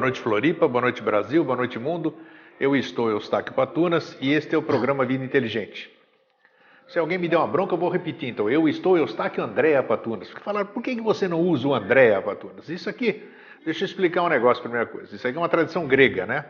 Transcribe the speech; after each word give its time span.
Boa 0.00 0.06
noite, 0.06 0.20
Floripa. 0.22 0.66
Boa 0.66 0.80
noite, 0.80 1.02
Brasil. 1.02 1.44
Boa 1.44 1.58
noite, 1.58 1.78
mundo. 1.78 2.14
Eu 2.58 2.74
estou 2.74 3.10
Eustáquio 3.10 3.52
Patunas 3.52 4.16
e 4.18 4.32
este 4.32 4.54
é 4.54 4.58
o 4.58 4.62
programa 4.62 5.04
Vida 5.04 5.22
Inteligente. 5.22 5.90
Se 6.88 6.98
alguém 6.98 7.18
me 7.18 7.28
der 7.28 7.36
uma 7.36 7.46
bronca, 7.46 7.74
eu 7.74 7.78
vou 7.78 7.90
repetir. 7.90 8.30
Então, 8.30 8.48
eu 8.48 8.66
estou 8.66 8.96
Eustáquio 8.96 9.44
Andréa 9.44 9.82
Patunas. 9.82 10.30
Falaram, 10.42 10.68
por 10.68 10.82
que 10.82 10.98
você 11.02 11.28
não 11.28 11.42
usa 11.42 11.68
o 11.68 11.74
Andréa 11.74 12.22
Patunas? 12.22 12.70
Isso 12.70 12.88
aqui, 12.88 13.28
deixa 13.62 13.84
eu 13.84 13.86
explicar 13.86 14.22
um 14.22 14.30
negócio, 14.30 14.62
primeira 14.62 14.86
coisa. 14.86 15.14
Isso 15.14 15.28
aqui 15.28 15.36
é 15.36 15.38
uma 15.38 15.50
tradição 15.50 15.86
grega, 15.86 16.24
né? 16.24 16.46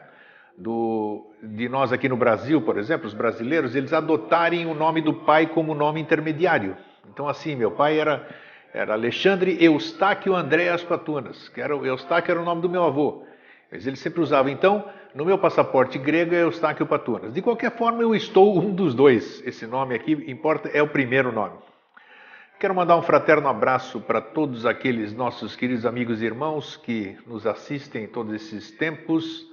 Do, 0.56 1.26
de 1.42 1.68
nós 1.68 1.92
aqui 1.92 2.08
no 2.08 2.16
Brasil, 2.16 2.62
por 2.62 2.78
exemplo, 2.78 3.08
os 3.08 3.14
brasileiros, 3.14 3.74
eles 3.74 3.92
adotarem 3.92 4.64
o 4.64 4.74
nome 4.74 5.00
do 5.00 5.12
pai 5.12 5.48
como 5.48 5.74
nome 5.74 6.00
intermediário. 6.00 6.76
Então, 7.12 7.26
assim, 7.28 7.56
meu 7.56 7.72
pai 7.72 7.98
era, 7.98 8.28
era 8.72 8.92
Alexandre 8.92 9.56
Eustáquio 9.60 10.36
Andréas 10.36 10.84
Patunas, 10.84 11.48
que 11.48 11.60
era, 11.60 11.74
Eustáquio 11.74 12.30
era 12.30 12.40
o 12.40 12.44
nome 12.44 12.62
do 12.62 12.68
meu 12.68 12.84
avô. 12.84 13.28
Mas 13.70 13.86
ele 13.86 13.96
sempre 13.96 14.20
usava. 14.20 14.50
Então, 14.50 14.84
no 15.14 15.24
meu 15.24 15.38
passaporte 15.38 15.98
grego 15.98 16.34
é 16.34 16.42
Eustáquio 16.42 16.86
Patunas. 16.86 17.32
De 17.32 17.40
qualquer 17.40 17.76
forma, 17.76 18.02
eu 18.02 18.14
estou 18.14 18.58
um 18.58 18.74
dos 18.74 18.94
dois. 18.94 19.42
Esse 19.46 19.66
nome 19.66 19.94
aqui 19.94 20.12
importa 20.26 20.68
é 20.68 20.82
o 20.82 20.88
primeiro 20.88 21.30
nome. 21.30 21.56
Quero 22.58 22.74
mandar 22.74 22.96
um 22.96 23.02
fraterno 23.02 23.48
abraço 23.48 24.00
para 24.00 24.20
todos 24.20 24.66
aqueles 24.66 25.14
nossos 25.14 25.56
queridos 25.56 25.86
amigos 25.86 26.20
e 26.20 26.26
irmãos 26.26 26.76
que 26.76 27.16
nos 27.26 27.46
assistem 27.46 28.06
todos 28.06 28.34
esses 28.34 28.70
tempos, 28.70 29.46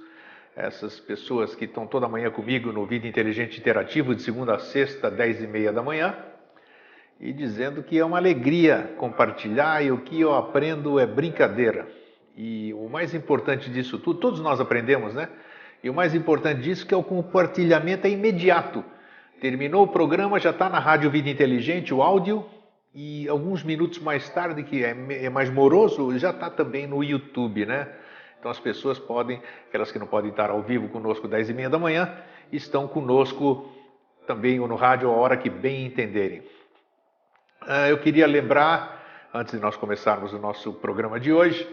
essas 0.54 1.00
pessoas 1.00 1.54
que 1.54 1.64
estão 1.64 1.86
toda 1.86 2.06
manhã 2.06 2.30
comigo 2.30 2.70
no 2.70 2.84
Vida 2.84 3.06
Inteligente 3.06 3.58
Interativo, 3.58 4.14
de 4.14 4.20
segunda 4.20 4.56
a 4.56 4.58
sexta, 4.58 5.10
dez 5.10 5.42
e 5.42 5.46
meia 5.46 5.72
da 5.72 5.82
manhã, 5.82 6.14
e 7.18 7.32
dizendo 7.32 7.82
que 7.82 7.98
é 7.98 8.04
uma 8.04 8.18
alegria 8.18 8.94
compartilhar 8.98 9.82
e 9.82 9.90
o 9.90 10.02
que 10.02 10.20
eu 10.20 10.34
aprendo 10.34 10.98
é 11.00 11.06
brincadeira. 11.06 11.88
E 12.40 12.72
o 12.74 12.88
mais 12.88 13.14
importante 13.14 13.68
disso 13.68 13.98
tudo, 13.98 14.20
todos 14.20 14.38
nós 14.38 14.60
aprendemos, 14.60 15.12
né? 15.12 15.28
E 15.82 15.90
o 15.90 15.94
mais 15.94 16.14
importante 16.14 16.60
disso 16.60 16.86
que 16.86 16.94
é 16.94 16.96
o 16.96 17.02
compartilhamento 17.02 18.06
é 18.06 18.10
imediato. 18.10 18.84
Terminou 19.40 19.82
o 19.82 19.88
programa, 19.88 20.38
já 20.38 20.50
está 20.50 20.68
na 20.68 20.78
Rádio 20.78 21.10
Vida 21.10 21.28
Inteligente, 21.28 21.92
o 21.92 22.00
áudio, 22.00 22.46
e 22.94 23.28
alguns 23.28 23.64
minutos 23.64 23.98
mais 23.98 24.30
tarde, 24.30 24.62
que 24.62 24.84
é, 24.84 25.24
é 25.24 25.28
mais 25.28 25.50
moroso, 25.50 26.16
já 26.16 26.30
está 26.30 26.48
também 26.48 26.86
no 26.86 27.02
YouTube, 27.02 27.66
né? 27.66 27.88
Então 28.38 28.52
as 28.52 28.60
pessoas 28.60 29.00
podem, 29.00 29.42
aquelas 29.68 29.90
que 29.90 29.98
não 29.98 30.06
podem 30.06 30.30
estar 30.30 30.48
ao 30.48 30.62
vivo 30.62 30.88
conosco 30.90 31.26
às 31.26 31.32
10 31.32 31.50
e 31.50 31.54
meia 31.54 31.68
da 31.68 31.78
manhã, 31.78 32.14
estão 32.52 32.86
conosco 32.86 33.68
também 34.28 34.60
no 34.60 34.76
rádio 34.76 35.10
a 35.10 35.12
hora 35.12 35.36
que 35.36 35.50
bem 35.50 35.86
entenderem. 35.86 36.44
Ah, 37.62 37.88
eu 37.88 37.98
queria 37.98 38.28
lembrar, 38.28 39.28
antes 39.34 39.54
de 39.54 39.60
nós 39.60 39.76
começarmos 39.76 40.32
o 40.32 40.38
nosso 40.38 40.72
programa 40.74 41.18
de 41.18 41.32
hoje, 41.32 41.68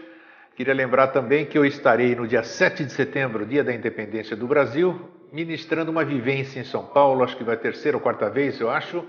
Queria 0.56 0.72
lembrar 0.72 1.08
também 1.08 1.44
que 1.44 1.58
eu 1.58 1.66
estarei 1.66 2.14
no 2.14 2.26
dia 2.26 2.42
7 2.42 2.82
de 2.82 2.90
setembro, 2.90 3.44
dia 3.44 3.62
da 3.62 3.74
independência 3.74 4.34
do 4.34 4.46
Brasil, 4.46 4.98
ministrando 5.30 5.90
uma 5.90 6.02
vivência 6.02 6.58
em 6.58 6.64
São 6.64 6.82
Paulo, 6.82 7.22
acho 7.22 7.36
que 7.36 7.44
vai 7.44 7.58
terceira 7.58 7.94
ou 7.94 8.02
quarta 8.02 8.30
vez, 8.30 8.58
eu 8.58 8.70
acho, 8.70 9.04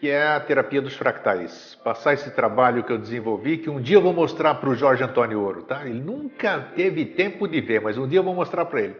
que 0.00 0.10
é 0.10 0.26
a 0.26 0.40
terapia 0.40 0.82
dos 0.82 0.96
fractais. 0.96 1.78
Passar 1.84 2.14
esse 2.14 2.32
trabalho 2.32 2.82
que 2.82 2.92
eu 2.92 2.98
desenvolvi, 2.98 3.58
que 3.58 3.70
um 3.70 3.80
dia 3.80 3.96
eu 3.96 4.02
vou 4.02 4.12
mostrar 4.12 4.56
para 4.56 4.68
o 4.68 4.74
Jorge 4.74 5.04
Antônio 5.04 5.40
Ouro, 5.40 5.62
tá? 5.62 5.86
Ele 5.86 6.00
nunca 6.00 6.58
teve 6.74 7.04
tempo 7.04 7.46
de 7.46 7.60
ver, 7.60 7.80
mas 7.80 7.96
um 7.96 8.08
dia 8.08 8.18
eu 8.18 8.24
vou 8.24 8.34
mostrar 8.34 8.64
para 8.64 8.80
ele. 8.80 8.96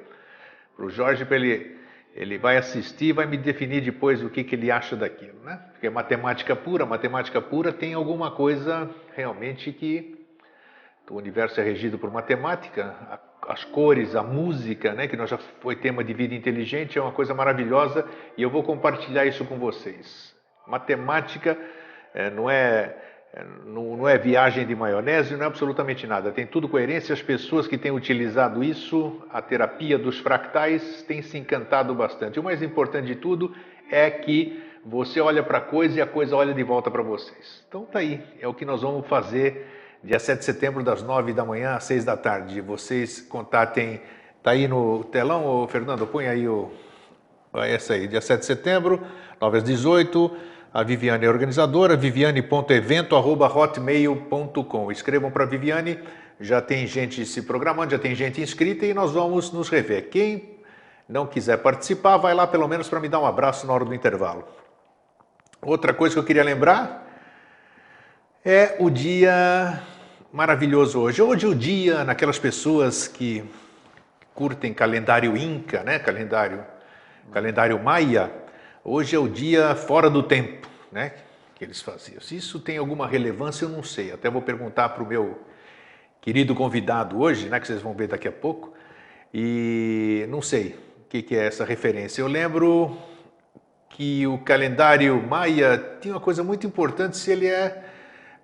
Para 0.76 0.86
o 0.86 0.88
Jorge, 0.88 1.24
para 1.24 1.34
ele, 1.34 1.76
ele 2.14 2.38
vai 2.38 2.58
assistir 2.58 3.06
e 3.06 3.12
vai 3.12 3.26
me 3.26 3.36
definir 3.36 3.80
depois 3.80 4.22
o 4.22 4.30
que, 4.30 4.44
que 4.44 4.54
ele 4.54 4.70
acha 4.70 4.94
daquilo, 4.94 5.42
né? 5.44 5.58
Porque 5.72 5.90
matemática 5.90 6.54
pura, 6.54 6.86
matemática 6.86 7.40
pura 7.40 7.72
tem 7.72 7.92
alguma 7.92 8.30
coisa 8.30 8.88
realmente 9.16 9.72
que 9.72 10.21
o 11.12 11.16
universo 11.16 11.60
é 11.60 11.62
regido 11.62 11.98
por 11.98 12.10
matemática, 12.10 12.94
as 13.46 13.64
cores, 13.64 14.16
a 14.16 14.22
música, 14.22 14.94
né, 14.94 15.06
que 15.06 15.16
nós 15.16 15.28
já 15.28 15.36
foi 15.60 15.76
tema 15.76 16.02
de 16.02 16.14
vida 16.14 16.34
inteligente, 16.34 16.98
é 16.98 17.02
uma 17.02 17.12
coisa 17.12 17.34
maravilhosa 17.34 18.06
e 18.36 18.42
eu 18.42 18.48
vou 18.48 18.62
compartilhar 18.62 19.26
isso 19.26 19.44
com 19.44 19.58
vocês. 19.58 20.34
Matemática 20.66 21.58
é, 22.14 22.30
não, 22.30 22.48
é, 22.48 22.96
é, 23.34 23.44
não, 23.66 23.96
não, 23.96 24.08
é 24.08 24.16
viagem 24.16 24.66
de 24.66 24.74
maionese, 24.74 25.34
não 25.34 25.42
é 25.42 25.46
absolutamente 25.46 26.06
nada. 26.06 26.32
Tem 26.32 26.46
tudo 26.46 26.68
coerência. 26.68 27.12
As 27.12 27.20
pessoas 27.20 27.66
que 27.66 27.76
têm 27.76 27.92
utilizado 27.92 28.64
isso, 28.64 29.22
a 29.30 29.42
terapia 29.42 29.98
dos 29.98 30.18
fractais, 30.18 31.02
têm 31.02 31.20
se 31.20 31.36
encantado 31.36 31.94
bastante. 31.94 32.40
O 32.40 32.42
mais 32.42 32.62
importante 32.62 33.06
de 33.06 33.16
tudo 33.16 33.54
é 33.90 34.10
que 34.10 34.62
você 34.84 35.20
olha 35.20 35.42
para 35.42 35.58
a 35.58 35.62
coisa 35.62 35.98
e 35.98 36.02
a 36.02 36.06
coisa 36.06 36.36
olha 36.36 36.54
de 36.54 36.62
volta 36.62 36.90
para 36.90 37.02
vocês. 37.02 37.62
Então 37.68 37.84
tá 37.84 37.98
aí, 37.98 38.22
é 38.40 38.48
o 38.48 38.54
que 38.54 38.64
nós 38.64 38.80
vamos 38.80 39.06
fazer 39.06 39.81
dia 40.02 40.18
7 40.18 40.40
de 40.40 40.44
setembro, 40.44 40.82
das 40.82 41.02
9 41.02 41.32
da 41.32 41.44
manhã 41.44 41.76
às 41.76 41.84
6 41.84 42.04
da 42.04 42.16
tarde. 42.16 42.60
Vocês 42.60 43.20
contatem, 43.20 44.00
tá 44.42 44.50
aí 44.50 44.66
no 44.66 45.04
telão, 45.04 45.46
ô 45.46 45.68
Fernando, 45.68 46.06
põe 46.06 46.26
aí 46.26 46.48
o, 46.48 46.72
essa 47.54 47.94
aí, 47.94 48.08
dia 48.08 48.20
7 48.20 48.40
de 48.40 48.46
setembro, 48.46 49.00
9 49.40 49.58
às 49.58 49.64
18, 49.64 50.36
a 50.74 50.82
Viviane 50.82 51.26
é 51.26 51.28
organizadora, 51.28 51.94
viviane.evento.hotmail.com. 51.96 54.90
Escrevam 54.90 55.30
para 55.30 55.44
Viviane, 55.44 56.00
já 56.40 56.62
tem 56.62 56.86
gente 56.86 57.26
se 57.26 57.42
programando, 57.42 57.90
já 57.92 57.98
tem 57.98 58.14
gente 58.14 58.40
inscrita 58.40 58.86
e 58.86 58.94
nós 58.94 59.12
vamos 59.12 59.52
nos 59.52 59.68
rever. 59.68 60.08
Quem 60.08 60.52
não 61.08 61.26
quiser 61.26 61.58
participar, 61.58 62.16
vai 62.16 62.32
lá 62.34 62.46
pelo 62.46 62.66
menos 62.66 62.88
para 62.88 63.00
me 63.00 63.08
dar 63.08 63.20
um 63.20 63.26
abraço 63.26 63.66
na 63.66 63.74
hora 63.74 63.84
do 63.84 63.94
intervalo. 63.94 64.48
Outra 65.60 65.92
coisa 65.92 66.14
que 66.14 66.18
eu 66.18 66.24
queria 66.24 66.42
lembrar 66.42 67.06
é 68.44 68.74
o 68.80 68.90
dia 68.90 69.80
maravilhoso 70.32 70.98
hoje. 70.98 71.20
Hoje 71.20 71.44
é 71.44 71.48
o 71.48 71.54
dia 71.54 72.04
naquelas 72.04 72.38
pessoas 72.38 73.06
que 73.06 73.44
curtem 74.34 74.72
calendário 74.72 75.36
Inca, 75.36 75.82
né? 75.82 75.98
Calendário, 75.98 76.64
calendário 77.30 77.78
Maia. 77.78 78.32
Hoje 78.82 79.14
é 79.14 79.18
o 79.18 79.28
dia 79.28 79.74
fora 79.74 80.08
do 80.08 80.22
tempo, 80.22 80.66
né? 80.90 81.12
Que 81.54 81.62
eles 81.62 81.82
faziam. 81.82 82.18
Se 82.22 82.34
isso 82.34 82.58
tem 82.58 82.78
alguma 82.78 83.06
relevância, 83.06 83.66
eu 83.66 83.68
não 83.68 83.82
sei. 83.82 84.10
Até 84.10 84.30
vou 84.30 84.40
perguntar 84.40 84.88
para 84.88 85.02
o 85.02 85.06
meu 85.06 85.38
querido 86.22 86.54
convidado 86.54 87.20
hoje, 87.20 87.50
né? 87.50 87.60
Que 87.60 87.66
vocês 87.66 87.82
vão 87.82 87.92
ver 87.92 88.08
daqui 88.08 88.26
a 88.26 88.32
pouco. 88.32 88.72
E 89.34 90.24
não 90.30 90.40
sei 90.40 90.78
o 91.04 91.08
que, 91.10 91.22
que 91.22 91.36
é 91.36 91.46
essa 91.46 91.62
referência. 91.62 92.22
Eu 92.22 92.26
lembro 92.26 92.96
que 93.90 94.26
o 94.26 94.38
calendário 94.38 95.22
Maia 95.28 95.98
tinha 96.00 96.14
uma 96.14 96.20
coisa 96.20 96.42
muito 96.42 96.66
importante 96.66 97.18
se 97.18 97.30
ele 97.30 97.46
é 97.46 97.91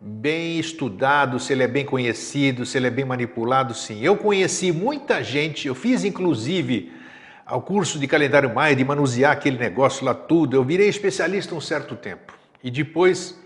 bem 0.00 0.58
estudado, 0.58 1.40
se 1.40 1.52
ele 1.52 1.62
é 1.62 1.68
bem 1.68 1.84
conhecido, 1.84 2.64
se 2.64 2.78
ele 2.78 2.86
é 2.86 2.90
bem 2.90 3.04
manipulado, 3.04 3.74
sim. 3.74 4.00
Eu 4.02 4.16
conheci 4.16 4.70
muita 4.70 5.22
gente, 5.22 5.66
eu 5.66 5.74
fiz 5.74 6.04
inclusive 6.04 6.92
ao 7.44 7.62
curso 7.62 7.98
de 7.98 8.06
calendário 8.06 8.54
maia, 8.54 8.76
de 8.76 8.84
manusear 8.84 9.32
aquele 9.32 9.58
negócio 9.58 10.04
lá 10.04 10.14
tudo, 10.14 10.54
eu 10.54 10.62
virei 10.62 10.88
especialista 10.88 11.54
um 11.54 11.60
certo 11.60 11.96
tempo. 11.96 12.34
E 12.62 12.70
depois 12.70 13.38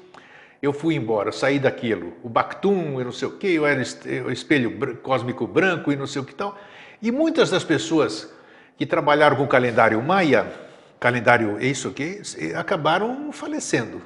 eu 0.60 0.72
fui 0.72 0.94
embora, 0.94 1.32
saí 1.32 1.58
daquilo. 1.58 2.12
O 2.22 2.28
Bactum, 2.28 2.98
eu 2.98 3.04
não 3.04 3.12
sei 3.12 3.28
o 3.28 3.32
que, 3.32 3.46
eu 3.46 3.66
era 3.66 3.80
o 4.26 4.30
espelho 4.30 4.96
cósmico 4.98 5.46
branco 5.46 5.92
e 5.92 5.96
não 5.96 6.06
sei 6.06 6.20
o 6.20 6.24
que 6.24 6.34
tal. 6.34 6.58
E 7.00 7.10
muitas 7.10 7.50
das 7.50 7.64
pessoas 7.64 8.32
que 8.76 8.84
trabalharam 8.84 9.36
com 9.36 9.44
o 9.44 9.48
calendário 9.48 10.02
maia, 10.02 10.52
calendário 10.98 11.60
isso 11.60 11.88
aqui, 11.88 12.20
acabaram 12.54 13.32
falecendo. 13.32 14.02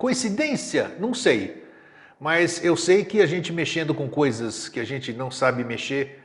Coincidência? 0.00 0.92
Não 0.98 1.12
sei. 1.12 1.62
Mas 2.18 2.64
eu 2.64 2.74
sei 2.74 3.04
que 3.04 3.20
a 3.20 3.26
gente 3.26 3.52
mexendo 3.52 3.94
com 3.94 4.08
coisas 4.08 4.66
que 4.66 4.80
a 4.80 4.84
gente 4.84 5.12
não 5.12 5.30
sabe 5.30 5.62
mexer, 5.62 6.22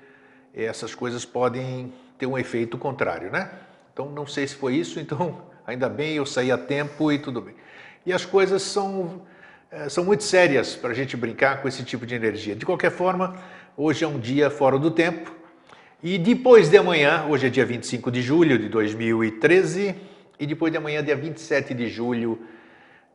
essas 0.53 0.95
coisas 0.95 1.25
podem 1.25 1.91
ter 2.17 2.25
um 2.25 2.37
efeito 2.37 2.77
contrário, 2.77 3.29
né? 3.29 3.51
Então 3.91 4.09
não 4.09 4.25
sei 4.25 4.47
se 4.47 4.55
foi 4.55 4.75
isso, 4.77 4.97
então 4.97 5.41
ainda 5.67 5.89
bem 5.89 6.13
eu 6.13 6.25
saí 6.25 6.53
a 6.53 6.57
tempo 6.57 7.11
e 7.11 7.19
tudo 7.19 7.41
bem. 7.41 7.53
E 8.05 8.13
as 8.13 8.23
coisas 8.25 8.61
são, 8.61 9.23
eh, 9.69 9.89
são 9.89 10.05
muito 10.05 10.23
sérias 10.23 10.73
para 10.77 10.91
a 10.91 10.93
gente 10.93 11.17
brincar 11.17 11.61
com 11.61 11.67
esse 11.67 11.83
tipo 11.83 12.05
de 12.05 12.15
energia. 12.15 12.55
De 12.55 12.65
qualquer 12.65 12.91
forma, 12.91 13.35
hoje 13.75 14.05
é 14.05 14.07
um 14.07 14.17
dia 14.17 14.49
fora 14.49 14.79
do 14.79 14.89
tempo. 14.89 15.35
E 16.01 16.17
depois 16.17 16.69
de 16.69 16.77
amanhã, 16.77 17.25
hoje 17.27 17.47
é 17.47 17.49
dia 17.49 17.65
25 17.65 18.09
de 18.09 18.21
julho 18.21 18.57
de 18.57 18.69
2013, 18.69 19.93
e 20.39 20.47
depois 20.47 20.71
de 20.71 20.77
amanhã, 20.77 21.03
dia 21.03 21.17
27 21.17 21.73
de 21.73 21.89
julho 21.89 22.39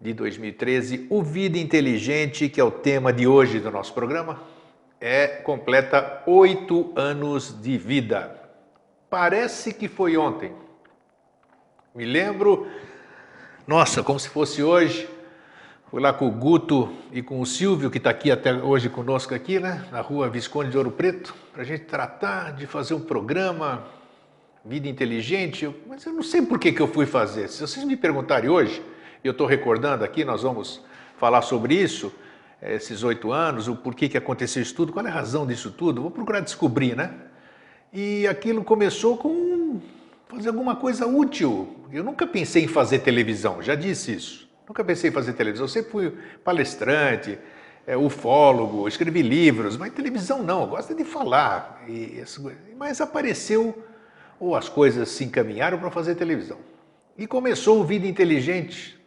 de 0.00 0.14
2013, 0.14 1.06
o 1.11 1.23
Vida 1.23 1.58
Inteligente, 1.58 2.49
que 2.49 2.61
é 2.61 2.64
o 2.64 2.70
tema 2.70 3.12
de 3.12 3.26
hoje 3.26 3.61
do 3.61 3.70
nosso 3.70 3.93
programa, 3.93 4.41
é 4.99 5.26
completa 5.26 6.23
oito 6.26 6.91
anos 6.97 7.61
de 7.61 7.76
vida. 7.76 8.41
Parece 9.11 9.75
que 9.75 9.88
foi 9.88 10.17
ontem. 10.17 10.52
Me 11.94 12.05
lembro, 12.05 12.67
nossa, 13.67 14.02
como 14.02 14.19
se 14.19 14.29
fosse 14.29 14.62
hoje. 14.62 15.08
Fui 15.91 16.00
lá 16.00 16.12
com 16.12 16.29
o 16.29 16.31
Guto 16.31 16.93
e 17.12 17.20
com 17.20 17.41
o 17.41 17.46
Silvio, 17.46 17.91
que 17.91 17.99
está 17.99 18.11
aqui 18.11 18.31
até 18.31 18.55
hoje 18.55 18.88
conosco 18.88 19.35
aqui, 19.35 19.58
né? 19.58 19.85
Na 19.91 20.00
rua 20.00 20.31
Visconde 20.31 20.70
de 20.70 20.79
Ouro 20.79 20.93
Preto, 20.93 21.35
para 21.53 21.62
a 21.62 21.64
gente 21.64 21.85
tratar 21.85 22.53
de 22.53 22.64
fazer 22.64 22.94
um 22.94 23.00
programa 23.00 23.85
Vida 24.64 24.88
Inteligente. 24.88 25.69
Mas 25.88 26.06
eu 26.06 26.12
não 26.12 26.23
sei 26.23 26.43
por 26.43 26.61
que, 26.61 26.70
que 26.70 26.81
eu 26.81 26.87
fui 26.87 27.06
fazer. 27.06 27.49
Se 27.49 27.61
vocês 27.61 27.85
me 27.85 27.96
perguntarem 27.96 28.49
hoje, 28.49 28.81
eu 29.28 29.32
estou 29.32 29.46
recordando 29.46 30.05
aqui, 30.05 30.25
nós 30.25 30.43
vamos 30.43 30.82
falar 31.19 31.43
sobre 31.43 31.75
isso. 31.75 32.12
esses 32.62 33.02
oito 33.02 33.32
anos, 33.32 33.69
o 33.69 33.76
porquê 33.76 34.08
que 34.08 34.19
aconteceu 34.19 34.62
isso 34.62 34.75
tudo, 34.75 34.93
qual 34.93 35.06
é 35.06 35.08
a 35.08 35.12
razão 35.12 35.46
disso 35.46 35.70
tudo, 35.70 36.02
vou 36.02 36.11
procurar 36.11 36.40
descobrir, 36.40 36.94
né? 36.94 37.12
E 37.93 38.26
aquilo 38.26 38.62
começou 38.62 39.17
com 39.17 39.81
fazer 40.28 40.49
alguma 40.49 40.76
coisa 40.76 41.06
útil. 41.06 41.76
Eu 41.90 42.05
nunca 42.05 42.26
pensei 42.26 42.64
em 42.64 42.69
fazer 42.69 43.00
televisão, 43.00 43.62
já 43.62 43.75
disse 43.75 44.12
isso. 44.12 44.49
Nunca 44.69 44.84
pensei 44.84 45.11
em 45.11 45.12
fazer 45.12 45.32
televisão. 45.32 45.64
Eu 45.64 45.69
sempre 45.69 45.90
fui 45.90 46.12
palestrante, 46.44 47.38
é, 47.87 47.96
ufólogo, 47.96 48.87
escrevi 48.87 49.22
livros, 49.22 49.76
mas 49.76 49.93
televisão 49.93 50.43
não, 50.43 50.61
eu 50.62 50.67
gosto 50.69 50.94
de 50.94 51.02
falar. 51.02 51.82
E, 51.88 52.22
mas 52.78 53.00
apareceu, 53.00 53.82
ou 54.38 54.55
as 54.55 54.69
coisas 54.69 55.08
se 55.08 55.25
encaminharam 55.25 55.78
para 55.78 55.90
fazer 55.90 56.14
televisão. 56.14 56.58
E 57.19 57.26
começou 57.26 57.81
o 57.81 57.84
Vida 57.84 58.06
Inteligente, 58.06 59.00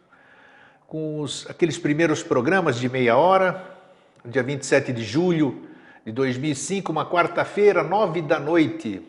com 0.94 1.18
os, 1.18 1.44
aqueles 1.50 1.76
primeiros 1.76 2.22
programas 2.22 2.78
de 2.78 2.88
meia 2.88 3.16
hora, 3.16 3.76
dia 4.24 4.44
27 4.44 4.92
de 4.92 5.02
julho 5.02 5.66
de 6.06 6.12
2005, 6.12 6.92
uma 6.92 7.04
quarta-feira, 7.04 7.82
nove 7.82 8.22
da 8.22 8.38
noite, 8.38 9.02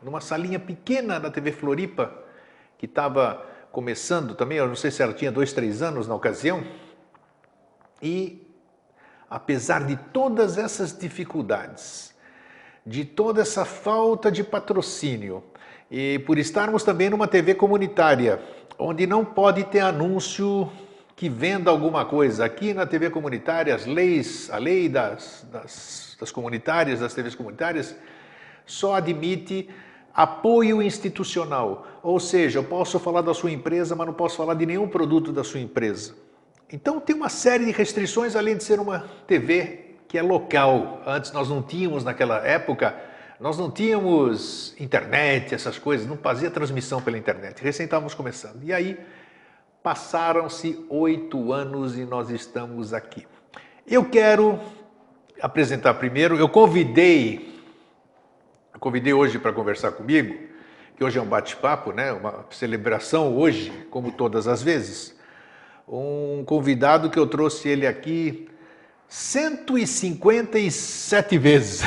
numa 0.00 0.20
salinha 0.20 0.60
pequena 0.60 1.18
da 1.18 1.32
TV 1.32 1.50
Floripa, 1.50 2.14
que 2.78 2.86
estava 2.86 3.44
começando 3.72 4.36
também, 4.36 4.58
eu 4.58 4.68
não 4.68 4.76
sei 4.76 4.92
se 4.92 5.02
ela 5.02 5.12
tinha 5.12 5.32
dois, 5.32 5.52
três 5.52 5.82
anos 5.82 6.06
na 6.06 6.14
ocasião, 6.14 6.62
e 8.00 8.46
apesar 9.28 9.84
de 9.84 9.96
todas 9.96 10.56
essas 10.56 10.96
dificuldades, 10.96 12.14
de 12.86 13.04
toda 13.04 13.42
essa 13.42 13.64
falta 13.64 14.30
de 14.30 14.44
patrocínio, 14.44 15.42
e 15.90 16.20
por 16.20 16.38
estarmos 16.38 16.84
também 16.84 17.10
numa 17.10 17.26
TV 17.26 17.56
comunitária, 17.56 18.40
onde 18.78 19.08
não 19.08 19.24
pode 19.24 19.64
ter 19.64 19.80
anúncio 19.80 20.70
que 21.22 21.28
venda 21.28 21.70
alguma 21.70 22.04
coisa. 22.04 22.44
Aqui 22.44 22.74
na 22.74 22.84
TV 22.84 23.08
comunitária, 23.08 23.72
as 23.72 23.86
leis, 23.86 24.50
a 24.50 24.58
lei 24.58 24.88
das, 24.88 25.46
das, 25.52 26.16
das 26.18 26.32
comunitárias, 26.32 26.98
das 26.98 27.14
TVs 27.14 27.36
comunitárias, 27.36 27.94
só 28.66 28.96
admite 28.96 29.70
apoio 30.12 30.82
institucional. 30.82 31.86
Ou 32.02 32.18
seja, 32.18 32.58
eu 32.58 32.64
posso 32.64 32.98
falar 32.98 33.20
da 33.20 33.32
sua 33.32 33.52
empresa, 33.52 33.94
mas 33.94 34.04
não 34.04 34.14
posso 34.14 34.36
falar 34.36 34.54
de 34.54 34.66
nenhum 34.66 34.88
produto 34.88 35.32
da 35.32 35.44
sua 35.44 35.60
empresa. 35.60 36.16
Então 36.72 36.98
tem 36.98 37.14
uma 37.14 37.28
série 37.28 37.66
de 37.66 37.70
restrições, 37.70 38.34
além 38.34 38.56
de 38.56 38.64
ser 38.64 38.80
uma 38.80 39.08
TV 39.24 39.94
que 40.08 40.18
é 40.18 40.22
local. 40.22 41.02
Antes 41.06 41.30
nós 41.30 41.48
não 41.48 41.62
tínhamos, 41.62 42.02
naquela 42.02 42.44
época, 42.44 42.96
nós 43.38 43.56
não 43.56 43.70
tínhamos 43.70 44.74
internet, 44.76 45.54
essas 45.54 45.78
coisas, 45.78 46.04
não 46.04 46.16
fazia 46.16 46.50
transmissão 46.50 47.00
pela 47.00 47.16
internet. 47.16 47.62
Recém 47.62 47.84
estávamos 47.84 48.12
começando. 48.12 48.64
E 48.64 48.72
aí 48.72 48.98
passaram-se 49.82 50.84
oito 50.88 51.52
anos 51.52 51.98
e 51.98 52.04
nós 52.04 52.30
estamos 52.30 52.94
aqui. 52.94 53.26
Eu 53.86 54.04
quero 54.04 54.60
apresentar 55.40 55.94
primeiro, 55.94 56.36
eu 56.36 56.48
convidei, 56.48 57.60
eu 58.72 58.78
convidei 58.78 59.12
hoje 59.12 59.38
para 59.38 59.52
conversar 59.52 59.92
comigo, 59.92 60.34
que 60.96 61.02
hoje 61.02 61.18
é 61.18 61.22
um 61.22 61.26
bate-papo, 61.26 61.92
né? 61.92 62.12
uma 62.12 62.46
celebração 62.50 63.36
hoje, 63.36 63.72
como 63.90 64.12
todas 64.12 64.46
as 64.46 64.62
vezes 64.62 65.20
um 65.88 66.44
convidado 66.44 67.10
que 67.10 67.18
eu 67.18 67.26
trouxe 67.26 67.68
ele 67.68 67.84
aqui 67.86 68.48
157 69.08 71.36
vezes. 71.36 71.82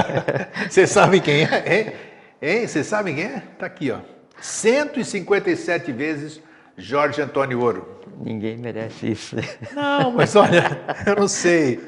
Vocês 0.70 0.88
sabem 0.90 1.20
quem 1.20 1.42
é? 1.44 1.98
Hein? 2.40 2.66
Vocês 2.66 2.86
sabem 2.86 3.14
quem 3.14 3.24
é? 3.24 3.42
Está 3.52 3.66
aqui, 3.66 3.90
ó. 3.90 3.98
157 4.40 5.92
vezes 5.92 6.40
Jorge 6.76 7.22
Antônio 7.22 7.60
Ouro. 7.60 7.86
Ninguém 8.20 8.56
merece 8.56 9.12
isso. 9.12 9.36
Não, 9.74 10.12
mas 10.12 10.34
olha, 10.36 10.80
eu 11.06 11.16
não 11.16 11.28
sei. 11.28 11.80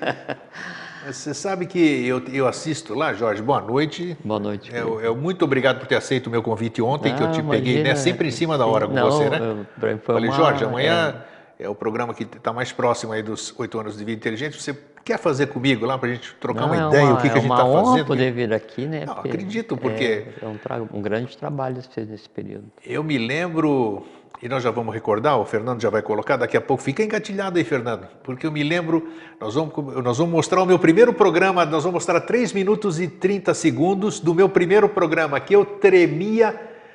Você 1.07 1.33
sabe 1.33 1.67
que 1.67 2.07
eu, 2.07 2.21
eu 2.33 2.49
assisto 2.49 2.95
lá, 2.95 3.13
Jorge. 3.15 3.41
Boa 3.41 3.61
noite. 3.61 4.17
Boa 4.25 4.41
noite. 4.41 4.75
Eu, 4.75 5.01
eu 5.01 5.17
muito 5.17 5.45
obrigado 5.45 5.79
por 5.79 5.87
ter 5.87 5.97
aceito 5.97 6.27
o 6.27 6.31
meu 6.31 6.43
convite 6.43 6.83
ontem, 6.83 7.15
que 7.15 7.23
eu 7.23 7.31
te 7.31 7.43
peguei, 7.43 7.83
né? 7.83 7.95
Sempre 7.95 8.29
em 8.29 8.33
cima 8.33 8.59
da 8.59 8.67
hora 8.67 8.89
com 8.89 8.95
não, 8.95 9.11
você, 9.11 9.31
né? 9.31 9.39
Eu, 9.41 9.99
Falei, 9.99 10.29
uma, 10.29 10.37
Jorge, 10.37 10.65
amanhã. 10.65 11.25
É 11.33 11.37
é 11.59 11.69
o 11.69 11.75
programa 11.75 12.13
que 12.13 12.25
está 12.25 12.53
mais 12.53 12.71
próximo 12.73 13.13
aí 13.13 13.23
dos 13.23 13.59
oito 13.59 13.79
anos 13.79 13.97
de 13.97 14.05
vida 14.05 14.19
inteligente. 14.19 14.61
Você 14.61 14.77
quer 15.05 15.19
fazer 15.19 15.47
comigo 15.47 15.87
lá 15.87 15.97
para 15.97 16.11
a 16.11 16.15
gente 16.15 16.35
trocar 16.35 16.63
Não, 16.63 16.69
uma 16.69 16.85
é 16.85 16.89
ideia, 16.89 17.05
uma, 17.05 17.15
o 17.15 17.21
que, 17.21 17.29
é 17.29 17.31
que 17.31 17.39
a 17.39 17.41
gente 17.41 17.51
está 17.51 17.65
fazendo? 17.65 17.97
É 17.97 18.01
uma 18.01 18.05
poder 18.05 18.33
vir 18.33 18.53
aqui, 18.53 18.87
né? 18.87 19.05
Não, 19.07 19.15
acredito, 19.15 19.77
porque... 19.77 20.27
É, 20.43 20.45
é 20.45 20.47
um, 20.47 20.99
um, 20.99 21.01
grande 21.01 21.37
trabalho 21.37 21.77
nesse 21.97 22.29
período. 22.29 22.67
Eu 22.85 23.03
me 23.03 23.17
lembro, 23.17 24.07
e 24.43 24.49
nós 24.49 24.63
já 24.63 24.71
vamos 24.71 24.95
recordar, 24.95 25.39
o 25.39 25.45
Fernando 25.45 25.81
já 25.81 25.89
vai 25.89 26.03
colocar 26.03 26.37
daqui 26.37 26.57
a 26.57 26.61
pouco, 26.61 26.83
fica 26.83 27.03
engatilhado 27.03 27.59
aí, 27.59 27.65
Fernando, 27.65 28.07
porque 28.23 28.47
eu 28.47 28.53
me 28.53 28.63
lembro, 28.63 29.09
nós 29.41 29.55
vamos, 29.55 29.73
nós 30.05 30.19
vamos 30.19 30.33
mostrar 30.33 30.63
o 30.63 30.67
meu 30.67 30.79
primeiro 30.79 31.13
programa, 31.13 31.65
nós 31.65 31.85
vamos 31.85 31.95
mostrar 31.95 32.21
3 32.21 32.53
minutos 32.53 33.01
e 33.01 33.09
30 33.09 33.55
segundos 33.55 34.21
do 34.21 34.35
meu 34.35 34.49
primeiro 34.49 34.89
programa, 34.89 35.41
que 35.41 35.55
eu 35.55 35.65
tremia, 35.65 36.55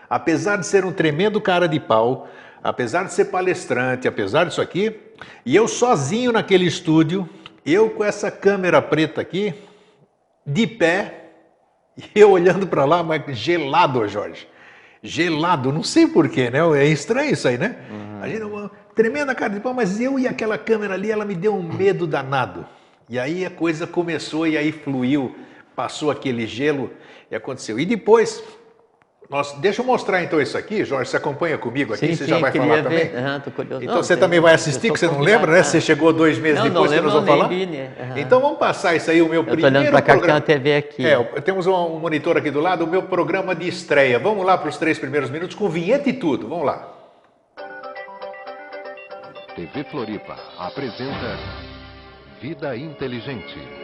apesar 0.10 0.58
de 0.58 0.68
ser 0.68 0.86
um 0.86 0.92
tremendo 0.92 1.42
cara 1.42 1.68
de 1.68 1.80
pau, 1.80 2.28
apesar 2.64 3.06
de 3.06 3.14
ser 3.14 3.26
palestrante, 3.26 4.08
apesar 4.08 4.46
disso 4.46 4.62
aqui, 4.62 4.96
e 5.44 5.56
eu 5.56 5.68
sozinho 5.68 6.32
naquele 6.32 6.66
estúdio, 6.66 7.28
eu 7.66 7.90
com 7.90 8.04
essa 8.04 8.30
câmera 8.30 8.82
preta 8.82 9.20
aqui, 9.20 9.54
de 10.46 10.68
pé, 10.68 11.32
e 12.16 12.20
eu 12.20 12.32
olhando 12.32 12.68
para 12.68 12.86
lá, 12.86 13.02
mas 13.02 13.36
gelado, 13.36 14.08
Jorge. 14.08 14.48
Gelado, 15.04 15.72
não 15.72 15.84
sei 15.84 16.08
porquê, 16.08 16.50
né? 16.50 16.60
É 16.78 16.86
estranho 16.86 17.34
isso 17.34 17.48
aí, 17.48 17.58
né? 17.58 17.76
Uhum. 17.90 18.22
A 18.22 18.28
gente, 18.30 18.44
uma 18.44 18.72
tremenda 18.96 19.34
cara 19.34 19.54
de 19.54 19.60
pau, 19.60 19.74
mas 19.74 20.00
eu 20.00 20.20
e 20.20 20.28
aquela 20.28 20.58
câmera 20.58 20.94
ali, 20.94 21.10
ela 21.10 21.26
me 21.26 21.34
deu 21.34 21.56
um 21.56 21.64
medo 21.64 22.06
danado. 22.06 22.66
E 23.10 23.18
aí 23.18 23.46
a 23.46 23.50
coisa 23.50 23.88
começou 23.88 24.48
e 24.48 24.58
aí 24.58 24.72
fluiu, 24.72 25.36
passou 25.76 26.12
aquele 26.12 26.46
gelo 26.46 26.92
e 27.32 27.36
aconteceu. 27.36 27.80
E 27.80 27.86
depois, 27.86 28.44
nossa, 29.32 29.58
deixa 29.62 29.82
eu 29.82 29.86
mostrar 29.86 30.22
então 30.22 30.42
isso 30.42 30.58
aqui, 30.58 30.84
Jorge. 30.84 31.10
Você 31.10 31.16
acompanha 31.16 31.58
comigo 31.58 31.94
aqui? 31.94 32.08
Sim, 32.08 32.16
você 32.16 32.26
sim, 32.26 32.30
já 32.30 32.38
vai 32.38 32.52
falar 32.52 32.76
ver. 32.76 32.84
também? 32.84 33.06
Uhum, 33.06 33.80
então 33.82 33.96
não, 33.96 34.04
você 34.04 34.18
também 34.18 34.42
vai 34.42 34.54
assistir, 34.54 34.92
que 34.92 35.00
você 35.00 35.08
não 35.08 35.22
lembra, 35.22 35.54
né? 35.54 35.64
Você 35.64 35.80
chegou 35.80 36.12
dois 36.12 36.38
meses 36.38 36.60
não, 36.60 36.66
depois 36.66 36.92
não 36.92 36.98
que 36.98 37.04
nós 37.06 37.14
vamos 37.14 37.30
falar. 37.30 37.48
Vi, 37.48 37.66
né? 37.66 37.92
uhum. 37.98 38.18
Então 38.18 38.42
vamos 38.42 38.60
passar 38.60 38.94
isso 38.94 39.10
aí, 39.10 39.22
o 39.22 39.30
meu 39.30 39.36
eu 39.40 39.44
primeiro. 39.46 39.68
Estou 39.68 39.80
olhando 39.80 39.92
para 39.92 40.02
cá 40.02 40.14
programa. 40.18 40.42
que 40.42 40.46
tem 40.48 40.56
uma 40.58 40.62
TV 40.64 40.76
aqui. 40.76 41.06
É, 41.06 41.42
temos 41.42 41.66
um 41.66 41.98
monitor 41.98 42.36
aqui 42.36 42.52
do 42.52 42.60
lado, 42.60 42.84
o 42.84 42.88
meu 42.88 43.04
programa 43.04 43.56
de 43.56 43.70
estreia. 43.70 44.20
Vamos 44.20 44.46
lá 44.46 44.58
para 44.58 44.68
os 44.68 44.76
três 44.76 45.00
primeiros 45.00 45.30
minutos 45.30 45.56
com 45.56 45.70
vinheta 45.70 46.10
e 46.10 46.14
tudo. 46.14 46.50
Vamos 46.50 46.66
lá. 46.66 46.92
TV 49.56 49.86
Floripa 49.86 50.36
apresenta 50.60 51.38
Vida 52.42 52.76
Inteligente. 52.76 53.81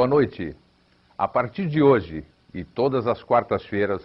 Boa 0.00 0.08
noite. 0.08 0.56
A 1.18 1.28
partir 1.28 1.68
de 1.68 1.82
hoje 1.82 2.24
e 2.54 2.64
todas 2.64 3.06
as 3.06 3.22
quartas-feiras, 3.22 4.02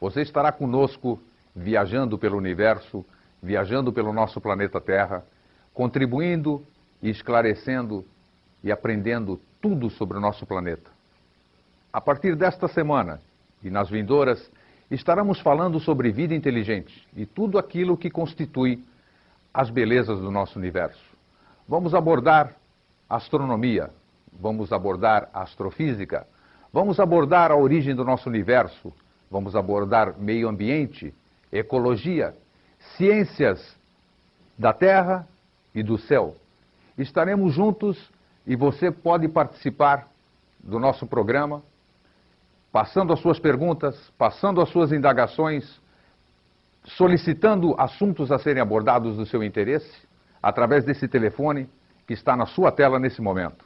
você 0.00 0.22
estará 0.22 0.50
conosco 0.50 1.22
viajando 1.56 2.18
pelo 2.18 2.36
universo, 2.36 3.02
viajando 3.42 3.90
pelo 3.90 4.12
nosso 4.12 4.40
planeta 4.42 4.78
Terra, 4.78 5.24
contribuindo 5.72 6.62
e 7.02 7.08
esclarecendo 7.08 8.04
e 8.62 8.70
aprendendo 8.70 9.40
tudo 9.60 9.88
sobre 9.88 10.18
o 10.18 10.20
nosso 10.20 10.44
planeta. 10.44 10.90
A 11.90 12.00
partir 12.00 12.36
desta 12.36 12.68
semana 12.68 13.22
e 13.62 13.70
nas 13.70 13.88
vindouras, 13.88 14.50
estaremos 14.90 15.40
falando 15.40 15.80
sobre 15.80 16.12
vida 16.12 16.34
inteligente 16.34 17.08
e 17.16 17.24
tudo 17.24 17.58
aquilo 17.58 17.96
que 17.96 18.10
constitui 18.10 18.84
as 19.52 19.70
belezas 19.70 20.20
do 20.20 20.30
nosso 20.30 20.58
universo. 20.58 21.16
Vamos 21.66 21.94
abordar 21.94 22.54
astronomia, 23.08 23.90
vamos 24.38 24.72
abordar 24.72 25.30
astrofísica, 25.32 26.26
vamos 26.70 27.00
abordar 27.00 27.50
a 27.50 27.56
origem 27.56 27.94
do 27.94 28.04
nosso 28.04 28.28
universo, 28.28 28.92
vamos 29.30 29.56
abordar 29.56 30.18
meio 30.18 30.48
ambiente, 30.48 31.14
ecologia, 31.56 32.34
ciências 32.96 33.76
da 34.58 34.72
terra 34.72 35.26
e 35.74 35.82
do 35.82 35.98
céu. 35.98 36.34
Estaremos 36.96 37.52
juntos 37.52 38.10
e 38.46 38.56
você 38.56 38.90
pode 38.90 39.28
participar 39.28 40.08
do 40.60 40.78
nosso 40.78 41.06
programa, 41.06 41.62
passando 42.72 43.12
as 43.12 43.20
suas 43.20 43.38
perguntas, 43.38 44.10
passando 44.18 44.60
as 44.60 44.68
suas 44.70 44.92
indagações, 44.92 45.80
solicitando 46.84 47.74
assuntos 47.78 48.32
a 48.32 48.38
serem 48.38 48.62
abordados 48.62 49.16
do 49.16 49.26
seu 49.26 49.42
interesse, 49.42 50.06
através 50.42 50.84
desse 50.84 51.08
telefone 51.08 51.68
que 52.06 52.14
está 52.14 52.36
na 52.36 52.46
sua 52.46 52.70
tela 52.70 52.98
nesse 52.98 53.20
momento. 53.20 53.64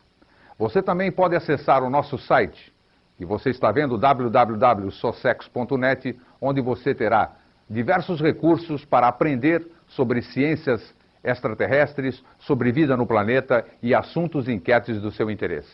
Você 0.58 0.82
também 0.82 1.12
pode 1.12 1.36
acessar 1.36 1.82
o 1.82 1.90
nosso 1.90 2.18
site, 2.18 2.72
que 3.16 3.24
você 3.24 3.50
está 3.50 3.70
vendo 3.70 3.98
www.sosex.net, 3.98 6.18
onde 6.40 6.60
você 6.60 6.94
terá 6.94 7.36
diversos 7.70 8.20
recursos 8.20 8.84
para 8.84 9.06
aprender 9.06 9.64
sobre 9.86 10.20
ciências 10.22 10.92
extraterrestres, 11.22 12.20
sobre 12.40 12.72
vida 12.72 12.96
no 12.96 13.06
planeta 13.06 13.64
e 13.80 13.94
assuntos 13.94 14.48
inquietos 14.48 15.00
do 15.00 15.12
seu 15.12 15.30
interesse. 15.30 15.70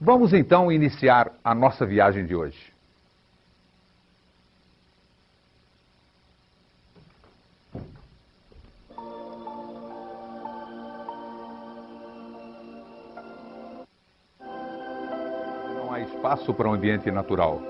Vamos 0.00 0.32
então 0.32 0.70
iniciar 0.70 1.32
a 1.42 1.54
nossa 1.54 1.84
viagem 1.84 2.26
de 2.26 2.36
hoje. 2.36 2.72
Não 15.74 15.92
há 15.92 16.00
espaço 16.00 16.54
para 16.54 16.68
um 16.68 16.74
ambiente 16.74 17.10
natural. 17.10 17.60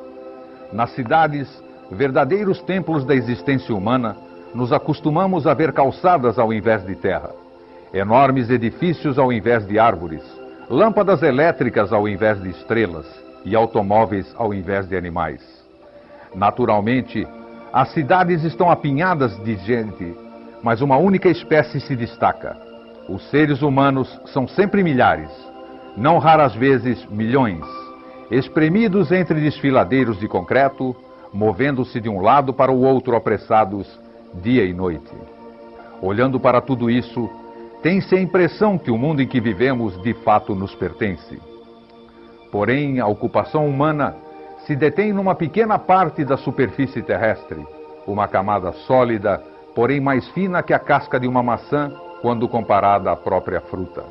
Nas 0.72 0.90
cidades, 0.90 1.48
verdadeiros 1.90 2.60
templos 2.62 3.04
da 3.04 3.14
existência 3.14 3.74
humana, 3.74 4.16
nos 4.54 4.72
acostumamos 4.72 5.46
a 5.46 5.54
ver 5.54 5.72
calçadas 5.72 6.38
ao 6.38 6.52
invés 6.52 6.84
de 6.84 6.94
terra, 6.96 7.30
enormes 7.92 8.50
edifícios 8.50 9.18
ao 9.18 9.32
invés 9.32 9.66
de 9.66 9.78
árvores, 9.78 10.22
lâmpadas 10.68 11.22
elétricas 11.22 11.92
ao 11.92 12.08
invés 12.08 12.40
de 12.42 12.50
estrelas 12.50 13.06
e 13.44 13.54
automóveis 13.54 14.34
ao 14.36 14.52
invés 14.52 14.88
de 14.88 14.96
animais. 14.96 15.40
Naturalmente, 16.34 17.26
as 17.72 17.90
cidades 17.90 18.42
estão 18.42 18.70
apinhadas 18.70 19.36
de 19.44 19.56
gente, 19.56 20.16
mas 20.62 20.80
uma 20.80 20.96
única 20.96 21.28
espécie 21.28 21.80
se 21.80 21.94
destaca. 21.94 22.56
Os 23.08 23.22
seres 23.30 23.62
humanos 23.62 24.20
são 24.26 24.48
sempre 24.48 24.82
milhares, 24.82 25.30
não 25.96 26.18
raras 26.18 26.54
vezes 26.54 27.06
milhões, 27.06 27.64
espremidos 28.30 29.12
entre 29.12 29.40
desfiladeiros 29.40 30.18
de 30.18 30.26
concreto, 30.26 30.96
movendo-se 31.32 32.00
de 32.00 32.08
um 32.08 32.20
lado 32.20 32.52
para 32.52 32.72
o 32.72 32.82
outro 32.82 33.16
apressados, 33.16 33.86
dia 34.34 34.64
e 34.64 34.72
noite. 34.72 35.12
Olhando 36.00 36.38
para 36.38 36.60
tudo 36.60 36.90
isso, 36.90 37.28
tem-se 37.82 38.14
a 38.14 38.20
impressão 38.20 38.78
que 38.78 38.90
o 38.90 38.98
mundo 38.98 39.22
em 39.22 39.26
que 39.26 39.40
vivemos 39.40 40.00
de 40.02 40.12
fato 40.14 40.54
nos 40.54 40.74
pertence. 40.74 41.40
Porém, 42.50 43.00
a 43.00 43.06
ocupação 43.06 43.66
humana 43.66 44.16
se 44.66 44.74
detém 44.74 45.12
numa 45.12 45.34
pequena 45.34 45.78
parte 45.78 46.24
da 46.24 46.36
superfície 46.36 47.02
terrestre, 47.02 47.64
uma 48.06 48.26
camada 48.26 48.72
sólida, 48.72 49.42
porém 49.74 50.00
mais 50.00 50.28
fina 50.30 50.62
que 50.62 50.72
a 50.72 50.78
casca 50.78 51.20
de 51.20 51.28
uma 51.28 51.42
maçã 51.42 51.92
quando 52.20 52.48
comparada 52.48 53.12
à 53.12 53.16
própria 53.16 53.60
fruta. 53.60 54.04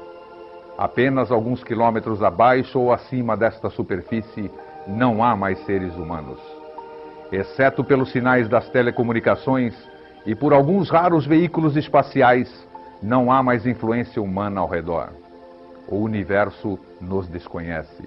Apenas 0.78 1.32
alguns 1.32 1.64
quilômetros 1.64 2.22
abaixo 2.22 2.80
ou 2.80 2.94
acima 2.94 3.36
desta 3.36 3.70
superfície 3.70 4.52
não 4.88 5.24
há 5.24 5.36
mais 5.36 5.60
seres 5.66 5.96
humanos. 5.96 6.40
Exceto 7.32 7.84
pelos 7.84 8.12
sinais 8.12 8.48
das 8.48 8.70
telecomunicações 8.70 9.74
e 10.26 10.34
por 10.34 10.54
alguns 10.54 10.90
raros 10.90 11.26
veículos 11.26 11.76
espaciais, 11.76 12.50
não 13.02 13.32
há 13.32 13.44
mais 13.44 13.66
influência 13.66 14.22
humana 14.22 14.62
ao 14.62 14.68
redor. 14.68 15.10
O 15.88 15.98
universo 15.98 16.80
nos 17.00 17.28
desconhece. 17.28 18.04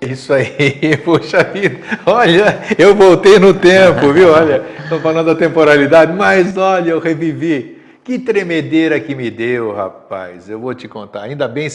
Isso 0.00 0.32
aí, 0.32 0.96
poxa 1.04 1.44
vida. 1.44 1.78
Olha, 2.06 2.60
eu 2.78 2.94
voltei 2.94 3.38
no 3.38 3.54
tempo, 3.54 4.12
viu? 4.12 4.32
Olha, 4.32 4.64
estou 4.82 4.98
falando 5.00 5.26
da 5.26 5.34
temporalidade, 5.34 6.12
mas 6.12 6.56
olha, 6.56 6.90
eu 6.90 6.98
revivi. 6.98 7.80
Que 8.02 8.18
tremedeira 8.18 8.98
que 8.98 9.14
me 9.14 9.30
deu, 9.30 9.72
rapaz. 9.72 10.48
Eu 10.48 10.58
vou 10.58 10.74
te 10.74 10.88
contar. 10.88 11.22
Ainda 11.22 11.46
bem, 11.46 11.68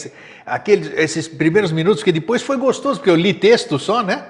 aqueles, 0.44 0.92
esses 0.94 1.26
primeiros 1.26 1.72
minutos, 1.72 2.02
que 2.02 2.12
depois 2.12 2.42
foi 2.42 2.58
gostoso, 2.58 3.00
porque 3.00 3.08
eu 3.08 3.16
li 3.16 3.32
texto 3.32 3.78
só, 3.78 4.02
né? 4.02 4.24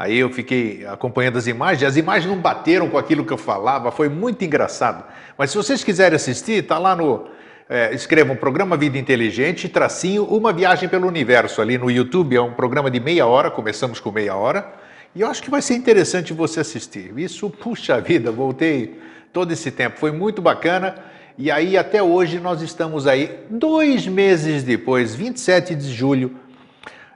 Aí 0.00 0.16
eu 0.16 0.30
fiquei 0.30 0.86
acompanhando 0.86 1.36
as 1.36 1.46
imagens, 1.46 1.82
as 1.82 1.94
imagens 1.98 2.24
não 2.24 2.40
bateram 2.40 2.88
com 2.88 2.96
aquilo 2.96 3.22
que 3.22 3.34
eu 3.34 3.36
falava, 3.36 3.90
foi 3.90 4.08
muito 4.08 4.42
engraçado. 4.42 5.04
Mas 5.36 5.50
se 5.50 5.58
vocês 5.58 5.84
quiserem 5.84 6.16
assistir, 6.16 6.62
tá 6.62 6.78
lá 6.78 6.96
no. 6.96 7.28
É, 7.68 7.94
escrevam 7.94 8.34
Programa 8.34 8.78
Vida 8.78 8.96
Inteligente, 8.96 9.68
tracinho, 9.68 10.24
Uma 10.24 10.54
Viagem 10.54 10.88
pelo 10.88 11.06
Universo, 11.06 11.60
ali 11.60 11.76
no 11.76 11.90
YouTube. 11.90 12.34
É 12.34 12.40
um 12.40 12.54
programa 12.54 12.90
de 12.90 12.98
meia 12.98 13.26
hora, 13.26 13.50
começamos 13.50 14.00
com 14.00 14.10
meia 14.10 14.34
hora. 14.34 14.72
E 15.14 15.20
eu 15.20 15.28
acho 15.28 15.42
que 15.42 15.50
vai 15.50 15.60
ser 15.60 15.74
interessante 15.74 16.32
você 16.32 16.60
assistir. 16.60 17.12
Isso, 17.18 17.50
puxa 17.50 18.00
vida, 18.00 18.32
voltei 18.32 18.98
todo 19.34 19.52
esse 19.52 19.70
tempo, 19.70 19.98
foi 19.98 20.12
muito 20.12 20.40
bacana. 20.40 20.94
E 21.36 21.50
aí, 21.50 21.76
até 21.76 22.02
hoje, 22.02 22.40
nós 22.40 22.62
estamos 22.62 23.06
aí, 23.06 23.40
dois 23.50 24.06
meses 24.06 24.62
depois, 24.62 25.14
27 25.14 25.74
de 25.74 25.92
julho 25.92 26.36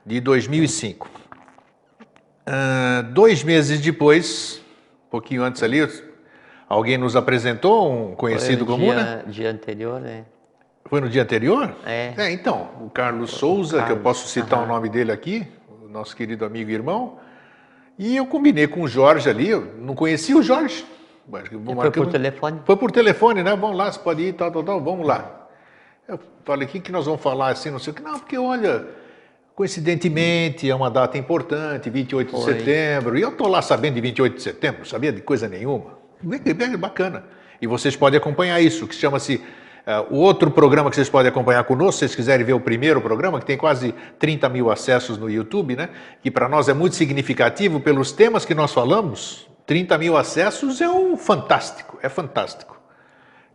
de 0.04 0.20
2005. 0.20 1.23
Uh, 2.46 3.02
dois 3.12 3.42
meses 3.42 3.80
depois, 3.80 4.60
um 5.06 5.10
pouquinho 5.10 5.42
antes 5.42 5.62
ali, 5.62 5.88
alguém 6.68 6.98
nos 6.98 7.16
apresentou, 7.16 8.10
um 8.10 8.14
conhecido 8.14 8.66
Foi 8.66 8.74
no 8.74 8.80
comum, 8.80 8.94
dia, 8.94 9.04
né? 9.04 9.22
dia 9.26 9.50
anterior, 9.50 10.00
né? 10.00 10.24
Foi 10.84 11.00
no 11.00 11.08
dia 11.08 11.22
anterior? 11.22 11.74
É. 11.86 12.30
então, 12.30 12.68
o 12.82 12.90
Carlos 12.90 13.30
Souza, 13.30 13.76
que 13.76 13.82
eu 13.84 13.86
Carlos, 13.86 14.02
posso 14.02 14.28
citar 14.28 14.58
aham. 14.58 14.64
o 14.64 14.68
nome 14.74 14.90
dele 14.90 15.10
aqui, 15.10 15.46
o 15.82 15.88
nosso 15.88 16.14
querido 16.14 16.44
amigo 16.44 16.70
e 16.70 16.74
irmão, 16.74 17.18
e 17.98 18.16
eu 18.16 18.26
combinei 18.26 18.66
com 18.66 18.82
o 18.82 18.88
Jorge 18.88 19.30
ali, 19.30 19.48
eu 19.48 19.74
não 19.78 19.94
conhecia 19.94 20.36
o 20.36 20.42
Jorge. 20.42 20.84
mas 21.26 21.48
Foi 21.48 21.90
por 21.90 22.06
telefone? 22.08 22.60
Foi 22.66 22.76
por 22.76 22.90
telefone, 22.90 23.42
né? 23.42 23.56
Vamos 23.56 23.76
lá, 23.76 23.90
você 23.90 23.98
pode 23.98 24.22
ir, 24.22 24.34
tal, 24.34 24.50
tal, 24.50 24.62
tal, 24.62 24.80
vamos 24.80 25.06
lá. 25.06 25.48
Eu 26.06 26.20
falei, 26.44 26.66
o 26.66 26.70
que, 26.70 26.80
que 26.80 26.92
nós 26.92 27.06
vamos 27.06 27.22
falar 27.22 27.48
assim, 27.48 27.70
não 27.70 27.78
sei 27.78 27.92
o 27.92 27.96
que. 27.96 28.02
Não, 28.02 28.18
porque 28.18 28.36
olha, 28.36 28.86
coincidentemente 29.54 30.68
é 30.68 30.74
uma 30.74 30.90
data 30.90 31.16
importante, 31.16 31.88
28 31.88 32.34
de 32.34 32.42
Foi. 32.42 32.52
setembro, 32.54 33.16
e 33.16 33.22
eu 33.22 33.30
estou 33.30 33.46
lá 33.46 33.62
sabendo 33.62 33.94
de 33.94 34.00
28 34.00 34.36
de 34.36 34.42
setembro, 34.42 34.78
não 34.80 34.86
sabia 34.86 35.12
de 35.12 35.20
coisa 35.20 35.48
nenhuma. 35.48 35.98
Bacana. 36.78 37.24
E 37.60 37.66
vocês 37.66 37.94
podem 37.94 38.18
acompanhar 38.18 38.60
isso, 38.60 38.86
que 38.86 38.94
chama-se. 38.94 39.40
eh, 39.86 40.06
o 40.10 40.16
outro 40.16 40.50
programa 40.50 40.88
que 40.88 40.96
vocês 40.96 41.10
podem 41.10 41.28
acompanhar 41.30 41.62
conosco, 41.64 41.92
se 41.92 41.98
vocês 42.00 42.14
quiserem 42.14 42.44
ver 42.44 42.54
o 42.54 42.60
primeiro 42.60 43.00
programa, 43.00 43.38
que 43.38 43.46
tem 43.46 43.56
quase 43.56 43.94
30 44.18 44.48
mil 44.48 44.70
acessos 44.70 45.18
no 45.18 45.30
YouTube, 45.30 45.76
né? 45.76 45.90
Que 46.22 46.30
para 46.30 46.48
nós 46.48 46.68
é 46.68 46.74
muito 46.74 46.96
significativo 46.96 47.78
pelos 47.80 48.10
temas 48.10 48.44
que 48.44 48.54
nós 48.54 48.72
falamos. 48.72 49.46
30 49.66 49.98
mil 49.98 50.16
acessos 50.16 50.80
é 50.80 50.88
um 50.88 51.16
fantástico, 51.16 51.98
é 52.02 52.08
fantástico. 52.08 52.80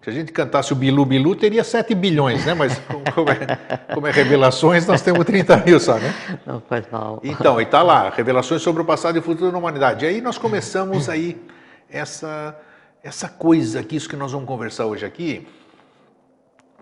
Se 0.01 0.09
a 0.09 0.13
gente 0.13 0.31
cantasse 0.31 0.71
o 0.71 0.75
Bilu 0.75 1.05
Bilu, 1.05 1.35
teria 1.35 1.63
7 1.63 1.93
bilhões, 1.93 2.45
né? 2.45 2.53
Mas 2.53 2.79
como 3.13 3.29
é, 3.29 3.93
como 3.93 4.07
é 4.07 4.11
revelações, 4.11 4.87
nós 4.87 5.01
temos 5.01 5.25
30 5.25 5.57
mil 5.57 5.77
só, 5.77 5.97
né? 5.97 6.13
Não 6.45 6.61
faz 6.61 6.89
mal. 6.89 7.19
Então, 7.21 7.59
e 7.59 7.65
tá 7.65 7.83
lá, 7.83 8.09
revelações 8.09 8.61
sobre 8.61 8.81
o 8.81 8.85
passado 8.85 9.17
e 9.17 9.19
o 9.19 9.21
futuro 9.21 9.51
da 9.51 9.57
humanidade. 9.57 10.05
E 10.05 10.07
aí 10.07 10.21
nós 10.21 10.37
começamos 10.37 11.09
aí 11.09 11.41
essa, 11.89 12.57
essa 13.03 13.27
coisa 13.27 13.81
aqui, 13.81 13.97
isso 13.97 14.07
que 14.07 14.15
nós 14.15 14.31
vamos 14.31 14.47
conversar 14.47 14.85
hoje 14.85 15.05
aqui, 15.05 15.45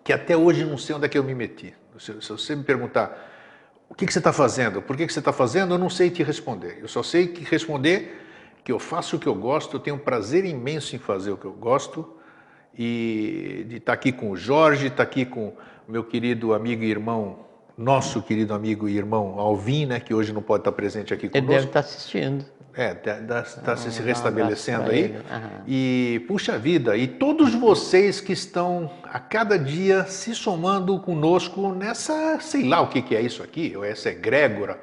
que 0.04 0.14
até 0.14 0.38
hoje 0.38 0.64
não 0.64 0.78
sei 0.78 0.96
onde 0.96 1.06
é 1.08 1.10
que 1.10 1.18
eu 1.18 1.24
me 1.24 1.34
meti. 1.34 1.74
Se, 1.98 2.22
se 2.22 2.30
você 2.30 2.56
me 2.56 2.64
perguntar 2.64 3.34
o 3.90 3.96
que, 3.96 4.06
que 4.06 4.14
você 4.14 4.20
está 4.20 4.32
fazendo, 4.32 4.80
por 4.80 4.96
que, 4.96 5.08
que 5.08 5.14
você 5.14 5.20
está 5.20 5.34
fazendo, 5.34 5.74
eu 5.74 5.80
não 5.80 5.90
sei 5.90 6.12
te 6.12 6.22
responder. 6.22 6.78
Eu 6.84 6.88
só 6.88 7.02
sei 7.02 7.28
que 7.28 7.44
responder 7.44 8.24
que 8.64 8.72
eu 8.72 8.78
faço 8.78 9.16
o 9.16 9.20
que 9.20 9.28
eu 9.28 9.34
gosto, 9.34 9.78
eu 9.78 9.80
tenho 9.80 9.96
um 9.96 10.00
prazer 10.00 10.46
imenso 10.46 10.96
em 10.96 11.00
fazer 11.00 11.32
o 11.32 11.38
que 11.38 11.46
eu 11.46 11.54
gosto 11.54 12.17
e 12.78 13.66
de 13.68 13.78
estar 13.78 13.94
aqui 13.94 14.12
com 14.12 14.30
o 14.32 14.38
Jorge, 14.38 14.88
estar 14.88 15.04
aqui 15.04 15.26
com 15.26 15.54
o 15.88 15.92
meu 15.92 16.04
querido 16.04 16.54
amigo 16.54 16.84
e 16.84 16.90
irmão, 16.90 17.40
nosso 17.78 18.22
querido 18.22 18.54
amigo 18.54 18.88
e 18.88 18.96
irmão 18.96 19.40
Alvin, 19.40 19.86
né, 19.86 20.00
que 20.00 20.14
hoje 20.14 20.32
não 20.32 20.42
pode 20.42 20.62
estar 20.62 20.72
presente 20.72 21.14
aqui 21.14 21.26
Ele 21.26 21.32
deve 21.34 21.46
conosco. 21.48 21.68
estar 21.68 21.80
assistindo. 21.80 22.46
É, 22.76 22.92
está 22.92 23.76
se, 23.76 23.92
se 23.92 24.04
um 24.04 24.06
restabelecendo 24.06 24.92
aí. 24.92 25.16
Aham. 25.32 25.64
E, 25.68 26.24
puxa 26.28 26.60
vida, 26.60 26.96
e 26.96 27.08
todos 27.08 27.56
vocês 27.56 28.22
que 28.22 28.32
estão 28.32 28.92
a 29.04 29.20
cada 29.20 29.58
dia 29.58 30.06
se 30.06 30.36
somando 30.36 31.00
conosco 31.00 31.74
nessa, 31.74 32.40
sei 32.40 32.68
lá 32.68 32.82
o 32.82 32.88
que, 32.88 33.02
que 33.02 33.16
é 33.16 33.22
isso 33.22 33.42
aqui, 33.42 33.74
ou 33.76 33.84
essa 33.84 34.10
egrégora. 34.10 34.80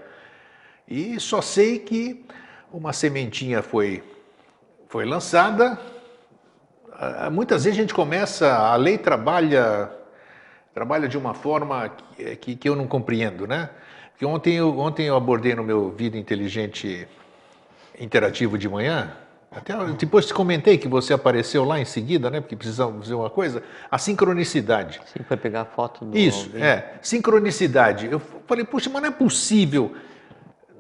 E 0.89 1.21
só 1.21 1.41
sei 1.41 1.79
que 1.79 2.25
uma 2.73 2.93
sementinha 2.93 3.63
foi, 3.63 4.03
foi 4.89 5.05
lançada. 5.05 5.79
Ah, 7.05 7.31
Muitas 7.31 7.65
vezes 7.65 7.79
a 7.79 7.83
gente 7.83 7.95
começa, 7.95 8.55
a 8.55 8.77
lei 8.77 8.97
trabalha, 8.99 9.91
trabalha 10.73 11.09
de 11.09 11.19
uma 11.19 11.35
forma 11.35 11.91
que, 12.17 12.37
que, 12.37 12.57
que 12.57 12.69
eu 12.69 12.77
não 12.77 12.87
compreendo, 12.87 13.47
né? 13.47 13.71
Que 14.19 14.25
ontem 14.25 14.55
eu, 14.55 14.79
ontem 14.79 15.07
eu 15.07 15.17
abordei 15.17 15.55
no 15.55 15.65
meu 15.65 15.91
Vida 15.91 16.17
Inteligente 16.17 17.07
interativo 17.99 18.57
de 18.57 18.69
manhã. 18.69 19.13
Até 19.51 19.73
depois 19.93 20.27
te 20.27 20.35
comentei 20.35 20.77
que 20.77 20.89
você 20.89 21.13
apareceu 21.13 21.65
lá 21.65 21.79
em 21.79 21.85
seguida, 21.85 22.29
né? 22.29 22.41
Porque 22.41 22.57
precisamos 22.57 23.03
dizer 23.03 23.15
uma 23.15 23.31
coisa. 23.31 23.63
A 23.89 23.99
sincronicidade. 23.99 25.01
Sim, 25.07 25.23
foi 25.23 25.37
pegar 25.37 25.61
a 25.61 25.65
foto 25.65 26.05
do. 26.05 26.17
Isso, 26.19 26.47
alguém. 26.47 26.63
é. 26.63 26.95
Sincronicidade. 27.01 28.09
Eu 28.11 28.21
falei, 28.49 28.65
puxa, 28.65 28.91
mas 28.91 29.03
não 29.03 29.09
é 29.09 29.13
possível. 29.13 29.95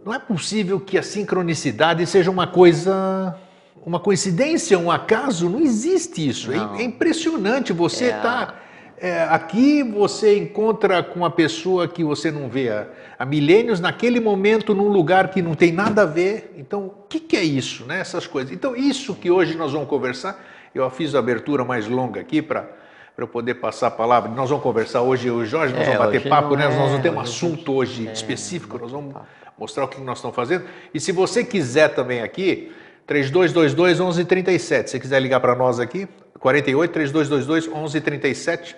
Não 0.05 0.13
é 0.13 0.19
possível 0.19 0.81
que 0.81 0.99
a 0.99 1.03
sincronicidade 1.03 2.05
seja 2.07 2.31
uma 2.31 2.49
coisa. 2.49 3.37
Uma 3.85 4.01
coincidência, 4.01 4.79
um 4.79 4.91
acaso. 4.91 5.49
Não 5.49 5.61
existe 5.61 6.27
isso. 6.27 6.53
É- 6.53 6.57
Não. 6.57 6.77
É, 6.77 6.83
impressionante. 6.83 7.73
Você 7.73 8.07
É 8.07 8.13
a- 8.13 8.17
está 8.17 8.55
é, 8.99 9.23
aqui 9.25 9.83
você 9.83 10.39
encontra 10.39 11.03
com 11.03 11.21
uma 11.21 11.31
pessoa 11.31 11.87
que 11.87 12.03
você 12.03 12.31
não 12.31 12.49
vê 12.49 12.71
há, 12.71 12.87
há, 13.19 13.27
milênios, 13.27 13.81
naquele 13.81 14.21
momento, 14.21 14.75
num 14.75 14.89
lugar 14.89 15.29
que 15.29 15.43
não 15.43 15.55
tem 15.55 15.73
nada 15.73 16.03
a 16.03 16.07
ver. 16.07 16.55
Então, 16.57 16.87
o 16.87 16.95
que, 17.09 17.21
que, 17.21 17.37
é 17.37 17.43
isso, 17.43 17.85
né? 17.85 18.01
Essas 18.01 18.27
coisas. 18.27 18.53
Então, 18.53 18.75
isso 18.75 19.15
que 19.15 19.31
hoje 19.31 19.57
nós 19.57 19.73
vamos 19.73 19.89
conversar, 19.89 20.43
eu 20.75 20.89
fiz 20.91 21.15
a 21.15 21.19
abertura 21.19 21.65
mais 21.65 21.87
longa 21.87 22.21
aqui 22.21 22.41
para 22.41 22.69
para 23.15 23.23
eu 23.23 23.29
poder 23.29 23.55
passar 23.55 23.87
a 23.87 23.91
palavra. 23.93 24.29
Nós 24.31 24.51
vamos 24.51 24.65
conversar 24.65 25.03
hoje, 25.03 25.29
eu 25.29 25.39
e 25.39 25.43
o 25.45 25.47
Jorge, 25.47 25.73
nós 25.73 25.83
é, 25.87 25.93
vamos 25.93 26.07
bater 26.07 26.29
papo, 26.29 26.57
né? 26.57 26.65
É, 26.65 26.77
nós 26.77 26.91
não 26.91 27.01
temos 27.01 27.19
um 27.19 27.23
assunto 27.23 27.73
hoje 27.73 28.09
é, 28.09 28.13
específico, 28.13 28.77
nós 28.77 28.91
vamos 28.91 29.15
mostrar 29.57 29.85
o 29.85 29.89
que 29.89 30.01
nós 30.01 30.19
estamos 30.19 30.35
fazendo. 30.35 30.65
E 30.93 30.99
se 30.99 31.13
você 31.13 31.45
quiser 31.45 31.95
também 31.95 32.23
aqui, 32.23 32.73
3222 33.07 34.01
1137, 34.01 34.91
se 34.91 35.01
quiser 35.01 35.21
ligar 35.21 35.41
para 35.41 35.55
nós 35.55 35.79
aqui, 35.79 36.09
48 36.39 36.93
3222 36.93 37.67
1137, 37.67 38.77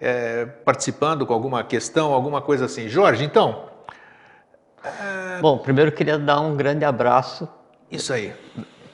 é, 0.00 0.46
participando 0.64 1.26
com 1.26 1.32
alguma 1.32 1.62
questão, 1.62 2.12
alguma 2.12 2.40
coisa 2.40 2.64
assim. 2.64 2.88
Jorge, 2.88 3.24
então. 3.24 3.70
É... 4.82 5.40
Bom, 5.40 5.58
primeiro 5.58 5.90
eu 5.90 5.94
queria 5.94 6.18
dar 6.18 6.40
um 6.40 6.56
grande 6.56 6.84
abraço. 6.84 7.48
Isso 7.90 8.12
aí 8.12 8.32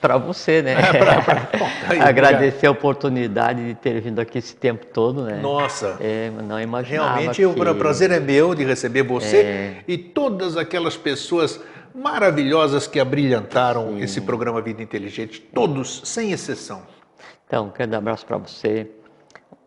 para 0.00 0.16
você, 0.16 0.62
né? 0.62 0.72
É, 0.72 0.92
pra, 0.98 1.22
pra... 1.22 1.48
Bom, 1.58 1.68
aí, 1.88 2.00
Agradecer 2.00 2.66
a 2.66 2.70
oportunidade 2.70 3.64
de 3.64 3.74
ter 3.74 4.00
vindo 4.00 4.18
aqui 4.18 4.38
esse 4.38 4.56
tempo 4.56 4.86
todo, 4.86 5.22
né? 5.22 5.38
Nossa! 5.40 5.96
É, 6.00 6.30
não 6.42 6.60
imaginava 6.60 7.18
Realmente 7.18 7.36
que... 7.36 7.46
o 7.46 7.74
prazer 7.74 8.10
é 8.10 8.18
meu 8.18 8.54
de 8.54 8.64
receber 8.64 9.02
você 9.02 9.36
é... 9.36 9.76
e 9.86 9.98
todas 9.98 10.56
aquelas 10.56 10.96
pessoas 10.96 11.60
maravilhosas 11.94 12.86
que 12.86 13.00
abrilhantaram 13.00 13.90
Sim. 13.90 14.00
esse 14.00 14.20
programa 14.20 14.60
Vida 14.60 14.82
Inteligente, 14.82 15.40
todos, 15.40 16.02
sem 16.04 16.32
exceção. 16.32 16.82
Então, 17.46 17.66
um 17.66 17.70
grande 17.70 17.96
abraço 17.96 18.24
para 18.26 18.36
você, 18.36 18.90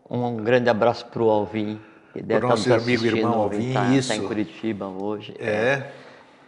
um 0.08 0.36
grande 0.36 0.70
abraço 0.70 1.06
para 1.06 1.22
o 1.22 1.30
Alvin, 1.30 1.80
que 2.12 2.22
deve 2.22 2.46
estar 2.46 2.48
nosso 2.48 2.72
amigo 2.72 3.04
irmão 3.04 3.34
Alvin, 3.34 3.72
tá, 3.72 3.88
isso. 3.88 4.12
Está 4.12 4.16
em 4.16 4.26
Curitiba 4.26 4.86
hoje. 4.86 5.34
É. 5.38 5.90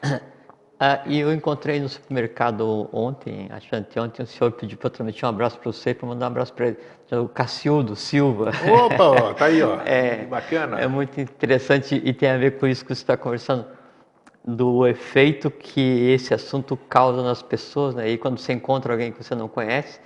é. 0.03 0.21
Ah, 0.79 1.01
e 1.07 1.19
eu 1.19 1.33
encontrei 1.33 1.81
no 1.81 1.89
supermercado 1.89 2.87
ontem, 2.93 3.49
acho 3.51 3.67
que 3.67 3.75
anteontem, 3.75 4.23
o 4.23 4.29
senhor 4.29 4.53
pediu 4.53 4.77
para 4.77 4.89
eu 4.89 4.91
transmitir 4.91 5.25
um 5.25 5.31
abraço 5.31 5.59
para 5.59 5.73
você, 5.73 5.95
para 5.95 6.07
mandar 6.07 6.27
um 6.27 6.29
abraço 6.29 6.53
para 6.53 6.67
ele, 6.67 6.77
o 7.13 7.27
Cacildo 7.27 7.97
Silva. 7.97 8.51
Opa, 8.71 9.05
ó, 9.05 9.33
tá 9.33 9.47
aí, 9.47 9.63
ó. 9.63 9.79
É, 9.87 10.17
que 10.17 10.27
bacana. 10.27 10.79
É 10.79 10.87
muito 10.87 11.19
interessante 11.19 11.95
e 12.05 12.13
tem 12.13 12.29
a 12.29 12.37
ver 12.37 12.59
com 12.59 12.67
isso 12.67 12.85
que 12.85 12.95
você 12.95 13.01
está 13.01 13.17
conversando, 13.17 13.65
do 14.47 14.87
efeito 14.87 15.51
que 15.51 15.81
esse 16.11 16.33
assunto 16.35 16.77
causa 16.77 17.23
nas 17.23 17.43
pessoas, 17.43 17.95
né? 17.95 18.09
E 18.11 18.19
quando 18.19 18.39
você 18.39 18.53
encontra 18.53 18.93
alguém 18.93 19.13
que 19.13 19.23
você 19.23 19.35
não 19.35 19.49
conhece, 19.49 20.01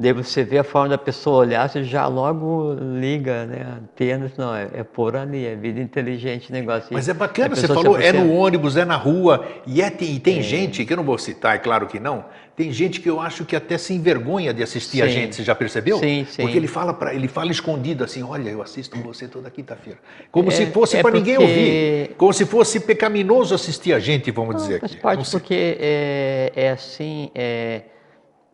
Daí 0.00 0.14
você 0.14 0.42
vê 0.42 0.56
a 0.56 0.64
forma 0.64 0.88
da 0.88 0.96
pessoa 0.96 1.40
olhar, 1.40 1.68
você 1.68 1.84
já 1.84 2.06
logo 2.06 2.74
liga, 2.98 3.44
né? 3.44 3.66
Antenas, 3.82 4.32
não, 4.34 4.56
é, 4.56 4.66
é 4.72 4.82
por 4.82 5.14
ali, 5.14 5.44
é 5.44 5.54
vida 5.54 5.78
inteligente 5.78 6.50
negócio. 6.50 6.88
Mas 6.90 7.06
é 7.06 7.12
bacana, 7.12 7.54
você 7.54 7.66
falou, 7.66 8.00
é 8.00 8.10
no 8.10 8.32
ônibus, 8.32 8.78
é 8.78 8.86
na 8.86 8.96
rua, 8.96 9.46
e, 9.66 9.82
é, 9.82 9.90
tem, 9.90 10.14
e 10.14 10.18
tem 10.18 10.38
é. 10.38 10.42
gente, 10.42 10.86
que 10.86 10.92
eu 10.94 10.96
não 10.96 11.04
vou 11.04 11.18
citar, 11.18 11.54
é 11.54 11.58
claro 11.58 11.86
que 11.86 12.00
não, 12.00 12.24
tem 12.56 12.72
gente 12.72 12.98
que 12.98 13.10
eu 13.10 13.20
acho 13.20 13.44
que 13.44 13.54
até 13.54 13.76
se 13.76 13.92
envergonha 13.92 14.54
de 14.54 14.62
assistir 14.62 14.96
sim. 14.96 15.02
a 15.02 15.06
gente, 15.06 15.36
você 15.36 15.42
já 15.42 15.54
percebeu? 15.54 15.98
Sim, 15.98 16.24
sim. 16.26 16.40
Porque 16.40 16.56
ele 16.56 16.66
fala, 16.66 16.94
pra, 16.94 17.14
ele 17.14 17.28
fala 17.28 17.50
escondido 17.50 18.02
assim, 18.02 18.22
olha, 18.22 18.48
eu 18.48 18.62
assisto 18.62 18.98
você 19.02 19.28
toda 19.28 19.50
quinta-feira. 19.50 19.98
Como 20.32 20.48
é, 20.48 20.52
se 20.52 20.64
fosse 20.68 20.96
é 20.96 21.02
para 21.02 21.12
porque... 21.12 21.30
ninguém 21.30 21.46
ouvir, 21.46 22.14
como 22.16 22.32
se 22.32 22.46
fosse 22.46 22.80
pecaminoso 22.80 23.54
assistir 23.54 23.92
a 23.92 23.98
gente, 23.98 24.30
vamos 24.30 24.54
não, 24.54 24.62
dizer 24.62 24.80
faz 24.80 24.92
aqui. 24.92 25.02
Parte 25.02 25.30
porque 25.30 25.76
é, 25.78 26.52
é 26.56 26.70
assim, 26.70 27.30
é 27.34 27.82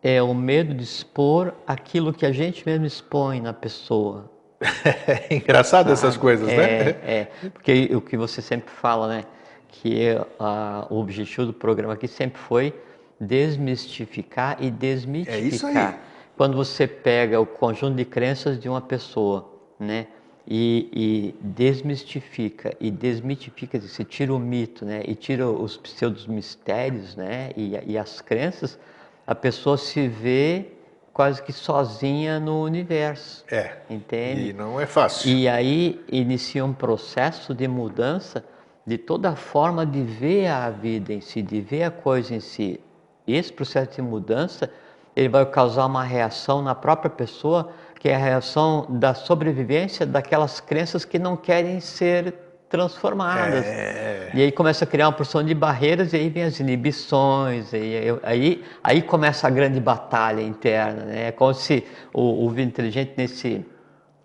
é 0.09 0.23
o 0.23 0.33
medo 0.33 0.73
de 0.73 0.85
expor 0.85 1.53
aquilo 1.67 2.13
que 2.13 2.25
a 2.25 2.31
gente 2.31 2.65
mesmo 2.65 2.87
expõe 2.87 3.41
na 3.41 3.53
pessoa. 3.53 4.31
É 4.61 5.35
engraçado 5.35 5.91
essas 5.91 6.17
coisas, 6.17 6.49
é, 6.49 6.57
né? 6.57 6.91
É, 7.03 7.27
porque 7.53 7.91
o 7.93 8.01
que 8.01 8.17
você 8.17 8.41
sempre 8.41 8.71
fala, 8.71 9.09
né? 9.09 9.25
Que 9.67 10.17
a, 10.39 10.87
o 10.89 11.01
objetivo 11.01 11.47
do 11.47 11.53
programa 11.53 11.95
aqui 11.95 12.07
sempre 12.07 12.41
foi 12.41 12.73
desmistificar 13.19 14.57
e 14.61 14.71
desmitificar. 14.71 15.43
É 15.43 15.45
isso 15.45 15.67
aí. 15.67 15.95
Quando 16.37 16.57
você 16.57 16.87
pega 16.87 17.41
o 17.41 17.47
conjunto 17.47 17.97
de 17.97 18.05
crenças 18.05 18.61
de 18.61 18.69
uma 18.69 18.81
pessoa, 18.81 19.51
né? 19.77 20.07
E, 20.47 20.89
e 20.93 21.35
desmistifica 21.45 22.73
e 22.79 22.93
desmitifica, 22.93 23.81
você 23.81 24.05
tira 24.05 24.33
o 24.33 24.39
mito, 24.39 24.85
né? 24.85 25.03
E 25.05 25.17
tira 25.17 25.49
os 25.49 25.77
pseudos 25.77 26.29
mistérios, 26.29 27.17
né? 27.17 27.51
E, 27.57 27.77
e 27.85 27.99
as 27.99 28.21
crenças, 28.21 28.79
a 29.27 29.35
pessoa 29.35 29.77
se 29.77 30.07
vê 30.07 30.73
quase 31.13 31.43
que 31.43 31.53
sozinha 31.53 32.39
no 32.39 32.63
universo. 32.63 33.45
É. 33.51 33.77
Entende? 33.89 34.51
E 34.51 34.53
não 34.53 34.81
é 34.81 34.87
fácil. 34.87 35.31
E 35.31 35.49
aí 35.49 36.05
inicia 36.13 36.65
um 36.65 36.73
processo 36.73 37.55
de 37.55 37.67
mudança 37.67 38.45
de 38.87 38.97
toda 38.97 39.31
a 39.31 39.37
forma 39.37 39.85
de 39.85 40.03
ver 40.03 40.47
a 40.47 40.71
vida 40.71 41.13
em 41.13 41.21
si, 41.21 41.43
de 41.43 41.61
ver 41.61 41.85
a 41.85 41.91
coisa 41.91 42.35
em 42.35 42.41
si. 42.41 42.79
E 43.27 43.35
esse 43.35 43.53
processo 43.53 43.97
de 43.97 44.03
mudança, 44.03 44.71
ele 45.17 45.29
vai 45.29 45.45
causar 45.47 45.87
uma 45.87 46.05
reação 46.05 46.63
na 46.63 46.75
própria 46.75 47.11
pessoa, 47.11 47.73
que 47.99 48.09
é 48.09 48.15
a 48.15 48.19
reação 48.19 48.87
da 48.89 49.13
sobrevivência 49.15 50.07
daquelas 50.07 50.61
crenças 50.61 51.05
que 51.05 51.19
não 51.19 51.37
querem 51.37 51.81
ser 51.81 52.33
transformadas. 52.69 53.65
É... 53.65 54.31
E 54.35 54.43
aí 54.43 54.53
começa 54.53 54.85
a 54.85 54.89
criar 54.89 55.07
uma 55.07 55.13
porção 55.13 55.43
de 55.43 55.55
barreiras 55.55 56.13
e 56.13 56.17
aí 56.17 56.29
vem 56.29 56.45
as 56.45 56.59
inibições, 56.61 57.73
e 57.73 58.21
aí, 58.23 58.65
aí 58.83 59.03
começa 59.03 59.47
a 59.47 59.51
grande 59.51 59.81
batalha 59.81 60.43
interna. 60.43 61.05
Né? 61.05 61.29
É 61.29 61.33
como 61.33 61.55
se 61.55 61.85
o, 62.13 62.47
o 62.47 62.61
Inteligente, 62.61 63.15
nesse, 63.17 63.65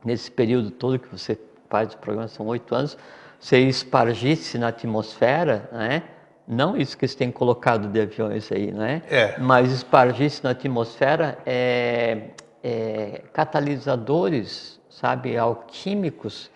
nesse 0.04 0.32
período 0.32 0.72
todo 0.72 0.98
que 0.98 1.08
você 1.12 1.38
faz 1.70 1.94
o 1.94 1.98
programa, 1.98 2.28
são 2.28 2.46
oito 2.48 2.74
anos, 2.74 2.98
você 3.40 3.60
espargisse 3.60 4.58
na 4.58 4.68
atmosfera, 4.70 5.70
né? 5.72 6.04
não 6.48 6.76
isso 6.76 6.98
que 6.98 7.08
você 7.08 7.18
tem 7.18 7.32
colocado 7.32 7.88
de 7.88 8.02
aviões 8.02 8.52
aí, 8.52 8.72
né? 8.72 9.02
É. 9.10 9.36
mas 9.40 9.72
espargisse 9.72 10.44
na 10.44 10.50
atmosfera 10.52 11.38
é, 11.46 12.24
é, 12.64 13.22
catalisadores, 13.32 14.80
sabe, 14.90 15.38
alquímicos, 15.38 16.52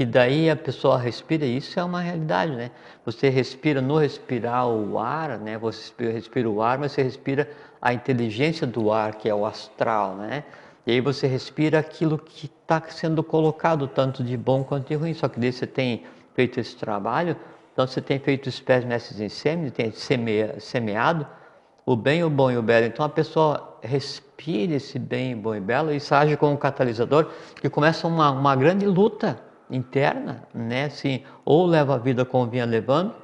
que 0.00 0.06
daí 0.06 0.48
a 0.48 0.56
pessoa 0.56 0.96
respira, 0.96 1.44
isso 1.44 1.78
é 1.78 1.84
uma 1.84 2.00
realidade, 2.00 2.56
né? 2.56 2.70
Você 3.04 3.28
respira 3.28 3.82
no 3.82 3.98
respirar 3.98 4.66
o 4.66 4.98
ar, 4.98 5.38
né? 5.38 5.58
Você 5.58 5.92
respira 6.10 6.48
o 6.48 6.62
ar, 6.62 6.78
mas 6.78 6.92
você 6.92 7.02
respira 7.02 7.50
a 7.82 7.92
inteligência 7.92 8.66
do 8.66 8.90
ar, 8.90 9.16
que 9.16 9.28
é 9.28 9.34
o 9.34 9.44
astral, 9.44 10.16
né? 10.16 10.42
E 10.86 10.92
aí 10.92 11.02
você 11.02 11.26
respira 11.26 11.78
aquilo 11.78 12.16
que 12.16 12.46
está 12.46 12.82
sendo 12.88 13.22
colocado, 13.22 13.86
tanto 13.86 14.24
de 14.24 14.38
bom 14.38 14.64
quanto 14.64 14.88
de 14.88 14.94
ruim. 14.94 15.12
Só 15.12 15.28
que 15.28 15.38
daí 15.38 15.52
você 15.52 15.66
tem 15.66 16.04
feito 16.34 16.58
esse 16.58 16.74
trabalho, 16.76 17.36
então 17.74 17.86
você 17.86 18.00
tem 18.00 18.18
feito 18.18 18.48
espécies 18.48 18.88
nesses 18.88 19.20
insêmios, 19.20 19.70
tem 19.70 19.92
semeado 19.92 21.26
o 21.84 21.94
bem, 21.94 22.24
o 22.24 22.30
bom 22.30 22.50
e 22.50 22.56
o 22.56 22.62
belo. 22.62 22.86
Então 22.86 23.04
a 23.04 23.10
pessoa 23.10 23.78
respira 23.82 24.76
esse 24.76 24.98
bem, 24.98 25.36
bom 25.36 25.54
e 25.54 25.60
belo 25.60 25.92
e 25.92 25.96
isso 25.96 26.14
age 26.14 26.38
como 26.38 26.54
um 26.54 26.56
catalisador 26.56 27.30
que 27.60 27.68
começa 27.68 28.08
uma, 28.08 28.30
uma 28.30 28.56
grande 28.56 28.86
luta 28.86 29.49
interna, 29.70 30.42
né? 30.54 30.84
Assim, 30.84 31.22
ou 31.44 31.66
levo 31.66 31.92
a 31.92 31.98
vida 31.98 32.24
como 32.24 32.46
vinha 32.46 32.64
levando, 32.64 33.14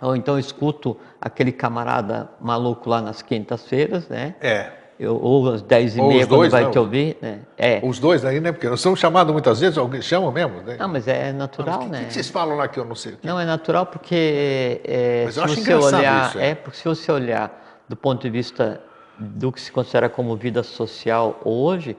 ou 0.00 0.14
então 0.14 0.38
escuto 0.38 0.96
aquele 1.20 1.52
camarada 1.52 2.28
maluco 2.40 2.88
lá 2.88 3.00
nas 3.00 3.22
quintas-feiras, 3.22 4.08
né? 4.08 4.34
É. 4.40 4.72
Eu, 4.98 5.16
ou 5.16 5.48
às 5.52 5.62
10 5.62 5.96
e 5.96 6.02
meia, 6.02 6.26
quando 6.26 6.50
vai 6.50 6.64
não. 6.64 6.70
te 6.72 6.78
ouvir, 6.78 7.16
né? 7.22 7.38
É. 7.56 7.80
Os 7.84 8.00
dois 8.00 8.24
aí, 8.24 8.40
né? 8.40 8.50
Porque 8.50 8.68
nós 8.68 8.80
somos 8.80 8.98
chamados 8.98 9.32
muitas 9.32 9.60
vezes, 9.60 9.78
alguém 9.78 10.02
chama 10.02 10.32
mesmo, 10.32 10.60
né? 10.62 10.76
Não, 10.76 10.88
mas 10.88 11.06
é 11.06 11.32
natural, 11.32 11.82
mas 11.82 11.90
né? 11.90 12.02
O 12.02 12.06
que, 12.06 12.14
vocês 12.14 12.28
falam 12.28 12.56
lá 12.56 12.66
que 12.66 12.80
eu 12.80 12.84
não 12.84 12.96
sei? 12.96 13.16
Não, 13.22 13.38
é 13.38 13.44
natural 13.44 13.86
porque 13.86 14.80
é, 14.84 15.22
mas 15.24 15.36
eu 15.36 15.44
acho 15.44 15.54
você 15.54 15.74
olhar, 15.74 16.28
isso, 16.28 16.38
é. 16.38 16.50
é, 16.50 16.54
porque 16.56 16.78
se 16.78 16.84
você 16.84 17.12
olhar 17.12 17.84
do 17.88 17.94
ponto 17.94 18.22
de 18.22 18.30
vista 18.30 18.80
do 19.18 19.52
que 19.52 19.60
se 19.60 19.70
considera 19.70 20.08
como 20.08 20.34
vida 20.36 20.64
social 20.64 21.40
hoje, 21.44 21.96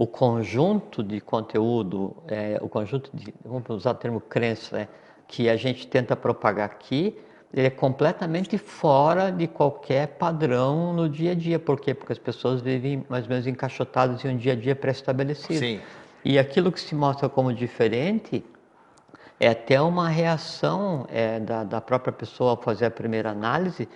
o 0.00 0.06
conjunto 0.06 1.02
de 1.02 1.20
conteúdo, 1.20 2.16
é, 2.26 2.58
o 2.62 2.70
conjunto 2.70 3.10
de, 3.12 3.34
vamos 3.44 3.68
usar 3.68 3.90
o 3.90 3.94
termo 3.94 4.18
crença, 4.18 4.74
né, 4.74 4.88
que 5.28 5.46
a 5.46 5.56
gente 5.56 5.86
tenta 5.86 6.16
propagar 6.16 6.70
aqui, 6.70 7.18
ele 7.52 7.66
é 7.66 7.70
completamente 7.70 8.56
fora 8.56 9.30
de 9.30 9.46
qualquer 9.46 10.06
padrão 10.16 10.94
no 10.94 11.06
dia 11.06 11.32
a 11.32 11.34
dia. 11.34 11.58
Por 11.58 11.78
quê? 11.78 11.92
Porque 11.92 12.14
as 12.14 12.18
pessoas 12.18 12.62
vivem 12.62 13.04
mais 13.10 13.24
ou 13.24 13.30
menos 13.30 13.46
encaixotadas 13.46 14.24
em 14.24 14.28
um 14.28 14.38
dia 14.38 14.54
a 14.54 14.56
dia 14.56 14.74
pré-estabelecido. 14.74 15.58
Sim. 15.58 15.80
E 16.24 16.38
aquilo 16.38 16.72
que 16.72 16.80
se 16.80 16.94
mostra 16.94 17.28
como 17.28 17.52
diferente 17.52 18.42
é 19.38 19.50
até 19.50 19.82
uma 19.82 20.08
reação 20.08 21.04
é, 21.10 21.38
da, 21.40 21.62
da 21.62 21.78
própria 21.78 22.12
pessoa 22.12 22.52
ao 22.52 22.56
fazer 22.56 22.86
a 22.86 22.90
primeira 22.90 23.32
análise, 23.32 23.86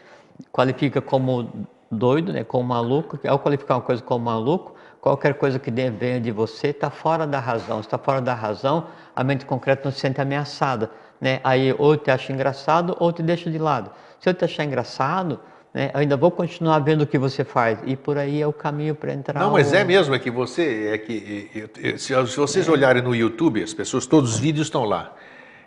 qualifica 0.53 1.01
como 1.01 1.67
doido, 1.91 2.31
né, 2.31 2.45
como 2.45 2.69
maluco, 2.69 3.19
ao 3.27 3.39
qualificar 3.39 3.77
uma 3.77 3.83
coisa 3.83 4.03
como 4.03 4.27
maluco, 4.27 4.74
Qualquer 5.05 5.35
coisa 5.35 5.59
que 5.59 5.71
venha 5.71 6.19
de 6.19 6.31
você 6.31 6.69
está 6.69 6.89
fora 6.89 7.27
da 7.27 7.39
razão. 7.39 7.79
Está 7.81 7.99
fora 7.99 8.23
da 8.23 8.33
razão, 8.33 8.87
a 9.15 9.23
mente 9.23 9.45
concreta 9.45 9.83
não 9.85 9.93
se 9.93 10.01
sente 10.01 10.19
ameaçada. 10.19 10.91
Né? 11.21 11.41
Aí 11.45 11.75
ou 11.77 11.95
te 11.95 12.11
acha 12.11 12.33
engraçado 12.33 12.97
ou 12.99 13.13
te 13.13 13.23
deixa 13.23 13.51
de 13.51 13.59
lado. 13.59 13.91
Se 14.19 14.31
eu 14.31 14.33
te 14.33 14.47
achar 14.47 14.65
engraçado, 14.65 15.39
né? 15.75 15.91
Eu 15.93 16.01
ainda 16.01 16.17
vou 16.17 16.31
continuar 16.31 16.79
vendo 16.79 17.03
o 17.03 17.07
que 17.07 17.19
você 17.19 17.45
faz. 17.45 17.79
E 17.85 17.97
por 17.97 18.17
aí 18.17 18.41
é 18.41 18.47
o 18.47 18.53
caminho 18.53 18.95
para 18.95 19.13
entrar. 19.13 19.41
Não, 19.41 19.51
mas 19.53 19.73
o- 19.73 19.77
é 19.77 19.85
mesmo, 19.85 20.15
é 20.15 20.19
que 20.19 20.31
você. 20.31 20.89
É 20.95 20.97
que, 20.97 21.69
se, 21.99 22.15
se 22.27 22.37
vocês 22.39 22.67
olharem 22.67 23.03
no 23.03 23.15
YouTube, 23.15 23.63
as 23.63 23.75
pessoas, 23.75 24.07
todos 24.07 24.33
os 24.37 24.39
vídeos 24.41 24.69
estão 24.69 24.85
lá. 24.85 25.13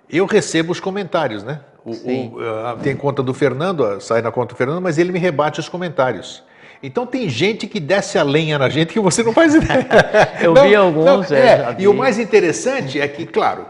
Eu 0.10 0.26
recebo 0.26 0.72
os 0.72 0.80
comentários, 0.80 1.44
né? 1.44 1.60
O- 1.86 1.92
o- 1.92 2.40
ah, 2.42 2.76
tem 2.82 2.96
conta 2.96 3.22
do 3.22 3.36
Fernando, 3.36 4.02
sai 4.02 4.24
na 4.24 4.32
conta 4.32 4.56
do 4.56 4.58
Fernando, 4.58 4.82
mas 4.82 4.98
ele 4.98 5.12
me 5.12 5.20
rebate 5.20 5.60
os 5.60 5.70
comentários. 5.70 6.44
Então 6.82 7.06
tem 7.06 7.28
gente 7.30 7.68
que 7.68 7.80
desce 7.80 8.18
a 8.18 8.24
lenha 8.24 8.58
na 8.60 8.70
gente 8.70 8.94
que 8.94 9.00
você 9.00 9.24
não 9.24 9.34
faz 9.34 9.54
ideia. 9.56 9.88
Eu 10.42 10.54
vi 10.54 10.76
alguns, 10.76 11.32
é, 11.32 11.40
é, 11.40 11.58
já 11.58 11.76
E 11.80 11.88
o 11.88 11.94
mais 11.94 12.20
interessante 12.20 13.00
é 13.00 13.08
que, 13.08 13.26
claro, 13.26 13.66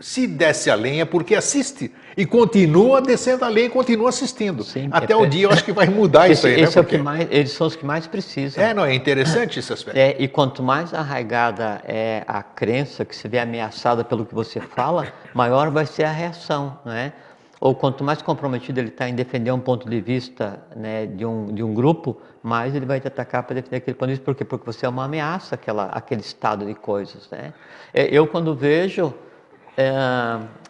se 0.00 0.26
desce 0.26 0.70
a 0.70 0.74
lenha 0.74 1.02
é 1.02 1.04
porque 1.04 1.34
assiste 1.34 1.90
e 2.16 2.24
continua 2.26 3.00
descendo 3.00 3.44
a 3.44 3.48
lenha 3.48 3.66
e 3.66 3.70
continua 3.70 4.08
assistindo. 4.10 4.62
Sim, 4.62 4.88
Até 4.90 5.12
é 5.12 5.16
o 5.16 5.26
dia 5.26 5.44
eu 5.46 5.50
acho 5.50 5.64
que 5.64 5.72
vai 5.72 5.86
mudar 5.86 6.28
isso 6.32 6.46
esse, 6.46 6.54
aí, 6.54 6.62
né? 6.62 6.68
esse 6.68 6.78
é 6.78 6.80
o 6.80 6.84
Porque- 6.84 6.96
que 6.98 7.02
mais, 7.02 7.28
eles 7.30 7.52
são 7.52 7.66
os 7.66 7.76
que 7.76 7.84
mais 7.84 8.06
precisam. 8.06 8.62
É, 8.62 8.72
não, 8.74 8.84
é 8.84 8.94
interessante 8.94 9.58
esse 9.58 9.72
aspecto. 9.72 9.96
É, 9.98 10.14
e 10.18 10.26
quanto 10.28 10.62
mais 10.62 10.92
arraigada 10.92 11.80
é 11.86 12.22
a 12.26 12.42
crença 12.42 13.04
que 13.04 13.14
se 13.14 13.26
vê 13.28 13.38
ameaçada 13.38 14.02
pelo 14.04 14.24
que 14.24 14.34
você 14.34 14.60
fala, 14.60 15.06
maior 15.34 15.70
vai 15.70 15.84
ser 15.86 16.04
a 16.04 16.12
reação, 16.12 16.78
né? 16.84 17.12
Ou 17.60 17.74
quanto 17.74 18.04
mais 18.04 18.20
comprometido 18.20 18.78
ele 18.80 18.88
está 18.88 19.08
em 19.08 19.14
defender 19.14 19.50
um 19.50 19.58
ponto 19.58 19.88
de 19.88 20.00
vista 20.00 20.60
né, 20.76 21.06
de, 21.06 21.24
um, 21.24 21.46
de 21.46 21.62
um 21.62 21.72
grupo, 21.72 22.18
mais 22.42 22.74
ele 22.74 22.84
vai 22.84 23.00
te 23.00 23.08
atacar 23.08 23.42
para 23.44 23.54
defender 23.54 23.76
aquele 23.76 23.94
ponto 23.96 24.08
de 24.08 24.14
vista. 24.14 24.24
Por 24.24 24.34
quê? 24.34 24.44
Porque 24.44 24.66
você 24.66 24.84
é 24.84 24.88
uma 24.88 25.04
ameaça 25.04 25.54
àquela, 25.54 25.86
àquele 25.86 26.20
estado 26.20 26.66
de 26.66 26.74
coisas, 26.74 27.28
né? 27.30 27.54
É, 27.94 28.04
Eu, 28.14 28.26
quando 28.26 28.54
vejo 28.54 29.12
é, 29.76 29.90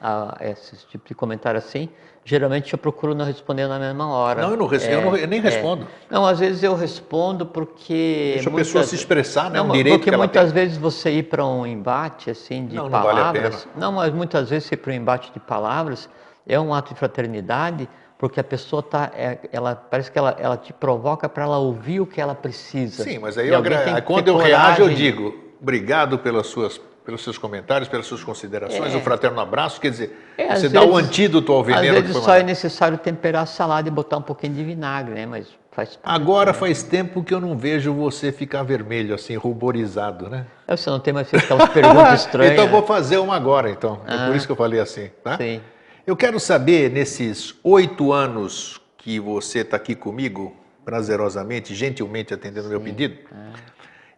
a- 0.00 0.36
esse 0.40 0.76
tipo 0.86 1.06
de 1.08 1.14
comentário 1.14 1.58
assim, 1.58 1.88
geralmente 2.24 2.72
eu 2.72 2.78
procuro 2.78 3.14
não 3.14 3.24
responder 3.24 3.66
na 3.68 3.78
mesma 3.78 4.08
hora. 4.08 4.42
Não, 4.42 4.50
eu, 4.50 4.56
não, 4.56 4.66
res- 4.66 4.88
eu, 4.88 5.00
não- 5.02 5.16
eu 5.16 5.26
nem 5.28 5.40
respondo. 5.40 5.86
Não, 6.10 6.24
às 6.26 6.38
vezes 6.38 6.62
eu 6.62 6.74
respondo 6.74 7.46
porque. 7.46 8.32
Deixa 8.34 8.48
a 8.48 8.52
pessoa 8.52 8.72
muitas- 8.82 8.90
se 8.90 8.94
expressar, 8.96 9.50
né? 9.50 9.58
Não, 9.58 9.68
um 9.68 9.72
direito 9.72 9.98
porque 9.98 10.16
muitas 10.16 10.52
tem. 10.52 10.62
vezes 10.62 10.76
você 10.78 11.10
ir 11.10 11.24
para 11.24 11.44
um 11.44 11.66
embate 11.66 12.30
assim 12.30 12.66
de 12.66 12.76
Não, 12.76 12.84
não 12.84 12.90
vale 12.90 13.08
a 13.20 13.24
palavras. 13.24 13.68
Não, 13.76 13.92
mas 13.92 14.12
muitas 14.12 14.50
vezes 14.50 14.70
ir 14.70 14.76
para 14.76 14.92
um 14.92 14.94
embate 14.94 15.32
de 15.32 15.38
palavras 15.40 16.08
é 16.46 16.58
um 16.60 16.72
ato 16.72 16.92
de 16.94 16.98
fraternidade, 16.98 17.88
porque 18.18 18.40
a 18.40 18.44
pessoa 18.44 18.82
tá, 18.82 19.10
é- 19.14 19.38
ela 19.52 19.74
parece 19.74 20.10
que 20.10 20.18
ela, 20.18 20.34
ela 20.38 20.56
te 20.56 20.72
provoca 20.72 21.28
para 21.28 21.44
ela 21.44 21.58
ouvir 21.58 22.00
o 22.00 22.06
que 22.06 22.20
ela 22.20 22.34
precisa. 22.34 23.02
Sim, 23.04 23.18
mas 23.18 23.36
aí 23.36 23.48
eu 23.48 23.56
agra- 23.56 23.82
que 23.94 24.02
quando 24.02 24.28
eu 24.28 24.36
reajo, 24.36 24.82
eu 24.82 24.88
digo 24.88 25.34
obrigado 25.60 26.18
pelas 26.18 26.46
suas, 26.46 26.80
pelos 27.04 27.22
seus 27.22 27.36
comentários, 27.38 27.88
pelas 27.88 28.06
suas 28.06 28.22
considerações, 28.24 28.94
É. 28.94 28.96
um 28.96 29.00
fraterno 29.00 29.40
abraço. 29.40 29.80
Quer 29.80 29.90
dizer, 29.90 30.18
É, 30.38 30.52
às 30.52 30.60
você 30.60 30.68
dá 30.68 30.82
o 30.82 30.92
vezes- 30.94 31.06
antídoto 31.08 31.52
ao 31.52 31.60
Às 31.60 31.66
veneno 31.66 31.94
que 31.96 32.00
vezes 32.02 32.16
foi 32.16 32.22
só 32.24 32.34
é 32.36 32.42
necessário 32.42 32.98
temperar 32.98 33.42
a 33.42 33.46
salada 33.46 33.88
e 33.88 33.90
botar 33.90 34.16
um 34.18 34.22
pouquinho 34.22 34.54
de 34.54 34.64
vinagre, 34.64 35.14
né? 35.14 35.26
Mas 35.26 35.48
faz. 35.70 35.98
Agora 36.02 36.52
faz 36.54 36.82
tempo 36.82 37.22
que 37.22 37.32
eu 37.34 37.40
não 37.40 37.56
vejo 37.56 37.92
você 37.92 38.32
ficar 38.32 38.62
vermelho, 38.62 39.14
assim, 39.14 39.36
ruborizado, 39.36 40.28
né? 40.30 40.46
Você 40.68 40.88
não 40.90 40.98
tem 41.00 41.12
mais 41.14 41.28
feito 41.28 41.44
aquelas 41.44 41.68
perguntas 41.68 42.20
estranhas. 42.26 42.52
então 42.54 42.64
eu 42.64 42.70
vou 42.70 42.82
fazer 42.82 43.18
uma 43.18 43.36
agora, 43.36 43.70
então. 43.70 44.00
É 44.06 44.14
Ah. 44.14 44.26
por 44.26 44.34
isso 44.36 44.46
que 44.46 44.52
eu 44.52 44.56
falei 44.56 44.80
assim, 44.80 45.10
tá? 45.22 45.36
Sim. 45.36 45.60
Eu 46.06 46.16
quero 46.16 46.38
saber, 46.38 46.88
nesses 46.88 47.52
oito 47.64 48.12
anos 48.12 48.80
que 48.96 49.18
você 49.18 49.60
está 49.60 49.76
aqui 49.76 49.96
comigo, 49.96 50.54
prazerosamente, 50.84 51.74
gentilmente 51.74 52.32
atendendo 52.32 52.68
o 52.68 52.70
meu 52.70 52.80
pedido, 52.80 53.18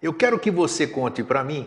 eu 0.03 0.12
quero 0.12 0.38
que 0.38 0.51
você 0.51 0.87
conte 0.87 1.22
para 1.22 1.42
mim, 1.42 1.66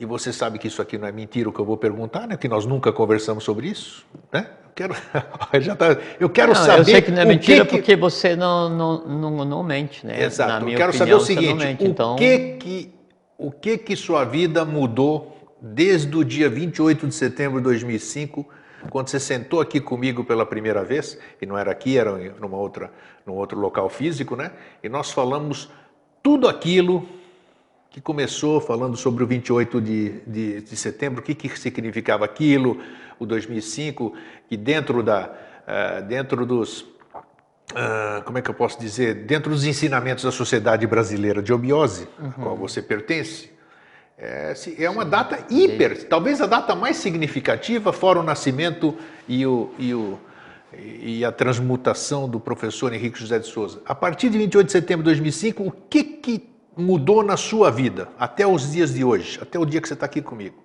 e 0.00 0.04
você 0.04 0.32
sabe 0.32 0.58
que 0.58 0.66
isso 0.66 0.82
aqui 0.82 0.98
não 0.98 1.06
é 1.06 1.12
mentira 1.12 1.48
o 1.48 1.52
que 1.52 1.60
eu 1.60 1.64
vou 1.64 1.76
perguntar, 1.76 2.26
né? 2.26 2.36
Que 2.36 2.48
nós 2.48 2.66
nunca 2.66 2.92
conversamos 2.92 3.44
sobre 3.44 3.68
isso, 3.68 4.04
né? 4.32 4.48
Eu 4.64 4.70
quero, 4.74 4.96
Já 5.62 5.76
tá- 5.76 5.96
eu 6.18 6.28
quero 6.28 6.52
Não, 6.52 6.64
saber. 6.64 6.80
eu 6.80 6.84
sei 6.84 7.00
que 7.00 7.12
não 7.12 7.22
é 7.22 7.24
mentira 7.24 7.64
que 7.64 7.76
porque 7.76 7.94
você 7.94 8.34
não, 8.34 8.68
não, 8.68 9.06
não, 9.06 9.44
não 9.44 9.62
mente, 9.62 10.04
né? 10.04 10.24
Exato. 10.24 10.50
Na 10.50 10.58
minha 10.60 10.74
eu 10.74 10.78
quero 10.78 10.90
opinião, 10.90 11.20
saber 11.20 11.22
o 11.22 11.24
seguinte: 11.24 11.64
mente, 11.64 11.84
o 11.84 11.86
então... 11.86 12.16
que 12.16 12.38
que 12.58 12.94
o 13.38 13.52
que 13.52 13.78
que 13.78 13.94
sua 13.94 14.24
vida 14.24 14.64
mudou 14.64 15.54
desde 15.62 16.16
o 16.16 16.24
dia 16.24 16.50
28 16.50 17.06
de 17.06 17.14
setembro 17.14 17.60
de 17.60 17.64
2005, 17.64 18.44
quando 18.90 19.08
você 19.08 19.20
sentou 19.20 19.60
aqui 19.60 19.80
comigo 19.80 20.24
pela 20.24 20.44
primeira 20.46 20.84
vez, 20.84 21.18
e 21.40 21.46
não 21.46 21.56
era 21.56 21.70
aqui, 21.70 21.98
era 21.98 22.12
numa 22.40 22.56
outra, 22.56 22.92
num 23.26 23.34
outro 23.34 23.58
local 23.58 23.88
físico, 23.88 24.36
né? 24.36 24.52
E 24.82 24.88
nós 24.88 25.10
falamos 25.10 25.70
tudo 26.22 26.48
aquilo 26.48 27.06
que 27.90 28.00
começou 28.00 28.60
falando 28.60 28.96
sobre 28.96 29.22
o 29.22 29.26
28 29.26 29.80
de, 29.80 30.20
de, 30.26 30.60
de 30.62 30.76
setembro, 30.76 31.20
o 31.20 31.22
que, 31.22 31.32
que 31.32 31.48
significava 31.56 32.24
aquilo, 32.24 32.80
o 33.20 33.24
2005, 33.24 34.12
que 34.48 34.56
dentro, 34.56 35.00
da, 35.00 35.32
ah, 35.64 36.00
dentro 36.00 36.44
dos, 36.44 36.84
ah, 37.72 38.20
como 38.24 38.36
é 38.36 38.42
que 38.42 38.50
eu 38.50 38.54
posso 38.54 38.80
dizer, 38.80 39.26
dentro 39.26 39.52
dos 39.52 39.64
ensinamentos 39.64 40.24
da 40.24 40.32
sociedade 40.32 40.84
brasileira 40.88 41.40
de 41.40 41.52
obiose, 41.52 42.08
a 42.18 42.32
qual 42.32 42.56
você 42.56 42.82
pertence, 42.82 43.53
é, 44.24 44.84
é 44.84 44.90
uma 44.90 45.04
data 45.04 45.46
hiper, 45.50 46.08
talvez 46.08 46.40
a 46.40 46.46
data 46.46 46.74
mais 46.74 46.96
significativa, 46.96 47.92
fora 47.92 48.18
o 48.18 48.22
nascimento 48.22 48.96
e, 49.28 49.46
o, 49.46 49.70
e, 49.78 49.92
o, 49.92 50.18
e 50.72 51.24
a 51.24 51.30
transmutação 51.30 52.28
do 52.28 52.40
professor 52.40 52.92
Henrique 52.92 53.18
José 53.18 53.38
de 53.38 53.46
Souza. 53.46 53.82
A 53.84 53.94
partir 53.94 54.30
de 54.30 54.38
28 54.38 54.66
de 54.66 54.72
setembro 54.72 55.02
de 55.02 55.10
2005, 55.10 55.62
o 55.62 55.70
que, 55.70 56.02
que 56.02 56.48
mudou 56.76 57.22
na 57.22 57.36
sua 57.36 57.70
vida 57.70 58.08
até 58.18 58.46
os 58.46 58.72
dias 58.72 58.94
de 58.94 59.04
hoje, 59.04 59.38
até 59.40 59.58
o 59.58 59.64
dia 59.64 59.80
que 59.80 59.86
você 59.86 59.94
está 59.94 60.06
aqui 60.06 60.22
comigo? 60.22 60.63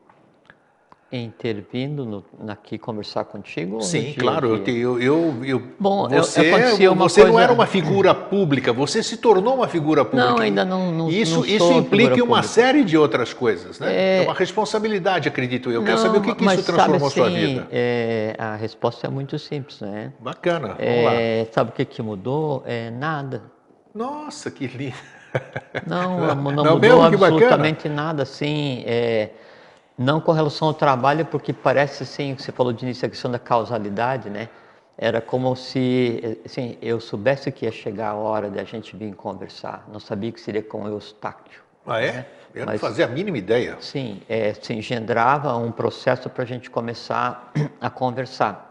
Intervindo 1.11 2.05
no, 2.05 2.23
aqui 2.51 2.77
conversar 2.77 3.23
contigo? 3.25 3.81
Sim, 3.81 4.13
claro. 4.15 4.57
Eu, 4.57 4.67
eu, 4.67 5.01
eu, 5.01 5.45
eu- 5.45 5.63
Bom, 5.79 6.07
eu- 6.07 6.23
você, 6.23 6.87
uma 6.87 7.09
você 7.09 7.21
não 7.23 7.31
coisa- 7.31 7.43
era 7.43 7.51
uma 7.51 7.65
figura 7.65 8.13
pública, 8.13 8.71
você 8.71 9.01
se 9.01 9.17
tornou 9.17 9.55
uma 9.55 9.67
figura 9.67 10.05
pública. 10.05 10.29
Não, 10.31 10.37
ainda 10.37 10.63
não- 10.63 10.91
não- 10.91 11.09
Isso, 11.09 11.37
não 11.39 11.45
isso 11.45 11.73
implica 11.73 12.13
uma 12.17 12.25
pública. 12.27 12.43
série 12.43 12.83
de 12.83 12.95
outras 12.95 13.33
coisas, 13.33 13.79
né? 13.79 13.91
É, 13.91 14.17
É- 14.19 14.25
uma 14.27 14.35
responsabilidade, 14.35 15.27
acredito 15.27 15.69
eu. 15.71 15.79
Eu 15.79 15.83
quero 15.83 15.97
Não, 15.97 16.03
saber 16.05 16.17
o 16.19 16.21
que, 16.21 16.35
que 16.35 16.45
isso 16.45 16.63
transformou 16.63 17.09
sabe, 17.09 17.13
sua 17.13 17.27
assim, 17.27 17.35
vida. 17.55 17.67
é, 17.71 18.35
a 18.37 18.55
resposta 18.55 19.07
é 19.07 19.09
muito 19.09 19.39
simples, 19.39 19.81
né? 19.81 20.13
Bacana, 20.19 20.75
vamos 20.77 21.05
lá. 21.05 21.13
É, 21.15 21.47
sabe 21.51 21.71
o 21.71 21.73
que, 21.73 21.85
que 21.85 22.01
mudou? 22.03 22.61
É 22.67 22.91
nada. 22.91 23.41
Nossa, 23.95 24.51
que 24.51 24.67
lindo. 24.67 24.93
Não, 25.87 26.19
não, 26.35 26.35
Não 26.51 26.53
mudou 26.75 26.79
mesmo? 26.79 27.01
Absolutamente 27.01 27.89
nada, 27.89 28.21
assim, 28.23 28.83
é, 28.85 29.29
não 29.99 30.21
com 30.21 30.31
relação 30.31 30.69
ao 30.69 30.73
trabalho, 30.73 31.25
porque 31.25 31.51
parece, 31.51 32.03
assim, 32.03 32.33
você 32.33 32.53
falou 32.53 32.71
de 32.71 32.85
início, 32.85 33.05
a 33.05 33.09
questão 33.09 33.29
da 33.29 33.37
causalidade, 33.37 34.29
né? 34.29 34.47
Era 34.97 35.19
como 35.19 35.53
se, 35.57 36.39
assim, 36.45 36.77
eu 36.81 37.01
soubesse 37.01 37.51
que 37.51 37.65
ia 37.65 37.71
chegar 37.71 38.11
a 38.11 38.15
hora 38.15 38.49
de 38.49 38.59
a 38.59 38.63
gente 38.63 38.95
vir 38.95 39.13
conversar, 39.13 39.85
não 39.91 39.99
sabia 39.99 40.31
que 40.31 40.39
seria 40.39 40.63
com 40.63 40.83
o 40.83 40.87
Eustáquio. 40.87 41.61
Ah, 41.85 42.01
é? 42.01 42.25
Eu 42.55 42.65
não 42.65 42.73
Mas- 42.73 42.81
fazia 42.81 43.05
a 43.05 43.07
mínima 43.07 43.37
ideia. 43.37 43.75
Sim, 43.81 44.21
é, 44.29 44.53
se 44.53 44.73
engendrava 44.73 45.55
um 45.57 45.71
processo 45.71 46.29
para 46.29 46.43
a 46.43 46.47
gente 46.47 46.69
começar 46.69 47.51
a 47.81 47.89
conversar. 47.89 48.68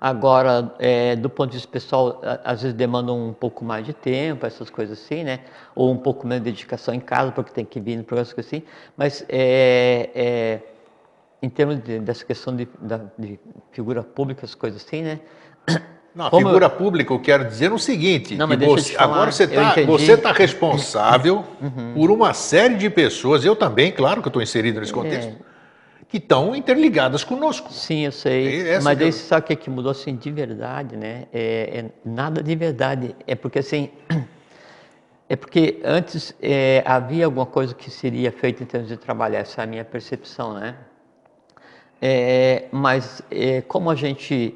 Agora, 0.00 0.74
é, 0.78 1.16
do 1.16 1.28
ponto 1.30 1.50
de 1.50 1.56
vista 1.56 1.70
pessoal, 1.72 2.20
às 2.44 2.62
vezes 2.62 2.76
demanda 2.76 3.12
um 3.12 3.32
pouco 3.32 3.64
mais 3.64 3.84
de 3.86 3.94
tempo, 3.94 4.44
essas 4.44 4.68
coisas 4.68 4.98
assim, 5.00 5.24
né? 5.24 5.40
Ou 5.74 5.90
um 5.90 5.96
pouco 5.96 6.26
menos 6.26 6.44
de 6.44 6.50
dedicação 6.50 6.92
em 6.94 7.00
casa, 7.00 7.32
porque 7.32 7.50
tem 7.50 7.64
que 7.64 7.80
vir 7.80 7.96
no 7.96 8.04
programa, 8.04 8.30
coisas 8.34 8.52
assim. 8.52 8.62
Mas, 8.96 9.24
é, 9.28 10.10
é, 10.14 10.58
em 11.42 11.48
termos 11.48 11.82
de- 11.82 11.98
dessa 11.98 12.24
questão 12.24 12.54
de, 12.54 12.68
da- 12.80 13.00
de 13.18 13.38
figura 13.72 14.02
pública, 14.02 14.44
as 14.44 14.54
coisas 14.54 14.84
assim, 14.84 15.02
né? 15.02 15.20
Não, 16.14 16.30
Como 16.30 16.46
figura 16.46 16.70
pública, 16.70 17.12
eu 17.12 17.20
quero 17.20 17.44
dizer 17.44 17.70
o 17.72 17.78
seguinte: 17.78 18.36
Não, 18.36 18.50
eu 18.50 18.58
você- 18.58 18.94
falar, 18.94 19.12
agora 19.12 19.30
você 19.32 19.44
eu 19.44 20.14
está 20.14 20.32
tá 20.32 20.32
responsável 20.32 21.44
Uhum. 21.60 21.92
por 21.94 22.10
uma 22.10 22.32
série 22.32 22.74
de 22.76 22.88
pessoas, 22.88 23.44
eu 23.44 23.54
também, 23.54 23.92
claro 23.92 24.22
que 24.22 24.28
eu 24.28 24.30
estou 24.30 24.42
inserido 24.42 24.80
nesse 24.80 24.92
contexto, 24.92 25.28
É. 25.28 25.55
que 26.08 26.18
estão 26.18 26.54
interligadas 26.54 27.24
conosco. 27.24 27.72
Sim, 27.72 28.00
eu 28.06 28.12
sei. 28.12 28.68
Essa 28.70 28.84
Mas 28.84 28.98
eu- 28.98 29.04
daí 29.04 29.12
você 29.12 29.24
sabe 29.24 29.44
o 29.44 29.46
que, 29.48 29.56
que 29.56 29.70
mudou 29.70 29.90
assim 29.90 30.14
de 30.16 30.30
verdade, 30.30 30.96
né? 30.96 31.26
É, 31.32 31.80
é 31.80 31.90
nada 32.04 32.42
de 32.42 32.54
verdade. 32.54 33.14
É 33.26 33.34
porque 33.34 33.58
assim. 33.58 33.90
É 35.28 35.34
porque 35.34 35.80
antes 35.84 36.32
é, 36.40 36.84
havia 36.86 37.24
alguma 37.24 37.46
coisa 37.46 37.74
que 37.74 37.90
seria 37.90 38.30
feita 38.30 38.62
em 38.62 38.66
termos 38.66 38.88
de 38.88 38.96
trabalho, 38.96 39.34
essa 39.34 39.60
é 39.60 39.64
a 39.64 39.66
minha 39.66 39.84
percepção, 39.84 40.54
né? 40.54 40.76
É, 42.00 42.66
mas 42.70 43.22
é, 43.28 43.60
como 43.62 43.90
a 43.90 43.96
gente. 43.96 44.54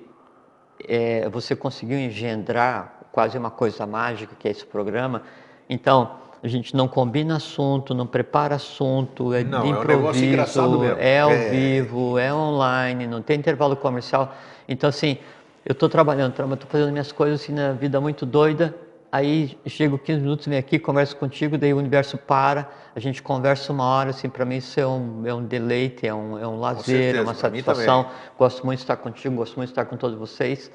é, 0.87 1.29
você 1.29 1.57
conseguiu 1.57 1.99
engendrar 1.99 3.01
quase 3.11 3.37
uma 3.37 3.51
coisa 3.51 3.85
mágica 3.85 4.37
que 4.39 4.47
é 4.47 4.51
esse 4.53 4.65
programa, 4.65 5.23
então 5.69 6.19
a 6.43 6.49
gente 6.49 6.75
não 6.75 6.89
combina 6.89 7.37
assunto, 7.37 7.95
não 7.95 8.07
prepara 8.07 8.55
assunto, 8.55 9.33
é 9.35 9.45
Não, 9.45 9.63
de 9.63 9.71
é 9.71 9.75
um 9.75 9.85
negócio 9.85 10.25
engraçado 10.25 10.67
improviso, 10.69 10.95
mesmo. 10.97 11.01
é 11.03 11.21
ao 11.21 11.31
É. 11.31 11.49
vivo, 11.51 12.19
é 12.19 12.33
online, 12.33 13.07
não 13.07 13.21
tem 13.21 13.39
intervalo 13.39 13.77
comercial. 13.77 14.35
Então, 14.69 14.89
assim, 14.89 15.19
eu 15.67 15.73
estou 15.73 15.89
trabalhando, 15.89 16.33
estou 16.33 16.69
fazendo 16.69 16.91
minhas 16.93 17.13
coisas 17.13 17.43
assim 17.43 17.53
na 17.53 17.73
vida 17.73 18.01
muito 18.01 18.25
doida. 18.25 18.75
Aí 19.13 19.59
chego 19.67 19.99
15 19.99 20.21
minutos, 20.21 20.47
venho 20.47 20.61
aqui, 20.61 20.79
converso 20.79 21.17
contigo, 21.17 21.59
daí 21.59 21.75
o 21.75 21.79
universo 21.79 22.17
para, 22.17 22.71
a 22.95 23.01
gente 23.01 23.21
conversa 23.21 23.73
uma 23.73 23.85
hora, 23.85 24.11
assim, 24.11 24.29
para 24.29 24.45
mim 24.45 24.59
isso 24.59 24.79
é 24.79 24.87
um, 24.87 25.23
é 25.27 25.35
um 25.35 25.45
deleite, 25.45 26.07
é 26.07 26.15
um, 26.15 26.39
é 26.39 26.47
um 26.47 26.61
lazer, 26.61 26.85
certeza, 26.85 27.19
é 27.19 27.23
uma 27.23 27.35
satisfação. 27.35 28.07
Gosto 28.39 28.65
muito 28.65 28.79
de 28.79 28.85
estar 28.85 28.97
contigo, 28.97 29.35
gosto 29.35 29.57
muito 29.57 29.67
de 29.67 29.73
estar 29.73 29.85
com 29.85 29.97
todos 29.97 30.17
vocês. 30.17 30.71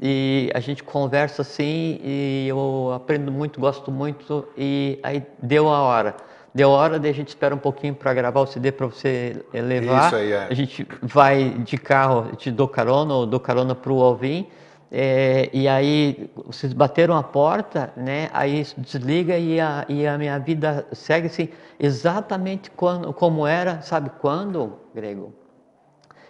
E 0.00 0.50
a 0.54 0.60
gente 0.60 0.82
conversa 0.82 1.42
assim 1.42 2.00
e 2.02 2.46
eu 2.48 2.92
aprendo 2.94 3.32
muito, 3.32 3.60
gosto 3.60 3.90
muito 3.90 4.46
e 4.56 4.98
aí 5.02 5.22
deu 5.42 5.68
a 5.68 5.80
hora. 5.80 6.14
Deu 6.54 6.70
a 6.70 6.74
hora, 6.74 6.98
daí 6.98 7.10
a 7.10 7.14
gente 7.14 7.28
espera 7.28 7.54
um 7.54 7.58
pouquinho 7.58 7.94
para 7.94 8.14
gravar 8.14 8.40
o 8.40 8.46
CD 8.46 8.72
para 8.72 8.86
você 8.86 9.44
levar. 9.52 10.06
Isso 10.06 10.16
aí, 10.16 10.32
é. 10.32 10.46
A 10.48 10.54
gente 10.54 10.86
vai 11.02 11.50
de 11.50 11.76
carro, 11.76 12.34
te 12.34 12.50
dou 12.50 12.66
carona 12.66 13.12
ou 13.12 13.26
dou 13.26 13.38
carona 13.38 13.74
para 13.74 13.92
o 13.92 14.02
Alvin. 14.02 14.46
É, 14.90 15.50
e 15.52 15.68
aí 15.68 16.30
vocês 16.46 16.72
bateram 16.72 17.16
a 17.16 17.22
porta, 17.22 17.92
né? 17.96 18.30
Aí 18.32 18.66
desliga 18.78 19.36
e 19.36 19.60
a, 19.60 19.84
e 19.88 20.06
a 20.06 20.16
minha 20.16 20.38
vida 20.38 20.86
segue 20.92 21.26
assim, 21.26 21.48
exatamente 21.78 22.70
quando, 22.70 23.12
como 23.12 23.46
era, 23.46 23.82
sabe 23.82 24.10
quando, 24.20 24.78
Grego? 24.94 25.34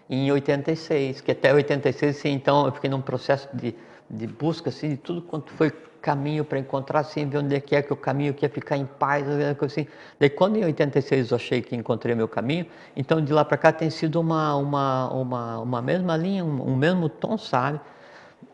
Em 0.09 0.31
86, 0.31 1.21
que 1.21 1.33
até 1.33 1.53
86, 1.53 2.17
assim, 2.17 2.31
então 2.31 2.67
eu 2.67 2.73
fiquei 2.73 2.89
num 2.89 3.01
processo 3.01 3.49
de, 3.53 3.75
de 4.09 4.27
busca, 4.27 4.69
assim, 4.71 4.91
de 4.91 4.97
tudo 4.97 5.21
quanto 5.23 5.53
foi 5.53 5.71
caminho 6.01 6.45
para 6.45 6.61
encontrar, 6.61 7.01
assim, 7.01 7.29
ver 7.29 7.39
onde 7.39 7.57
é 7.57 7.61
que 7.61 7.75
é 7.75 7.83
que 7.83 7.93
o 7.93 7.97
caminho 7.97 8.33
que 8.33 8.45
ia 8.45 8.49
ficar 8.49 8.77
em 8.77 8.87
paz, 8.87 9.27
assim. 9.61 9.89
Daí 10.21 10.31
quando 10.31 10.57
em 10.57 10.65
86 10.65 11.33
eu 11.33 11.35
achei 11.35 11.61
que 11.61 11.75
encontrei 11.75 12.15
meu 12.15 12.29
caminho, 12.29 12.67
então 12.95 13.21
de 13.21 13.33
lá 13.33 13.45
para 13.45 13.57
cá 13.57 13.73
tem 13.73 13.91
sido 13.91 14.21
uma, 14.21 14.55
uma, 14.55 15.13
uma, 15.13 15.59
uma 15.59 15.83
mesma 15.83 16.17
linha, 16.17 16.45
um, 16.45 16.71
um 16.71 16.77
mesmo 16.77 17.09
tom, 17.09 17.37
sabe? 17.37 17.81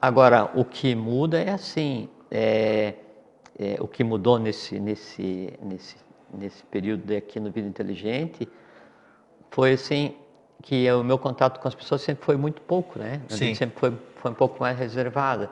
Agora, 0.01 0.51
o 0.55 0.65
que 0.65 0.95
muda 0.95 1.39
é 1.39 1.51
assim, 1.51 2.09
é, 2.31 2.95
é, 3.59 3.77
o 3.79 3.87
que 3.87 4.03
mudou 4.03 4.39
nesse, 4.39 4.81
nesse, 4.81 5.53
nesse, 5.63 5.97
nesse 6.33 6.63
período 6.65 7.15
aqui 7.15 7.39
no 7.39 7.51
Vida 7.51 7.69
Inteligente 7.69 8.49
foi 9.51 9.75
assim, 9.75 10.17
que 10.63 10.91
o 10.93 11.03
meu 11.03 11.19
contato 11.19 11.61
com 11.61 11.69
as 11.69 11.75
pessoas 11.75 12.01
sempre 12.01 12.25
foi 12.25 12.37
muito 12.37 12.63
pouco, 12.63 12.99
né? 12.99 13.21
A 13.29 13.33
Sim. 13.33 13.47
gente 13.47 13.59
sempre 13.59 13.79
foi, 13.79 13.93
foi 14.17 14.31
um 14.31 14.35
pouco 14.35 14.61
mais 14.61 14.79
reservada. 14.79 15.51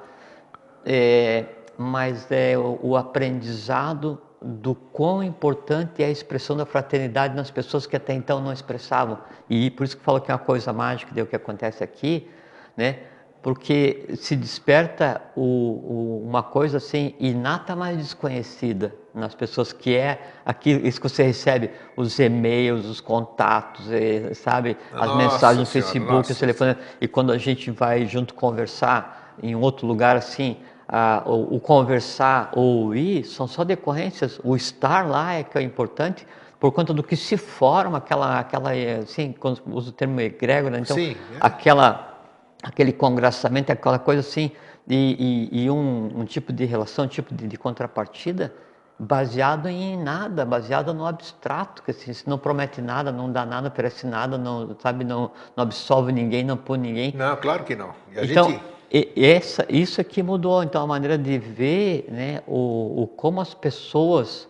É, 0.87 1.45
mas 1.77 2.31
é 2.31 2.57
o, 2.57 2.79
o 2.81 2.97
aprendizado 2.97 4.21
do 4.41 4.75
quão 4.75 5.23
importante 5.23 6.03
é 6.03 6.07
a 6.07 6.11
expressão 6.11 6.57
da 6.57 6.65
fraternidade 6.65 7.35
nas 7.35 7.51
pessoas 7.51 7.87
que 7.87 7.97
até 7.97 8.15
então 8.15 8.41
não 8.41 8.53
expressavam. 8.53 9.19
E 9.51 9.71
por 9.71 9.85
isso 9.85 9.97
que 9.97 10.01
eu 10.01 10.05
falo 10.05 10.21
que 10.21 10.31
é 10.31 10.35
uma 10.35 10.41
coisa 10.41 10.73
mágica 10.73 11.13
de 11.13 11.21
o 11.21 11.27
que 11.27 11.37
acontece 11.37 11.85
aqui, 11.85 12.31
né? 12.77 13.01
Porque 13.43 14.15
se 14.17 14.37
desperta 14.37 15.21
o, 15.35 15.43
o, 15.43 16.25
uma 16.27 16.43
coisa 16.43 16.77
assim 16.77 17.15
inata 17.19 17.75
mais 17.75 17.99
desconhecida 17.99 18.95
nas 19.15 19.35
pessoas 19.35 19.73
que 19.73 19.97
é 19.97 20.21
aquilo 20.45 20.87
isso 20.87 21.01
que 21.01 21.09
você 21.09 21.23
recebe 21.23 21.71
os 21.97 22.19
e-mails, 22.19 22.87
os 22.87 23.01
contatos, 23.01 23.91
eh, 23.91 24.33
sabe, 24.35 24.77
as 24.93 25.09
Nossa 25.09 25.17
mensagens 25.17 25.59
no 25.59 25.67
Facebook, 25.67 26.13
nossa 26.13 26.33
o 26.33 26.37
telefone 26.37 26.77
e 27.01 27.09
quando 27.09 27.33
a 27.33 27.39
gente 27.39 27.71
vai 27.71 28.07
junto 28.07 28.35
conversar 28.35 29.35
em 29.43 29.55
outro 29.55 29.87
lugar 29.87 30.17
assim, 30.17 30.57
ah, 30.89 31.23
o, 31.25 31.57
o, 31.57 31.61
conversar 31.61 32.51
ou 32.53 32.87
o 32.87 32.95
ir 32.95 33.25
são 33.25 33.47
só 33.47 33.63
decorrências. 33.63 34.41
O 34.43 34.57
estar 34.57 35.07
lá 35.07 35.35
é 35.35 35.45
que 35.45 35.57
é 35.57 35.63
importante 35.63 36.27
por 36.59 36.73
conta 36.73 36.93
do 36.93 37.03
que 37.03 37.17
se 37.17 37.37
forma 37.37 37.99
aquela, 37.99 38.41
aquela 38.41 38.73
assim, 39.03 39.33
quando 39.33 39.63
uso 39.67 39.91
o 39.91 39.93
termo 39.93 40.21
egrégora, 40.21 40.79
então 40.79 40.95
Sim, 40.95 41.13
é. 41.13 41.37
aquela, 41.41 42.23
aquele 42.63 42.93
congraçamento, 42.93 43.73
aquela 43.73 43.99
coisa 43.99 44.21
assim, 44.21 44.51
e, 44.87 45.49
e, 45.53 45.65
e 45.65 45.71
um, 45.71 46.21
um, 46.21 46.25
tipo 46.25 46.53
de 46.53 46.65
relação, 46.65 47.07
um 47.07 47.09
tipo 47.09 47.35
de, 47.35 47.47
de, 47.47 47.57
contrapartida 47.57 48.53
baseado 49.01 49.67
em 49.67 49.97
nada, 49.97 50.45
baseado 50.45 50.93
no 50.93 51.07
abstrato, 51.07 51.83
que 51.83 51.91
assim, 51.91 52.13
se 52.13 52.29
não 52.29 52.37
promete 52.37 52.83
nada, 52.83 53.11
não 53.11 53.33
dá 53.33 53.47
nada, 53.47 53.69
oferece 53.69 54.07
nada, 54.07 54.37
não 54.37 54.77
sabe, 54.79 55.05
não, 55.05 55.31
não 55.57 55.65
absolve 55.65 56.13
ninguém, 56.13 56.45
não 56.45 56.59
põe 56.59 56.79
ninguém. 56.79 57.15
Não, 57.17 57.35
claro 57.37 57.65
que 57.65 57.75
não. 57.75 57.95
então 58.15 58.61
gente... 58.93 59.19
essa, 59.19 59.67
isso 59.71 60.03
aqui 60.03 60.23
mudou, 60.23 60.63
então 60.63 60.83
a 60.83 60.87
maneira 60.87 61.17
de 61.17 61.39
ver, 61.39 62.09
né, 62.11 62.43
o, 62.47 63.05
o 63.05 63.07
como 63.07 63.41
as 63.41 63.55
pessoas 63.55 64.47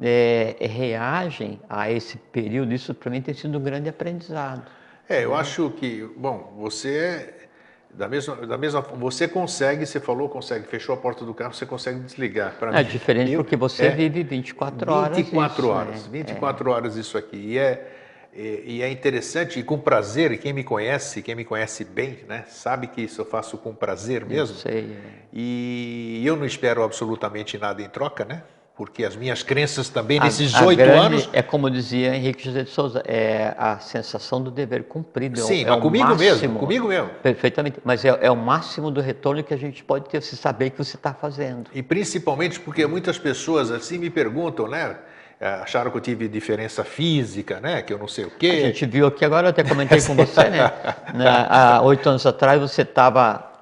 é, 0.00 0.56
reagem 0.58 1.60
a 1.70 1.88
esse 1.88 2.18
período, 2.18 2.74
isso 2.74 2.92
para 2.92 3.08
mim 3.08 3.22
tem 3.22 3.32
sido 3.32 3.56
um 3.56 3.62
grande 3.62 3.88
aprendizado. 3.88 4.66
É, 5.08 5.24
eu 5.24 5.32
acho 5.32 5.70
que, 5.70 6.10
bom, 6.16 6.54
você 6.58 7.48
da 7.92 8.08
mesma, 8.08 8.34
da 8.46 8.56
mesma 8.56 8.80
você 8.80 9.28
consegue, 9.28 9.84
você 9.84 10.00
falou, 10.00 10.28
consegue, 10.28 10.66
fechou 10.66 10.94
a 10.94 10.98
porta 10.98 11.24
do 11.24 11.34
carro, 11.34 11.52
você 11.52 11.66
consegue 11.66 12.00
desligar. 12.00 12.54
Pra 12.58 12.78
é 12.78 12.82
mim, 12.82 12.88
diferente 12.88 13.32
eu, 13.32 13.42
porque 13.44 13.56
você 13.56 13.86
é, 13.86 13.90
vive 13.90 14.22
24 14.22 14.90
horas. 14.90 15.16
24 15.16 15.58
isso, 15.58 15.68
horas, 15.68 16.02
né? 16.04 16.08
24 16.10 16.70
é. 16.70 16.72
horas 16.72 16.96
isso 16.96 17.18
aqui. 17.18 17.36
E 17.36 17.58
é, 17.58 17.86
e, 18.34 18.76
e, 18.78 18.82
é 18.82 18.90
interessante 18.90 19.60
e 19.60 19.62
com 19.62 19.78
prazer, 19.78 20.32
e 20.32 20.38
quem 20.38 20.54
me 20.54 20.64
conhece, 20.64 21.20
quem 21.20 21.34
me 21.34 21.44
conhece 21.44 21.84
bem, 21.84 22.20
né, 22.26 22.44
sabe 22.48 22.86
que 22.86 23.02
isso 23.02 23.20
eu 23.20 23.26
faço 23.26 23.58
com 23.58 23.74
prazer 23.74 24.24
mesmo. 24.24 24.56
Eu 24.56 24.60
sei. 24.60 24.96
E 25.30 26.22
eu 26.24 26.34
não 26.34 26.46
espero 26.46 26.82
absolutamente 26.82 27.58
nada 27.58 27.82
em 27.82 27.88
troca, 27.90 28.24
né? 28.24 28.42
Porque 28.82 29.04
as 29.04 29.14
minhas 29.14 29.44
crenças 29.44 29.88
também 29.88 30.18
a, 30.18 30.24
nesses 30.24 30.52
oito 30.60 30.82
anos. 30.82 31.30
É 31.32 31.40
como 31.40 31.70
dizia 31.70 32.16
Henrique 32.16 32.44
José 32.44 32.64
de 32.64 32.70
Souza, 32.70 33.00
é 33.06 33.54
a 33.56 33.78
sensação 33.78 34.42
do 34.42 34.50
dever 34.50 34.82
cumprido. 34.82 35.38
Sim, 35.38 35.64
é, 35.64 35.70
é 35.70 35.76
comigo 35.80 36.08
máximo, 36.08 36.18
mesmo, 36.18 36.58
comigo 36.58 36.88
mesmo. 36.88 37.08
Perfeitamente, 37.22 37.78
mas 37.84 38.04
é, 38.04 38.08
é, 38.20 38.28
o 38.28 38.34
máximo 38.34 38.90
do 38.90 39.00
retorno 39.00 39.40
que 39.44 39.54
a 39.54 39.56
gente 39.56 39.84
pode 39.84 40.08
ter 40.08 40.20
se 40.20 40.36
saber 40.36 40.70
que 40.70 40.78
você 40.78 40.96
está 40.96 41.14
fazendo. 41.14 41.70
E 41.72 41.80
principalmente 41.80 42.58
porque 42.58 42.84
muitas 42.84 43.16
pessoas 43.18 43.70
assim 43.70 43.98
me 43.98 44.10
perguntam, 44.10 44.66
né? 44.66 44.96
Acharam 45.40 45.92
que 45.92 45.96
eu 45.96 46.00
tive 46.00 46.26
diferença 46.26 46.82
física, 46.82 47.60
né? 47.60 47.82
Que 47.82 47.92
eu 47.92 47.98
não 47.98 48.08
sei 48.08 48.24
o 48.24 48.32
quê. 48.32 48.62
A 48.64 48.66
gente 48.66 48.84
viu 48.84 49.06
aqui 49.06 49.24
agora, 49.24 49.46
eu 49.46 49.50
até 49.50 49.62
comentei 49.62 50.02
com 50.02 50.16
você, 50.16 50.48
né? 50.48 50.72
Há 51.48 51.80
oito 51.82 52.08
anos 52.08 52.26
atrás 52.26 52.60
você 52.60 52.82
estava 52.82 53.52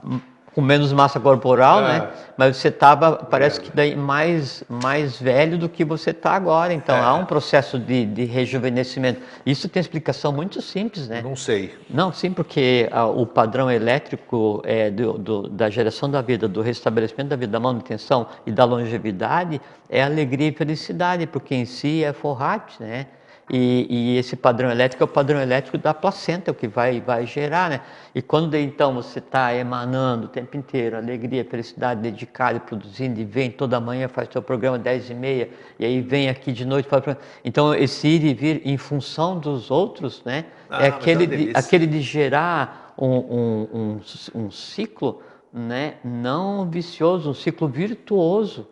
com 0.55 0.61
menos 0.61 0.93
massa 0.93 1.21
corporal, 1.21 1.81
né? 1.83 2.09
Mas 2.37 2.57
você 2.57 2.69
estava, 2.69 3.17
parece 3.17 3.61
que 3.61 3.71
daí 3.75 3.95
mais, 3.95 4.65
mais 4.69 5.21
velho 5.21 5.57
do 5.57 5.69
que 5.69 5.85
você 5.85 6.11
está 6.11 6.33
agora. 6.33 6.73
Então 6.73 6.97
É. 6.97 7.01
há 7.01 7.15
um 7.15 7.25
processo 7.25 7.79
de, 7.79 8.05
de 8.05 8.25
rejuvenescimento. 8.25 9.21
Isso 9.47 9.69
tem 9.69 9.81
explicação 9.81 10.33
muito 10.33 10.61
simples, 10.61 11.09
né? 11.09 11.21
Não 11.23 11.37
sei. 11.37 11.75
Não, 11.89 12.13
sim, 12.13 12.33
porque 12.33 12.89
ah, 12.91 13.07
o 13.07 13.25
padrão 13.27 13.71
elétrico 13.71 14.61
é, 14.65 14.91
do, 14.91 15.13
do- 15.19 15.49
da 15.49 15.71
geração 15.71 16.11
da 16.11 16.21
vida, 16.21 16.49
do 16.49 16.63
restabelecimento 16.63 17.29
da 17.29 17.37
vida, 17.37 17.53
da 17.53 17.61
manutenção 17.61 18.27
e 18.45 18.51
da 18.51 18.65
longevidade 18.65 19.61
é 19.89 20.03
alegria 20.03 20.49
e 20.49 20.53
felicidade, 20.53 21.27
porque 21.27 21.55
em 21.55 21.65
si 21.65 22.03
é 22.03 22.13
forrate, 22.13 22.75
né? 22.83 23.07
E, 23.53 23.87
e 23.91 24.17
esse 24.17 24.37
padrão 24.37 24.71
elétrico 24.71 25.03
é 25.03 25.07
o 25.07 25.09
padrão 25.09 25.41
elétrico 25.41 25.77
da 25.77 25.93
placenta, 25.93 26.51
é 26.51 26.53
o 26.53 26.55
que 26.55 26.69
vai, 26.69 27.01
vai 27.01 27.27
gerar, 27.27 27.69
né? 27.69 27.81
E 28.15 28.23
quando 28.23 28.55
então 28.57 28.95
você 28.95 29.19
está 29.19 29.53
emanando 29.53 30.27
o 30.27 30.29
tempo 30.29 30.57
inteiro 30.57 30.97
alegria, 30.97 31.45
felicidade, 31.45 32.01
dedicado, 32.01 32.59
e 32.59 32.61
produzindo, 32.61 33.21
e 33.21 33.25
vem 33.25 33.51
toda 33.51 33.81
manhã, 33.81 34.07
faz 34.07 34.29
seu 34.31 34.41
programa 34.41 34.79
10 34.79 35.11
e 35.11 35.15
meia, 35.15 35.51
e 35.81 35.85
aí 35.85 36.01
vem 36.01 36.29
aqui 36.29 36.53
de 36.53 36.65
noite, 36.65 36.89
faz. 36.89 37.03
Então 37.45 37.75
esse 37.75 38.07
ir 38.07 38.23
e 38.23 38.33
vir 38.35 38.63
em 38.65 38.77
função 38.77 39.37
dos 39.37 39.69
outros, 39.69 40.23
né? 40.25 40.45
Ah, 40.69 40.87
é 40.87 40.91
mas 40.91 41.01
aquele, 41.01 41.25
é 41.25 41.27
de, 41.27 41.53
aquele 41.53 41.87
de 41.89 42.01
gerar 42.01 42.95
um, 42.97 43.17
um, 43.17 43.69
um, 43.75 44.01
um 44.43 44.51
ciclo 44.53 45.21
né, 45.53 45.95
não 46.05 46.71
vicioso, 46.71 47.31
um 47.31 47.35
ciclo 47.35 47.67
virtuoso. 47.67 48.69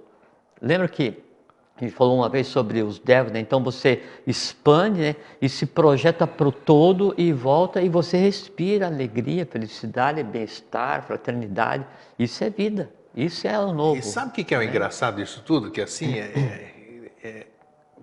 Lembra 0.62 0.86
que 0.86 1.27
a 1.84 1.88
gente 1.88 1.96
falou 1.96 2.16
uma 2.16 2.28
vez 2.28 2.46
sobre 2.46 2.82
os 2.82 2.98
devas, 2.98 3.32
né? 3.32 3.40
então 3.40 3.62
você 3.62 4.02
expande 4.26 5.00
né, 5.00 5.16
e 5.40 5.48
se 5.48 5.66
projeta 5.66 6.26
para 6.26 6.48
o 6.48 6.52
todo 6.52 7.14
e 7.16 7.32
volta 7.32 7.80
e 7.80 7.88
você 7.88 8.16
respira 8.16 8.86
alegria, 8.86 9.46
felicidade, 9.46 10.22
bem-estar, 10.22 11.02
fraternidade. 11.02 11.84
Isso 12.18 12.42
é 12.42 12.50
vida, 12.50 12.90
isso 13.14 13.46
é 13.46 13.58
o 13.58 13.72
novo. 13.72 13.98
E 13.98 14.02
sabe 14.02 14.30
o 14.30 14.32
que 14.32 14.44
que 14.44 14.54
é 14.54 14.58
o 14.58 14.62
engraçado 14.62 15.16
disso 15.16 15.42
tudo? 15.44 15.70
Que 15.70 15.80
assim, 15.80 16.14
é, 16.14 16.32
é- 17.22 17.28
é- 17.28 17.46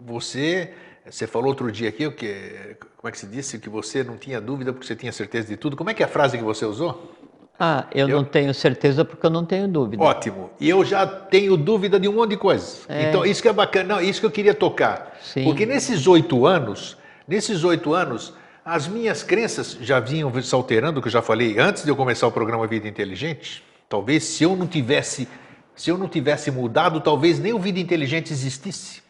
você, 0.06 0.74
você 1.10 1.26
falou 1.28 1.50
outro 1.50 1.72
dia 1.72 1.90
aqui, 1.90 2.06
o 2.06 2.12
que, 2.12 2.78
como 2.98 3.10
é 3.10 3.12
que 3.12 3.18
se 3.20 3.28
disse? 3.28 3.60
Que 3.60 3.70
você 3.70 4.04
não 4.04 4.18
tinha 4.18 4.42
dúvida 4.42 4.74
porque 4.74 4.86
você 4.86 4.96
tinha 4.96 5.12
certeza 5.12 5.48
de 5.48 5.58
tudo. 5.58 5.78
Como 5.78 5.90
é 5.90 5.94
que 5.94 6.04
é 6.04 6.06
a 6.06 6.10
frase 6.10 6.38
que 6.38 6.44
você 6.44 6.66
usou? 6.66 7.12
Ah, 7.60 7.86
eu, 7.94 8.10
Eu- 8.10 8.18
não 8.18 8.26
tenho 8.26 8.54
certeza 8.54 9.06
porque 9.06 9.26
eu 9.26 9.30
não 9.30 9.46
tenho 9.46 9.68
dúvida. 9.68 10.04
Ótimo. 10.04 10.50
E 10.60 10.70
eu 10.70 10.84
já 10.84 11.08
tenho 11.08 11.56
dúvida 11.56 12.00
de 12.00 12.08
um 12.08 12.14
monte 12.14 12.32
de 12.32 12.38
coisas. 12.38 12.84
É. 12.90 13.10
Então, 13.10 13.26
isso 13.26 13.42
que 13.42 13.48
é 13.48 13.54
bacana. 13.54 13.96
Não, 13.96 14.02
isso 14.02 14.20
que 14.20 14.26
eu 14.26 14.32
queria 14.32 14.54
tocar. 14.54 15.18
Sim. 15.22 15.46
Porque 15.46 15.66
nesses 15.66 16.06
oito 16.06 16.46
anos, 16.46 16.98
nesses 17.28 17.64
oito 17.64 17.94
anos, 17.94 18.34
as 18.64 18.88
minhas 18.88 19.24
crenças 19.24 19.78
já 19.80 20.00
vinham 20.00 20.32
se 20.42 20.54
alterando, 20.54 21.02
que 21.02 21.08
eu 21.08 21.12
já 21.12 21.22
falei 21.22 21.58
antes 21.58 21.84
de 21.84 21.90
eu 21.90 21.96
começar 21.96 22.28
o 22.28 22.32
programa 22.32 22.68
Vida 22.68 22.88
Inteligente. 22.88 23.64
Talvez 23.88 24.24
se 24.24 24.44
eu 24.44 24.56
não 24.56 24.68
tivesse, 24.68 25.28
se 25.76 25.90
eu 25.90 25.98
não 25.98 26.10
tivesse 26.10 26.52
mudado, 26.52 27.00
talvez 27.00 27.40
nem 27.40 27.54
o 27.54 27.60
Vida 27.60 27.80
Inteligente 27.80 28.34
existisse. 28.34 29.02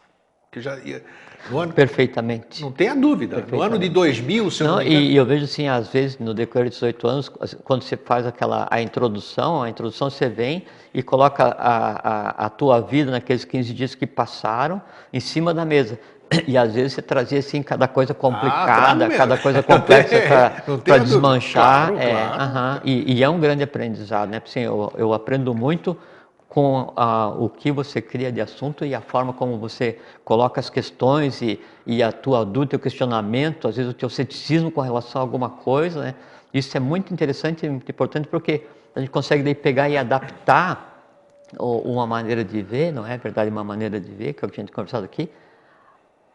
Que 0.52 0.60
já 0.60 0.78
ano, 1.52 1.72
Perfeitamente. 1.72 2.62
não 2.62 2.72
tenha 2.72 2.94
dúvida. 2.94 3.44
No 3.50 3.62
ano 3.62 3.78
de 3.78 3.88
2000, 3.88 4.50
se 4.50 4.62
não, 4.62 4.70
Não, 4.72 4.78
me 4.78 4.84
engano, 4.86 5.00
e, 5.00 5.12
e 5.12 5.16
eu 5.16 5.24
vejo 5.24 5.44
assim, 5.44 5.68
às 5.68 5.88
vezes, 5.88 6.18
no 6.18 6.34
decorrer 6.34 6.68
de 6.68 6.74
18 6.74 7.06
anos, 7.08 7.28
quando 7.62 7.82
você 7.82 7.96
faz 7.96 8.26
aquela 8.26 8.66
a 8.70 8.80
introdução, 8.80 9.62
a 9.62 9.68
introdução 9.70 10.10
você 10.10 10.28
vem 10.28 10.64
e 10.92 11.02
coloca 11.02 11.44
a, 11.44 12.44
a, 12.44 12.46
a 12.46 12.50
tua 12.50 12.80
vida 12.80 13.10
naqueles 13.10 13.44
15 13.44 13.72
dias 13.72 13.94
que 13.94 14.06
passaram 14.06 14.80
em 15.12 15.20
cima 15.20 15.52
da 15.54 15.64
mesa. 15.64 15.98
E 16.46 16.58
às 16.58 16.74
vezes 16.74 16.94
você 16.94 17.02
trazia 17.02 17.38
assim 17.38 17.62
cada 17.62 17.86
coisa 17.86 18.12
complicada, 18.12 19.06
claro 19.06 19.16
cada 19.16 19.38
coisa 19.38 19.62
complexa 19.62 20.20
para 20.84 20.98
desmanchar. 20.98 21.88
Claro, 21.88 21.98
é, 22.00 22.10
claro. 22.10 22.42
aham, 22.42 22.80
e, 22.84 23.14
e 23.14 23.22
é 23.22 23.28
um 23.28 23.38
grande 23.38 23.62
aprendizado, 23.62 24.28
né? 24.28 24.42
Assim, 24.44 24.60
eu, 24.60 24.92
eu 24.96 25.14
aprendo 25.14 25.54
muito 25.54 25.96
com 26.56 26.90
a, 26.96 27.28
o 27.28 27.50
que 27.50 27.70
você 27.70 28.00
cria 28.00 28.32
de 28.32 28.40
assunto 28.40 28.82
e 28.82 28.94
a 28.94 29.00
forma 29.02 29.34
como 29.34 29.58
você 29.58 29.98
coloca 30.24 30.58
as 30.58 30.70
questões 30.70 31.42
e, 31.42 31.60
e 31.86 32.02
a 32.02 32.10
tua 32.10 32.46
dúvida, 32.46 32.76
o 32.76 32.78
questionamento, 32.78 33.68
às 33.68 33.76
vezes 33.76 33.92
o 33.92 33.94
teu 33.94 34.08
ceticismo 34.08 34.70
com 34.70 34.80
relação 34.80 35.20
a 35.20 35.22
alguma 35.22 35.50
coisa, 35.50 36.00
né? 36.00 36.14
Isso 36.54 36.74
é 36.74 36.80
muito 36.80 37.12
interessante 37.12 37.66
e 37.66 37.68
muito 37.68 37.90
importante 37.90 38.26
porque 38.26 38.66
a 38.94 39.00
gente 39.00 39.10
consegue 39.10 39.42
daí 39.42 39.54
pegar 39.54 39.90
e 39.90 39.98
adaptar 39.98 41.04
uma 41.60 42.06
maneira 42.06 42.42
de 42.42 42.62
ver, 42.62 42.90
não 42.90 43.06
é 43.06 43.18
verdade, 43.18 43.50
uma 43.50 43.62
maneira 43.62 44.00
de 44.00 44.10
ver, 44.10 44.32
que 44.32 44.42
é 44.42 44.48
o 44.48 44.50
que 44.50 44.58
a 44.58 44.62
gente 44.62 44.70
tem 44.70 44.74
conversado 44.74 45.04
aqui, 45.04 45.28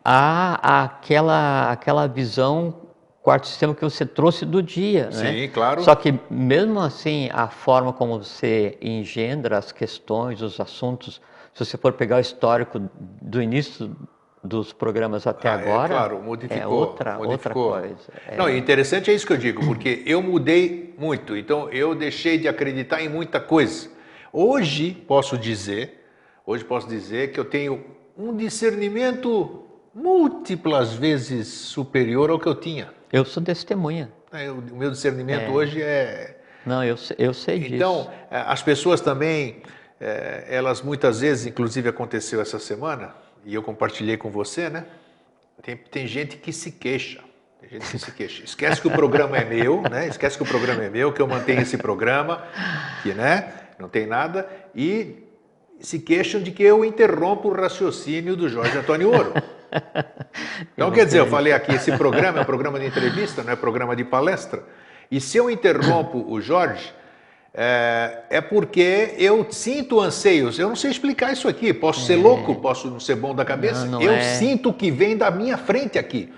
a 0.05 0.84
aquela, 0.84 1.71
aquela 1.71 2.05
visão 2.05 2.75
quarto 3.21 3.47
sistema 3.47 3.75
que 3.75 3.84
você 3.84 4.05
trouxe 4.05 4.45
do 4.45 4.62
dia. 4.63 5.05
né? 5.12 5.31
Sim, 5.34 5.49
claro. 5.53 5.81
Só 5.84 5.93
que 5.95 6.13
mesmo 6.29 6.79
assim, 6.79 7.29
a 7.31 7.47
forma 7.47 7.93
como 7.93 8.17
você 8.23 8.77
engendra 8.81 9.57
as 9.57 9.71
questões, 9.71 10.41
os 10.41 10.60
assuntos, 10.60 11.21
se 11.53 11.63
você 11.65 11.77
for 11.77 11.93
pegar 11.93 12.17
o 12.17 12.19
histórico 12.19 12.81
do 13.21 13.41
início 13.41 13.95
dos 14.43 14.73
programas 14.73 15.27
até 15.27 15.47
Ah, 15.49 15.51
é, 15.51 15.55
agora, 15.62 15.89
claro, 15.93 16.23
modificou, 16.23 16.63
é 16.63 16.67
outra, 16.67 17.12
outra 17.19 17.27
modificou. 17.53 17.71
coisa. 17.73 17.95
É. 18.27 18.36
Não, 18.38 18.49
interessante 18.49 19.12
é 19.12 19.13
isso 19.13 19.27
que 19.27 19.34
eu 19.34 19.38
digo, 19.38 19.63
porque 19.65 20.01
eu 20.05 20.19
mudei 20.21 20.95
muito, 20.97 21.38
então 21.38 21.69
eu 21.69 21.93
deixei 21.93 22.39
de 22.39 22.47
acreditar 22.47 23.03
em 23.03 23.10
muita 23.10 23.39
coisa. 23.39 23.88
Hoje 24.34 24.93
posso 25.07 25.38
dizer, 25.38 26.05
hoje 26.43 26.63
posso 26.65 26.88
dizer 26.88 27.31
que 27.31 27.39
eu 27.39 27.45
tenho 27.45 27.86
um 28.17 28.36
discernimento 28.36 29.63
múltiplas 29.93 30.93
vezes 30.93 31.47
superior 31.47 32.31
ao 32.31 32.39
que 32.39 32.47
eu 32.47 32.55
tinha. 32.55 32.91
Eu 33.12 33.26
sou 33.26 33.43
testemunha. 33.43 34.12
É, 34.32 34.50
O 34.50 34.62
meu 34.62 34.89
discernimento 34.89 35.52
hoje 35.52 35.82
é 35.82 36.38
Não, 36.65 36.84
eu, 36.84 36.95
eu 37.17 37.34
sei 37.34 37.60
disso. 37.60 37.76
então, 37.76 38.12
eh, 38.30 38.43
as 38.47 38.62
pessoas 38.63 39.02
também, 39.02 39.62
eh, 40.00 40.45
elas 40.47 40.82
muitas 40.82 41.19
vezes, 41.19 41.45
inclusive 41.45 41.89
aconteceu 41.89 42.39
essa 42.39 42.60
semana, 42.60 43.13
e 43.43 43.54
eu 43.54 43.62
compartilhei 43.63 44.15
com 44.15 44.30
você, 44.30 44.69
né? 44.69 44.86
Tem, 45.62 45.76
tem 45.76 46.08
gente 46.08 46.38
que 46.38 46.54
se 46.54 46.71
queixa. 46.71 47.19
Tem 47.60 47.69
gente 47.69 47.89
que 47.89 48.00
se 48.00 48.12
queixa. 48.12 48.43
Esquece 48.43 48.80
que 48.80 48.88
o 48.88 48.91
programa 48.91 49.38
é 49.38 49.43
meu, 49.45 49.82
né? 49.82 50.08
Esquece 50.08 50.38
que 50.38 50.43
o 50.43 50.45
programa 50.45 50.84
é 50.84 50.89
meu, 50.89 51.12
que 51.12 51.21
eu 51.21 51.28
mantenho 51.28 51.62
esse 51.62 51.78
programa, 51.78 52.43
que, 53.04 53.13
né? 53.13 53.54
Não 53.78 53.89
tem 53.89 54.08
nada. 54.08 54.47
E 54.74 55.28
se 55.80 56.00
queixam 56.00 56.41
de 56.41 56.52
que 56.52 56.63
eu 56.63 56.86
interrompo 56.86 57.50
o 57.50 57.54
raciocínio 57.54 58.36
do 58.36 58.47
Jorge 58.47 58.78
Antônio 58.78 59.12
Ouro. 59.12 59.34
Então, 60.73 60.91
quer 60.91 61.05
dizer, 61.05 61.19
eu 61.19 61.27
falei 61.27 61.53
aqui, 61.53 61.73
esse 61.73 61.91
programa 61.97 62.39
é 62.39 62.41
um 62.41 62.45
programa 62.45 62.79
de 62.79 62.86
entrevista, 62.86 63.43
não 63.43 63.53
é 63.53 63.55
programa 63.55 63.95
de 63.95 64.03
palestra. 64.03 64.63
E 65.10 65.19
se 65.19 65.38
eu 65.38 65.49
interrompo 65.49 66.25
o 66.27 66.41
Jorge, 66.41 66.93
é, 67.53 68.23
é 68.29 68.41
porque 68.41 69.13
eu 69.17 69.45
sinto 69.51 69.99
anseios. 69.99 70.57
Eu 70.57 70.69
não 70.69 70.75
sei 70.75 70.91
explicar 70.91 71.34
isso 71.34 71.47
aqui. 71.47 71.73
Posso 71.73 72.05
ser 72.05 72.15
louco, 72.15 72.55
posso 72.55 72.89
não 72.89 72.99
ser 72.99 73.15
bom 73.15 73.36
da 73.36 73.43
cabeça. 73.43 73.86
É. 73.86 73.89
Não, 73.89 73.99
não 73.99 74.01
eu 74.01 74.13
é. 74.13 74.21
sinto 74.36 74.69
o 74.69 74.73
que 74.73 74.89
vem 74.89 75.17
da 75.17 75.29
minha 75.29 75.57
frente 75.57 75.99
aqui. 75.99 76.31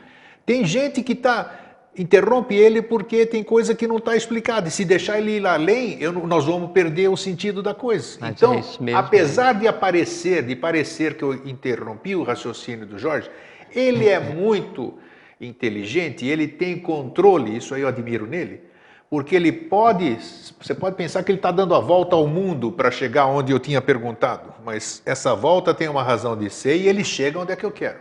Tem 0.46 0.65
gente 0.65 1.04
que 1.04 1.15
tá 1.15 1.52
interrompe 1.98 2.56
ele 2.56 2.82
porque 2.82 3.26
tem 3.26 3.44
coisa 3.44 3.76
que 3.76 3.88
não 3.88 3.98
está 3.98 4.16
explicada. 4.16 4.68
E 4.68 4.72
se 4.72 4.84
deixar 4.84 5.20
ele 5.20 5.38
ir 5.38 5.46
além, 5.46 5.98
eu 6.02 6.12
nós 6.12 6.46
vamos 6.46 6.72
perder 6.72 7.10
o 7.10 7.18
sentido 7.18 7.62
da 7.62 7.74
coisa. 7.74 8.18
Mas 8.20 8.32
então, 8.32 8.54
é 8.54 8.60
isso 8.60 8.82
mesmo, 8.82 9.00
apesar 9.00 9.54
de 9.54 9.68
aparecer, 9.68 10.44
de 10.44 10.56
parecer 10.56 11.16
que 11.16 11.24
eu 11.24 11.34
interrompi 11.46 12.16
o 12.16 12.24
raciocínio 12.24 12.86
do 12.86 12.98
Jorge, 12.98 13.30
ele 13.76 14.08
é 14.08 14.20
muito 14.20 14.94
inteligente, 15.40 16.26
ele 16.26 16.48
tem 16.48 16.78
controle, 16.78 17.58
isso 17.58 17.76
aí 17.76 17.82
eu 17.82 17.88
admiro 17.88 18.26
nele, 18.26 18.62
porque 19.10 19.36
ele 19.36 19.52
pode, 19.52 20.18
você 20.60 20.74
pode 20.74 20.96
pensar 20.96 21.22
que 21.24 21.32
ele 21.32 21.38
está 21.38 21.52
dando 21.52 21.76
a 21.76 21.80
volta 21.80 22.16
ao 22.16 22.26
mundo 22.26 22.72
para 22.72 22.90
chegar 22.90 23.26
onde 23.28 23.52
eu 23.52 23.60
tinha 23.60 23.82
perguntado, 23.82 24.54
mas 24.64 25.02
essa 25.06 25.36
volta 25.36 25.74
tem 25.74 25.88
uma 25.88 26.02
razão 26.02 26.36
de 26.38 26.50
ser 26.50 26.78
e 26.78 26.88
ele 26.88 27.04
chega 27.04 27.40
onde 27.40 27.52
é 27.52 27.56
que 27.56 27.66
eu 27.66 27.72
quero. 27.72 28.00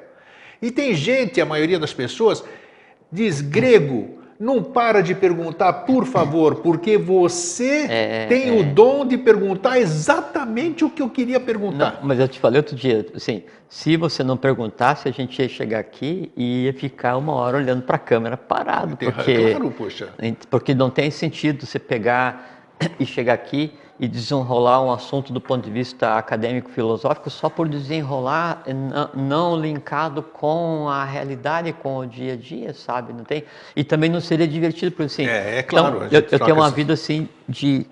E 0.61 0.71
tem 0.71 0.95
gente, 0.95 1.41
a 1.41 1.45
maioria 1.45 1.79
das 1.79 1.93
pessoas, 1.93 2.45
diz 3.13 3.41
grego, 3.41 4.19
não 4.41 4.63
para 4.63 5.03
de 5.03 5.15
perguntar, 5.15 5.73
por 5.85 6.05
favor, 6.05 6.57
porque 6.57 6.97
você 6.99 7.87
É, 7.91 8.27
tem 8.27 8.59
o 8.59 8.65
dom 8.75 9.07
de 9.07 9.17
perguntar 9.17 9.79
exatamente 9.79 10.85
o 10.85 10.91
que 10.91 11.01
eu 11.03 11.09
queria 11.11 11.39
perguntar. 11.39 11.99
Não, 12.01 12.09
mas 12.09 12.19
eu 12.19 12.27
te 12.27 12.41
falei 12.41 12.59
outro 12.59 12.75
dia, 12.75 13.07
assim, 13.15 13.45
se 13.69 13.97
você 13.97 14.25
não 14.25 14.37
perguntasse, 14.37 15.09
a 15.09 15.13
gente 15.13 15.41
ia 15.41 15.49
chegar 15.49 15.79
aqui 15.79 16.33
e 16.37 16.65
ia 16.65 16.73
ficar 16.73 17.17
uma 17.17 17.33
hora 17.35 17.59
olhando 17.59 17.83
para 17.83 17.97
a 17.97 18.01
câmera 18.01 18.37
parado, 18.37 18.97
porque, 18.97 19.51
Claro, 19.51 19.71
poxa. 19.71 20.09
porque 20.51 20.75
não 20.75 20.91
tem 20.91 21.11
sentido 21.11 21.65
você 21.65 21.79
pegar 21.79 22.67
e 22.99 23.07
chegar 23.07 23.35
aqui 23.35 23.73
e 24.03 24.09
desenrolar 24.09 24.83
um 24.83 24.91
assunto 24.91 25.33
do 25.33 25.41
ponto 25.41 25.65
de 25.65 25.71
vista 25.71 26.17
acadêmico-filosófico 26.17 27.31
só 27.31 27.49
por 27.49 27.69
desenrolar, 27.69 28.65
não 29.15 29.57
linkado 29.57 30.25
com 30.25 30.89
a 30.89 31.05
realidade, 31.05 31.73
com 31.73 31.99
o 31.99 32.05
dia 32.05 32.33
a 32.33 32.37
dia, 32.37 32.75
sabe? 32.75 33.13
Não 33.13 33.23
tem? 33.23 33.45
E 33.77 33.85
também 33.85 34.11
não 34.11 34.21
seria 34.21 34.49
divertido, 34.49 34.91
porque 34.91 35.05
assim, 35.05 35.27
É, 35.27 35.59
é 35.59 35.63
claro, 35.63 36.01
a 36.03 36.07
então, 36.07 36.19
eu, 36.19 36.27
eu 36.33 36.39
tenho 36.41 36.57
uma 36.57 36.69
vida 36.69 36.95
assim 36.95 37.29
de 37.49 37.87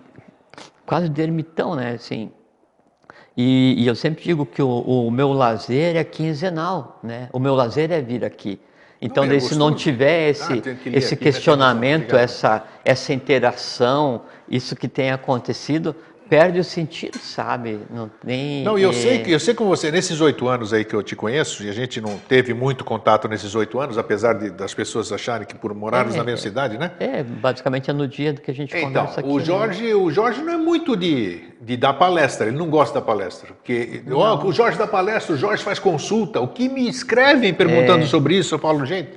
quase 0.84 1.08
de 1.08 1.22
ermitão, 1.22 1.76
né? 1.76 1.92
Assim, 1.92 2.32
e, 3.36 3.76
e 3.78 3.86
eu 3.86 3.94
sempre 3.94 4.24
digo 4.24 4.44
que 4.44 4.60
o, 4.60 4.80
o 4.80 5.12
meu 5.12 5.32
lazer 5.32 5.94
é 5.94 6.02
quinzenal, 6.02 6.98
né? 7.04 7.28
O 7.32 7.38
meu 7.38 7.54
lazer 7.54 7.92
é 7.92 8.00
vir 8.00 8.24
aqui. 8.24 8.58
Então, 9.02 9.26
daí, 9.26 9.40
se 9.40 9.56
não 9.56 9.74
tiver 9.74 10.26
Ah, 10.26 10.28
esse, 10.30 10.52
ler 10.52 10.78
esse 10.92 11.16
questionamento, 11.16 12.14
essa, 12.14 12.64
essa 12.84 13.14
interação, 13.14 14.22
isso 14.46 14.76
que 14.76 14.86
tem 14.86 15.10
acontecido, 15.10 15.96
perde 16.30 16.60
o 16.60 16.64
sentido, 16.64 17.18
sabe? 17.18 17.80
Não 17.90 18.08
tem. 18.24 18.62
Não, 18.62 18.78
e 18.78 18.82
eu 18.82 18.90
é, 18.90 18.92
sei 18.92 19.18
que 19.18 19.32
eu 19.32 19.40
sei 19.40 19.52
com 19.52 19.66
você, 19.66 19.90
nesses 19.90 20.20
oito 20.20 20.46
anos 20.48 20.72
aí 20.72 20.84
que 20.84 20.94
eu 20.94 21.02
te 21.02 21.16
conheço, 21.16 21.64
e 21.64 21.68
a 21.68 21.72
gente 21.72 22.00
não 22.00 22.16
teve 22.16 22.54
muito 22.54 22.84
contato 22.84 23.26
nesses 23.26 23.54
oito 23.56 23.80
anos, 23.80 23.98
apesar 23.98 24.34
de, 24.34 24.48
das 24.50 24.72
pessoas 24.72 25.10
acharem 25.12 25.44
que 25.46 25.56
por 25.56 25.74
morarmos 25.74 26.14
É, 26.14 26.18
na 26.18 26.24
mesma 26.24 26.40
cidade, 26.40 26.78
né? 26.78 26.92
É, 27.00 27.24
basicamente 27.24 27.90
é 27.90 27.92
no 27.92 28.06
dia 28.06 28.32
que 28.32 28.48
a 28.50 28.54
gente 28.54 28.74
Então, 28.76 28.88
conversa 28.88 29.20
aqui. 29.20 29.28
o 29.28 29.38
né? 29.38 29.44
Jorge, 29.44 29.92
o 29.94 30.10
Jorge 30.12 30.40
não 30.40 30.52
é 30.52 30.56
muito 30.56 30.96
de, 30.96 31.42
de 31.60 31.76
dar 31.76 31.94
palestra, 31.94 32.46
ele 32.46 32.56
não 32.56 32.70
gosta 32.70 33.00
da 33.00 33.04
palestra. 33.04 33.48
Porque 33.52 34.02
o 34.44 34.52
Jorge 34.52 34.78
dá 34.78 34.86
palestra, 34.86 35.34
o 35.34 35.36
Jorge 35.36 35.64
faz 35.64 35.80
consulta. 35.80 36.40
O 36.40 36.46
que 36.46 36.68
me 36.68 36.88
escrevem 36.88 37.50
É. 37.50 37.52
perguntando 37.52 38.06
sobre 38.06 38.36
isso, 38.36 38.54
eu 38.54 38.58
falo, 38.60 38.86
gente, 38.86 39.10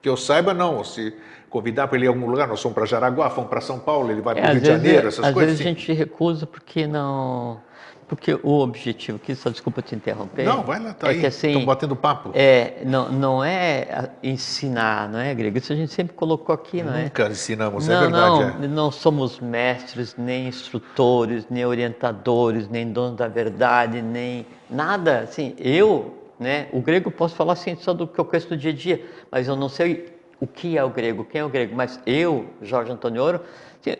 que 0.00 0.08
eu 0.08 0.16
saiba, 0.16 0.54
não. 0.54 0.82
Se 0.82 1.12
convidar 1.56 1.88
para 1.88 1.96
ele 1.96 2.04
ir 2.04 2.08
a 2.08 2.10
algum 2.10 2.26
lugar, 2.26 2.46
nós 2.46 2.60
fomos 2.60 2.74
para 2.74 2.84
Jaraguá, 2.84 3.30
fomos 3.30 3.48
para 3.48 3.62
São 3.62 3.78
Paulo, 3.78 4.10
ele 4.10 4.20
vai 4.20 4.36
É, 4.36 4.40
para 4.42 4.50
o 4.50 4.52
Rio 4.52 4.56
às 4.56 4.62
de 4.62 4.68
Janeiro, 4.68 5.08
essas 5.08 5.24
às 5.24 5.32
coisas 5.32 5.52
vezes 5.52 5.66
a 5.66 5.68
gente 5.68 5.92
recusa 5.92 6.46
porque 6.46 6.86
não. 6.86 7.64
Porque 8.06 8.38
o 8.40 8.60
objetivo 8.60 9.16
aqui, 9.16 9.34
só 9.34 9.50
desculpa 9.50 9.82
te 9.82 9.96
interromper. 9.96 10.44
Não, 10.44 10.62
vai 10.62 10.80
lá, 10.80 10.94
tá 10.94 11.08
é 11.08 11.10
aí, 11.10 11.20
que 11.20 11.26
assim, 11.26 11.48
estão 11.48 11.64
batendo 11.64 11.96
papo. 11.96 12.30
É, 12.34 12.82
não, 12.84 13.10
não 13.10 13.42
é 13.42 14.10
ensinar, 14.22 15.08
não 15.08 15.18
é, 15.18 15.34
Grego? 15.34 15.58
Isso 15.58 15.72
a 15.72 15.76
gente 15.76 15.92
sempre 15.92 16.14
colocou 16.14 16.54
aqui, 16.54 16.84
não 16.84 16.94
é? 16.94 17.04
Nunca 17.04 17.26
ensinamos, 17.26 17.88
é 17.88 17.92
não, 17.92 18.00
verdade. 18.02 18.58
não, 18.58 18.64
é. 18.64 18.68
não 18.68 18.90
somos 18.92 19.40
mestres, 19.40 20.14
nem 20.16 20.46
instrutores, 20.46 21.46
nem 21.50 21.66
orientadores, 21.66 22.68
nem 22.68 22.92
donos 22.92 23.16
da 23.16 23.26
verdade, 23.26 24.00
nem 24.00 24.46
nada. 24.70 25.20
Assim, 25.20 25.56
eu, 25.58 26.14
né? 26.38 26.68
O 26.72 26.80
grego 26.80 27.10
posso 27.10 27.34
falar 27.34 27.54
assim 27.54 27.74
só 27.74 27.92
do 27.92 28.06
que 28.06 28.20
eu 28.20 28.24
conheço 28.24 28.50
do 28.50 28.56
dia 28.56 28.70
a 28.70 28.74
dia, 28.74 29.04
mas 29.32 29.48
eu 29.48 29.56
não 29.56 29.68
sei 29.68 30.15
o 30.40 30.46
que 30.46 30.76
é 30.76 30.84
o 30.84 30.90
grego, 30.90 31.24
quem 31.24 31.40
é 31.40 31.44
o 31.44 31.48
grego. 31.48 31.74
Mas 31.74 32.00
eu, 32.06 32.46
Jorge 32.62 32.92
Antônio 32.92 33.22
Ouro, 33.22 33.40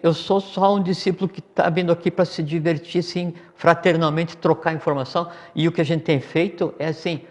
eu 0.02 0.12
sou 0.12 0.40
só 0.40 0.74
um 0.74 0.82
discípulo 0.82 1.28
que 1.28 1.40
está 1.40 1.70
vindo 1.70 1.92
aqui 1.92 2.10
para 2.10 2.24
se 2.24 2.42
divertir, 2.42 2.98
assim, 2.98 3.34
fraternalmente, 3.54 4.36
trocar 4.36 4.72
informação. 4.72 5.30
E 5.54 5.68
o 5.68 5.72
que 5.72 5.80
a 5.80 5.84
gente 5.84 6.02
tem 6.02 6.20
feito 6.20 6.74
é 6.78 6.88
assim, 6.88 7.22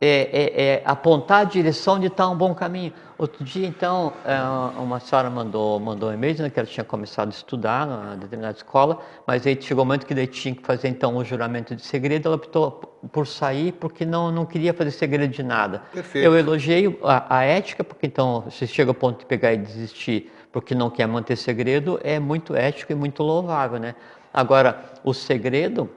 é, 0.00 0.30
é- 0.32 0.62
é 0.62 0.82
apontar 0.84 1.42
a 1.42 1.44
direção 1.44 1.98
de 1.98 2.06
estar 2.06 2.28
um 2.28 2.36
bom 2.36 2.54
caminho. 2.54 2.92
Outro 3.18 3.44
dia, 3.44 3.66
então, 3.66 4.14
é, 4.24 4.34
uma 4.80 4.98
senhora 4.98 5.28
mandou, 5.28 5.78
mandou 5.78 6.08
um 6.08 6.14
e-mail 6.14 6.32
dizendo 6.32 6.50
que 6.50 6.58
ela 6.58 6.66
tinha 6.66 6.82
começado 6.84 7.28
a 7.28 7.30
estudar 7.30 7.86
numa 7.86 8.16
determinada 8.16 8.56
escola, 8.56 8.98
mas 9.26 9.46
aí 9.46 9.58
chegou 9.60 9.84
o 9.84 9.86
momento 9.86 10.06
que 10.06 10.14
daí 10.14 10.26
tinha 10.26 10.54
que 10.54 10.62
fazer 10.62 10.88
então 10.88 11.16
um 11.16 11.22
juramento 11.24 11.76
de 11.76 11.82
segredo, 11.82 12.28
ela 12.28 12.36
optou 12.36 12.70
por 13.12 13.26
sair 13.26 13.72
porque 13.72 14.06
não, 14.06 14.30
não 14.32 14.46
queria 14.46 14.72
fazer 14.72 14.90
segredo 14.92 15.30
de 15.30 15.42
nada. 15.42 15.82
Perfeito. 15.92 16.24
Eu 16.24 16.34
elogiei 16.34 16.98
a, 17.02 17.36
a 17.38 17.42
ética, 17.44 17.84
porque 17.84 18.06
então, 18.06 18.44
se 18.50 18.66
chega 18.66 18.90
ao 18.90 18.94
ponto 18.94 19.18
de 19.18 19.26
pegar 19.26 19.52
e 19.52 19.58
desistir 19.58 20.32
porque 20.50 20.74
não 20.74 20.90
quer 20.90 21.06
manter 21.06 21.36
segredo, 21.36 22.00
é 22.02 22.18
muito 22.18 22.56
ético 22.56 22.90
e 22.90 22.94
muito 22.94 23.22
louvável, 23.22 23.78
né? 23.78 23.94
Agora, 24.32 24.82
o 25.04 25.12
segredo, 25.12 25.88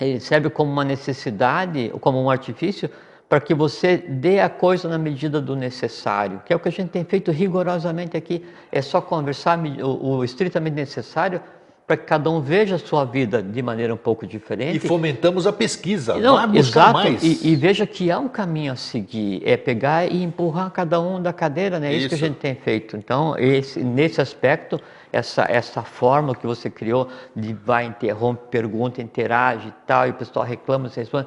ele 0.00 0.18
serve 0.18 0.50
como 0.50 0.72
uma 0.72 0.84
necessidade, 0.84 1.92
como 2.00 2.20
um 2.20 2.28
artifício, 2.28 2.90
para 3.34 3.40
que 3.40 3.52
você 3.52 3.96
dê 3.96 4.38
a 4.38 4.48
coisa 4.48 4.88
na 4.88 4.96
medida 4.96 5.40
do 5.40 5.56
necessário, 5.56 6.40
que 6.46 6.52
é 6.52 6.56
o 6.56 6.60
que 6.60 6.68
a 6.68 6.70
gente 6.70 6.90
tem 6.90 7.02
feito 7.02 7.32
rigorosamente 7.32 8.16
aqui. 8.16 8.46
É 8.70 8.80
só 8.80 9.00
conversar 9.00 9.58
o, 9.58 10.18
o 10.18 10.24
estritamente 10.24 10.76
necessário 10.76 11.40
para 11.84 11.96
que 11.96 12.04
cada 12.04 12.30
um 12.30 12.40
veja 12.40 12.76
a 12.76 12.78
sua 12.78 13.04
vida 13.04 13.42
de 13.42 13.60
maneira 13.60 13.92
um 13.92 13.96
pouco 13.96 14.24
diferente. 14.24 14.76
E 14.76 14.78
fomentamos 14.78 15.48
a 15.48 15.52
pesquisa, 15.52 16.16
Não, 16.16 16.36
vai 16.36 16.46
buscar 16.46 16.80
exato, 16.80 16.92
mais. 16.92 17.24
E, 17.24 17.48
e 17.48 17.56
veja 17.56 17.84
que 17.84 18.08
há 18.08 18.20
um 18.20 18.28
caminho 18.28 18.72
a 18.72 18.76
seguir, 18.76 19.42
é 19.44 19.56
pegar 19.56 20.06
e 20.06 20.22
empurrar 20.22 20.70
cada 20.70 21.00
um 21.00 21.20
da 21.20 21.32
cadeira, 21.32 21.80
né? 21.80 21.92
É 21.92 21.96
isso, 21.96 22.08
que 22.10 22.14
a 22.14 22.16
Isso. 22.16 22.26
gente 22.26 22.36
tem 22.36 22.54
feito. 22.54 22.96
Então, 22.96 23.36
esse, 23.36 23.80
nesse 23.80 24.20
aspecto, 24.20 24.80
essa, 25.12 25.44
essa 25.48 25.82
forma 25.82 26.36
que 26.36 26.46
você 26.46 26.70
criou 26.70 27.08
de 27.34 27.52
vai, 27.52 27.84
interrompe, 27.84 28.44
pergunta, 28.48 29.02
interage 29.02 29.70
e 29.70 29.74
tal, 29.84 30.06
e 30.06 30.10
o 30.10 30.14
pessoal 30.14 30.46
reclama, 30.46 30.88
você 30.88 31.00
responde, 31.00 31.26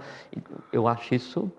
eu 0.71 0.87
acho 0.87 1.13
isso, 1.13 1.51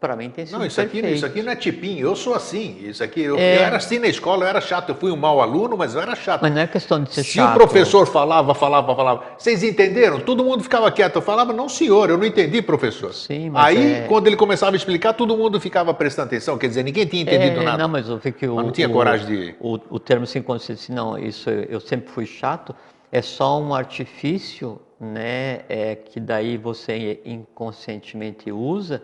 para 0.00 0.16
mim, 0.16 0.30
tem 0.30 0.46
sido 0.46 0.58
Não, 0.58 0.64
isso 0.64 0.80
aqui, 0.80 0.92
perfeito. 0.94 1.16
isso 1.16 1.26
aqui 1.26 1.42
não 1.42 1.52
é 1.52 1.56
tipinho, 1.56 2.06
eu 2.06 2.16
sou 2.16 2.34
assim. 2.34 2.78
Isso 2.80 3.04
aqui, 3.04 3.20
eu, 3.20 3.36
É. 3.38 3.58
eu 3.58 3.60
era 3.64 3.76
assim 3.76 3.98
na 3.98 4.06
escola, 4.06 4.44
eu 4.44 4.48
era 4.48 4.58
chato, 4.60 4.88
eu 4.88 4.94
fui 4.94 5.10
um 5.12 5.16
mau 5.16 5.42
aluno, 5.42 5.76
mas 5.76 5.94
eu 5.94 6.00
era 6.00 6.16
chato. 6.16 6.40
Mas 6.40 6.52
não 6.54 6.62
é 6.62 6.66
questão 6.66 7.02
de 7.04 7.12
ser 7.12 7.22
Se 7.22 7.32
chato. 7.34 7.50
o 7.50 7.58
professor 7.58 8.06
falava, 8.06 8.54
falava, 8.54 8.96
falava, 8.96 9.24
vocês 9.36 9.62
entenderam? 9.62 10.18
Todo 10.18 10.42
mundo 10.42 10.62
ficava 10.62 10.90
quieto. 10.90 11.16
Eu 11.16 11.22
falava, 11.22 11.52
não, 11.52 11.68
senhor, 11.68 12.08
eu 12.08 12.16
não 12.16 12.24
entendi, 12.24 12.62
professor. 12.62 13.12
Sim, 13.12 13.50
mas 13.50 13.66
Aí, 13.76 13.92
é- 13.92 14.06
quando 14.08 14.26
ele 14.26 14.36
começava 14.36 14.74
a 14.74 14.76
explicar, 14.78 15.12
todo 15.12 15.36
mundo 15.36 15.60
ficava 15.60 15.92
prestando 15.92 16.28
atenção. 16.28 16.56
Quer 16.56 16.68
dizer, 16.68 16.82
ninguém 16.82 17.04
tinha 17.04 17.20
entendido 17.22 17.60
É, 17.60 17.64
nada. 17.64 17.78
Não, 17.82 17.88
mas 17.88 18.08
eu 18.08 18.16
vi 18.16 18.32
que 18.32 18.46
o, 18.48 18.54
Mas 18.56 18.64
não 18.64 18.72
tinha 18.72 18.88
o- 18.88 18.92
coragem 18.92 19.26
de- 19.26 19.54
O, 19.60 19.78
o 19.90 19.98
termo 20.00 20.24
assim, 20.24 20.40
quando 20.40 20.60
você 20.60 20.72
disse, 20.72 20.90
não, 20.92 21.18
isso 21.18 21.50
eu 21.50 21.78
sempre 21.78 22.10
fui 22.10 22.24
chato, 22.24 22.74
é 23.12 23.20
só 23.20 23.60
um 23.60 23.74
artifício, 23.74 24.80
né, 24.98 25.60
é, 25.68 25.94
que 25.94 26.18
daí 26.18 26.56
você 26.56 27.20
inconscientemente 27.24 28.50
usa 28.50 29.02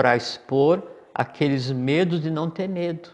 para 0.00 0.16
expor 0.16 0.82
aqueles 1.14 1.70
medos 1.70 2.22
de 2.22 2.30
não 2.30 2.48
ter 2.48 2.66
medo. 2.66 3.10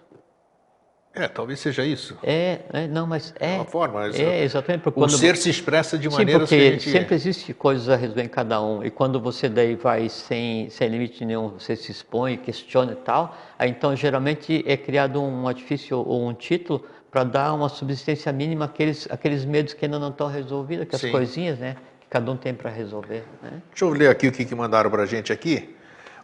É, 1.12 1.26
talvez 1.26 1.58
seja 1.58 1.84
isso. 1.84 2.16
É, 2.22 2.60
é, 2.72 2.86
não, 2.86 3.08
mas 3.08 3.34
é. 3.40 3.56
uma 3.56 3.64
forma, 3.64 4.00
mas 4.00 4.20
é, 4.20 4.44
exatamente. 4.44 4.82
Porque 4.82 5.00
O 5.00 5.02
quando, 5.02 5.18
ser 5.18 5.36
se 5.36 5.50
expressa 5.50 5.98
de 5.98 6.08
Sim, 6.08 6.16
maneiras 6.18 6.42
porque 6.42 6.56
que 6.56 6.68
a 6.68 6.70
gente... 6.70 6.90
sempre 6.90 7.14
existe 7.16 7.52
coisas 7.52 7.88
a 7.88 7.96
resolver 7.96 8.22
em 8.22 8.28
cada 8.28 8.62
um. 8.62 8.84
E 8.84 8.90
quando 8.90 9.18
você 9.18 9.48
daí 9.48 9.74
vai 9.74 10.08
sem, 10.08 10.70
sem 10.70 10.88
limite 10.88 11.24
nenhum, 11.24 11.48
você 11.48 11.74
se 11.74 11.90
expõe, 11.90 12.36
questiona 12.36 12.92
e 12.92 12.96
tal, 12.96 13.36
aí 13.58 13.68
então 13.68 13.96
geralmente 13.96 14.62
é 14.64 14.76
criado 14.76 15.20
um 15.20 15.48
artifício 15.48 15.98
ou 15.98 16.28
um 16.28 16.34
título 16.34 16.84
para 17.10 17.24
dar 17.24 17.52
uma 17.52 17.68
subsistência 17.68 18.30
mínima 18.30 18.66
àqueles, 18.66 19.08
àqueles 19.10 19.44
medos 19.44 19.72
que 19.72 19.86
ainda 19.86 19.98
não 19.98 20.10
estão 20.10 20.28
resolvidos, 20.28 20.82
aquelas 20.82 21.00
Sim. 21.00 21.10
coisinhas, 21.10 21.58
né? 21.58 21.76
Que 21.98 22.06
cada 22.08 22.30
um 22.30 22.36
tem 22.36 22.54
para 22.54 22.70
resolver. 22.70 23.24
Né? 23.42 23.60
Deixa 23.70 23.84
eu 23.84 23.88
ler 23.88 24.08
aqui 24.08 24.28
o 24.28 24.32
que, 24.32 24.44
que 24.44 24.54
mandaram 24.54 24.88
pra 24.88 25.04
gente 25.04 25.32
aqui. 25.32 25.75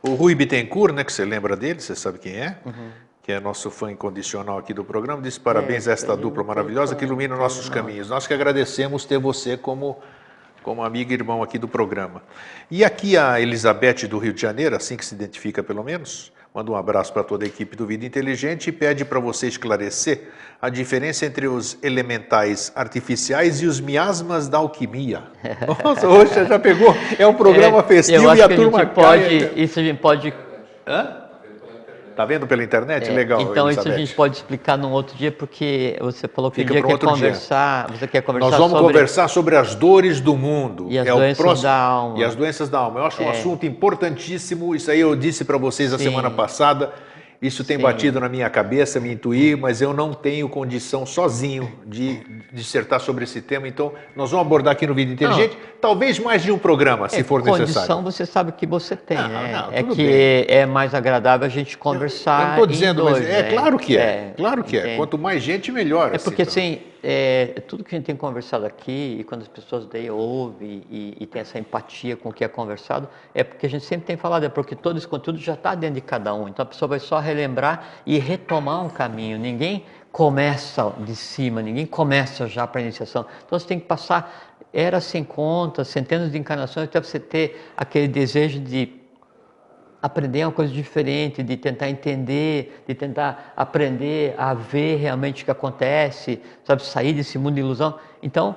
O 0.02 0.14
Rui 0.14 0.34
Bittencourt, 0.34 0.92
né, 0.92 1.04
que 1.04 1.12
você 1.12 1.24
lembra 1.24 1.56
dele, 1.56 1.80
você 1.80 1.94
sabe 1.94 2.18
quem 2.18 2.34
é, 2.34 2.58
que 3.22 3.30
é 3.30 3.38
nosso 3.38 3.70
fã 3.70 3.92
incondicional 3.92 4.58
aqui 4.58 4.74
do 4.74 4.84
programa, 4.84 5.22
disse 5.22 5.38
parabéns 5.38 5.86
a 5.86 5.92
esta 5.92 6.12
eu 6.12 6.16
dupla 6.16 6.42
maravilhosa 6.42 6.96
que 6.96 7.04
ilumina 7.04 7.36
nossos 7.36 7.68
caminhos. 7.68 8.10
Nós 8.10 8.26
que 8.26 8.34
agradecemos 8.34 9.04
ter 9.04 9.18
você 9.18 9.56
como, 9.56 9.96
como 10.60 10.82
amigo 10.82 11.12
e 11.12 11.14
irmão 11.14 11.40
aqui 11.40 11.56
do 11.56 11.68
programa. 11.68 12.20
E 12.68 12.84
aqui 12.84 13.16
a 13.16 13.40
Elizabeth 13.40 14.08
do 14.08 14.18
Rio 14.18 14.32
de 14.32 14.42
Janeiro, 14.42 14.74
assim 14.74 14.96
que 14.96 15.06
se 15.06 15.14
identifica 15.14 15.62
pelo 15.62 15.84
menos, 15.84 16.32
manda 16.54 16.70
um 16.70 16.76
abraço 16.76 17.12
para 17.12 17.22
toda 17.24 17.44
a 17.44 17.48
equipe 17.48 17.74
do 17.76 17.86
Vida 17.86 18.04
Inteligente 18.04 18.68
e 18.68 18.72
pede 18.72 19.04
para 19.04 19.18
você 19.18 19.46
esclarecer 19.46 20.28
a 20.60 20.68
diferença 20.68 21.24
entre 21.26 21.48
os 21.48 21.78
elementais 21.82 22.70
artificiais 22.74 23.62
e 23.62 23.66
os 23.66 23.80
miasmas 23.80 24.48
da 24.48 24.58
alquimia. 24.58 25.22
Nossa, 25.84 26.08
hoje 26.08 26.32
já 26.46 26.58
pegou. 26.58 26.94
É 27.18 27.26
um 27.26 27.34
programa 27.34 27.78
É, 27.78 27.82
festivo 27.82 28.24
eu 28.24 28.30
acho 28.30 28.40
e 28.40 28.44
a 28.44 28.48
que 28.48 28.54
turma 28.56 28.78
a 28.78 28.84
gente 28.84 28.94
pode, 28.94 29.22
cai. 29.40 29.52
isso 29.56 29.80
a 29.80 29.82
gente 29.82 29.98
pode 30.00 30.34
Hã? 30.86 31.21
Tá 32.14 32.24
vendo 32.26 32.46
pela 32.46 32.62
internet? 32.62 33.08
É, 33.08 33.12
Legal. 33.12 33.40
Então 33.40 33.70
isso 33.70 33.80
a 33.80 33.82
Elizabeth. 33.84 33.98
gente 34.06 34.14
pode 34.14 34.36
explicar 34.36 34.76
num 34.76 34.90
outro 34.90 35.16
dia, 35.16 35.32
porque 35.32 35.96
você 36.00 36.28
falou 36.28 36.50
que 36.50 36.60
um 36.62 36.64
dia 36.64 36.82
quer 36.82 36.86
outro 36.92 37.06
dia. 37.08 37.16
conversar, 37.16 37.90
você 37.90 38.06
quer 38.06 38.20
conversar 38.22 38.50
Nós 38.50 38.58
vamos 38.58 38.72
sobre 38.78 38.92
conversar 38.92 39.28
sobre 39.28 39.56
as 39.56 39.74
dores 39.74 40.20
do 40.20 40.36
mundo. 40.36 40.86
E 40.90 40.98
as 40.98 41.06
é 41.06 41.10
doenças 41.12 41.38
próximo- 41.38 41.62
da 41.62 41.74
alma. 41.76 42.18
E 42.18 42.24
as 42.24 42.34
doenças 42.34 42.68
da 42.68 42.78
alma. 42.78 43.00
Eu 43.00 43.06
acho 43.06 43.22
um 43.22 43.26
É. 43.26 43.30
assunto 43.30 43.64
importantíssimo. 43.66 44.74
Isso 44.74 44.90
aí 44.90 45.00
eu 45.00 45.16
disse 45.16 45.44
para 45.44 45.56
vocês 45.56 45.92
a 45.92 45.98
Sim. 45.98 46.04
semana 46.04 46.30
passada. 46.30 46.92
Isso 47.42 47.64
tem 47.64 47.76
Sim. 47.76 47.82
batido 47.82 48.20
na 48.20 48.28
minha 48.28 48.48
cabeça, 48.48 49.00
me 49.00 49.12
intuí, 49.12 49.56
mas 49.56 49.82
eu 49.82 49.92
não 49.92 50.14
tenho 50.14 50.48
condição 50.48 51.04
sozinho 51.04 51.72
de 51.84 52.20
dissertar 52.52 53.00
sobre 53.00 53.24
esse 53.24 53.42
tema. 53.42 53.66
Então, 53.66 53.92
nós 54.14 54.30
vamos 54.30 54.46
abordar 54.46 54.72
aqui 54.72 54.86
no 54.86 54.94
Vida 54.94 55.12
Inteligente, 55.12 55.58
talvez 55.80 56.20
mais 56.20 56.42
de 56.44 56.52
um 56.52 56.58
programa, 56.58 57.08
se 57.08 57.18
É, 57.20 57.24
for 57.24 57.40
condição 57.42 57.66
necessário. 57.82 58.02
você 58.04 58.24
sabe 58.24 58.52
que 58.52 58.64
você 58.64 58.94
tem, 58.94 59.16
Não, 59.16 59.28
né? 59.28 59.52
não, 59.52 59.72
é 59.72 59.82
que 59.82 59.96
bem. 60.06 60.44
é 60.46 60.64
mais 60.66 60.94
agradável 60.94 61.44
a 61.44 61.50
gente 61.50 61.72
Eu 61.74 61.80
conversar. 61.80 62.44
não 62.44 62.50
estou 62.52 62.66
dizendo, 62.66 63.02
dois, 63.02 63.18
mas 63.18 63.28
é 63.28 63.42
né? 63.42 63.50
claro 63.50 63.76
que 63.76 63.96
é. 63.98 64.34
claro 64.36 64.62
que 64.62 64.78
é. 64.78 64.96
Quanto 64.96 65.18
mais 65.18 65.42
gente, 65.42 65.72
melhor. 65.72 66.14
É 66.14 66.18
porque 66.18 66.46
também. 66.46 66.74
assim, 66.74 66.91
é, 67.02 67.46
tudo 67.66 67.82
que 67.82 67.94
a 67.94 67.98
gente 67.98 68.06
tem 68.06 68.14
conversado 68.14 68.64
aqui, 68.64 69.16
e 69.18 69.24
quando 69.24 69.42
as 69.42 69.48
pessoas 69.48 69.86
daí 69.86 70.08
ouvem 70.08 70.84
e, 70.88 71.16
e 71.18 71.26
tem 71.26 71.42
essa 71.42 71.58
empatia 71.58 72.16
com 72.16 72.28
o 72.28 72.32
que 72.32 72.44
é 72.44 72.48
conversado, 72.48 73.08
é 73.34 73.42
porque 73.42 73.66
a 73.66 73.68
gente 73.68 73.84
sempre 73.84 74.06
tem 74.06 74.16
falado, 74.16 74.44
é 74.44 74.48
porque 74.48 74.76
todo 74.76 74.96
esse 74.96 75.08
conteúdo 75.08 75.38
já 75.38 75.54
está 75.54 75.74
dentro 75.74 75.96
de 75.96 76.00
cada 76.00 76.32
um. 76.32 76.46
Então 76.46 76.62
a 76.62 76.66
pessoa 76.66 76.88
vai 76.88 77.00
só 77.00 77.18
relembrar 77.18 78.02
e 78.06 78.18
retomar 78.18 78.84
um 78.84 78.88
caminho. 78.88 79.36
Ninguém 79.38 79.84
começa 80.12 80.92
de 80.98 81.16
cima, 81.16 81.60
ninguém 81.60 81.86
começa 81.86 82.46
já 82.46 82.66
para 82.66 82.80
a 82.80 82.82
iniciação. 82.82 83.26
Então 83.44 83.58
você 83.58 83.66
tem 83.66 83.80
que 83.80 83.86
passar 83.86 84.56
eras 84.72 85.04
sem 85.04 85.24
conta, 85.24 85.84
centenas 85.84 86.30
de 86.30 86.38
encarnações, 86.38 86.88
até 86.88 87.00
você 87.00 87.18
ter 87.18 87.72
aquele 87.76 88.08
desejo 88.08 88.60
de 88.60 89.01
aprender 90.02 90.44
uma 90.44 90.50
coisa 90.52 90.72
diferente, 90.72 91.44
de 91.44 91.56
tentar 91.56 91.88
entender, 91.88 92.82
de 92.86 92.94
tentar 92.94 93.52
aprender 93.56 94.34
a 94.36 94.52
ver 94.52 94.96
realmente 94.96 95.42
o 95.42 95.44
que 95.44 95.50
acontece, 95.50 96.42
sabe, 96.64 96.82
sair 96.82 97.12
desse 97.12 97.38
mundo 97.38 97.54
de 97.54 97.60
ilusão. 97.60 97.96
Então, 98.20 98.56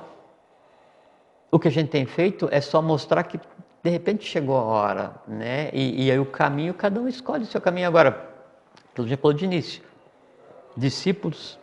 o 1.51 1.59
que 1.59 1.67
a 1.67 1.71
gente 1.71 1.89
tem 1.89 2.05
feito 2.07 2.49
é 2.51 2.59
só 2.59 2.81
mostrar 2.81 3.23
que 3.23 3.39
de 3.83 3.89
repente 3.91 4.25
chegou 4.25 4.57
a 4.57 4.63
hora, 4.63 5.13
né? 5.27 5.69
E, 5.71 6.07
e 6.07 6.11
aí 6.11 6.17
o 6.17 6.25
caminho, 6.25 6.73
cada 6.73 6.99
um 6.99 7.07
escolhe 7.07 7.43
o 7.43 7.45
seu 7.45 7.61
caminho. 7.61 7.87
Agora, 7.87 8.27
pelo 8.95 9.07
exemplo 9.07 9.31
de 9.31 9.45
início, 9.45 9.83
discípulos, 10.75 11.59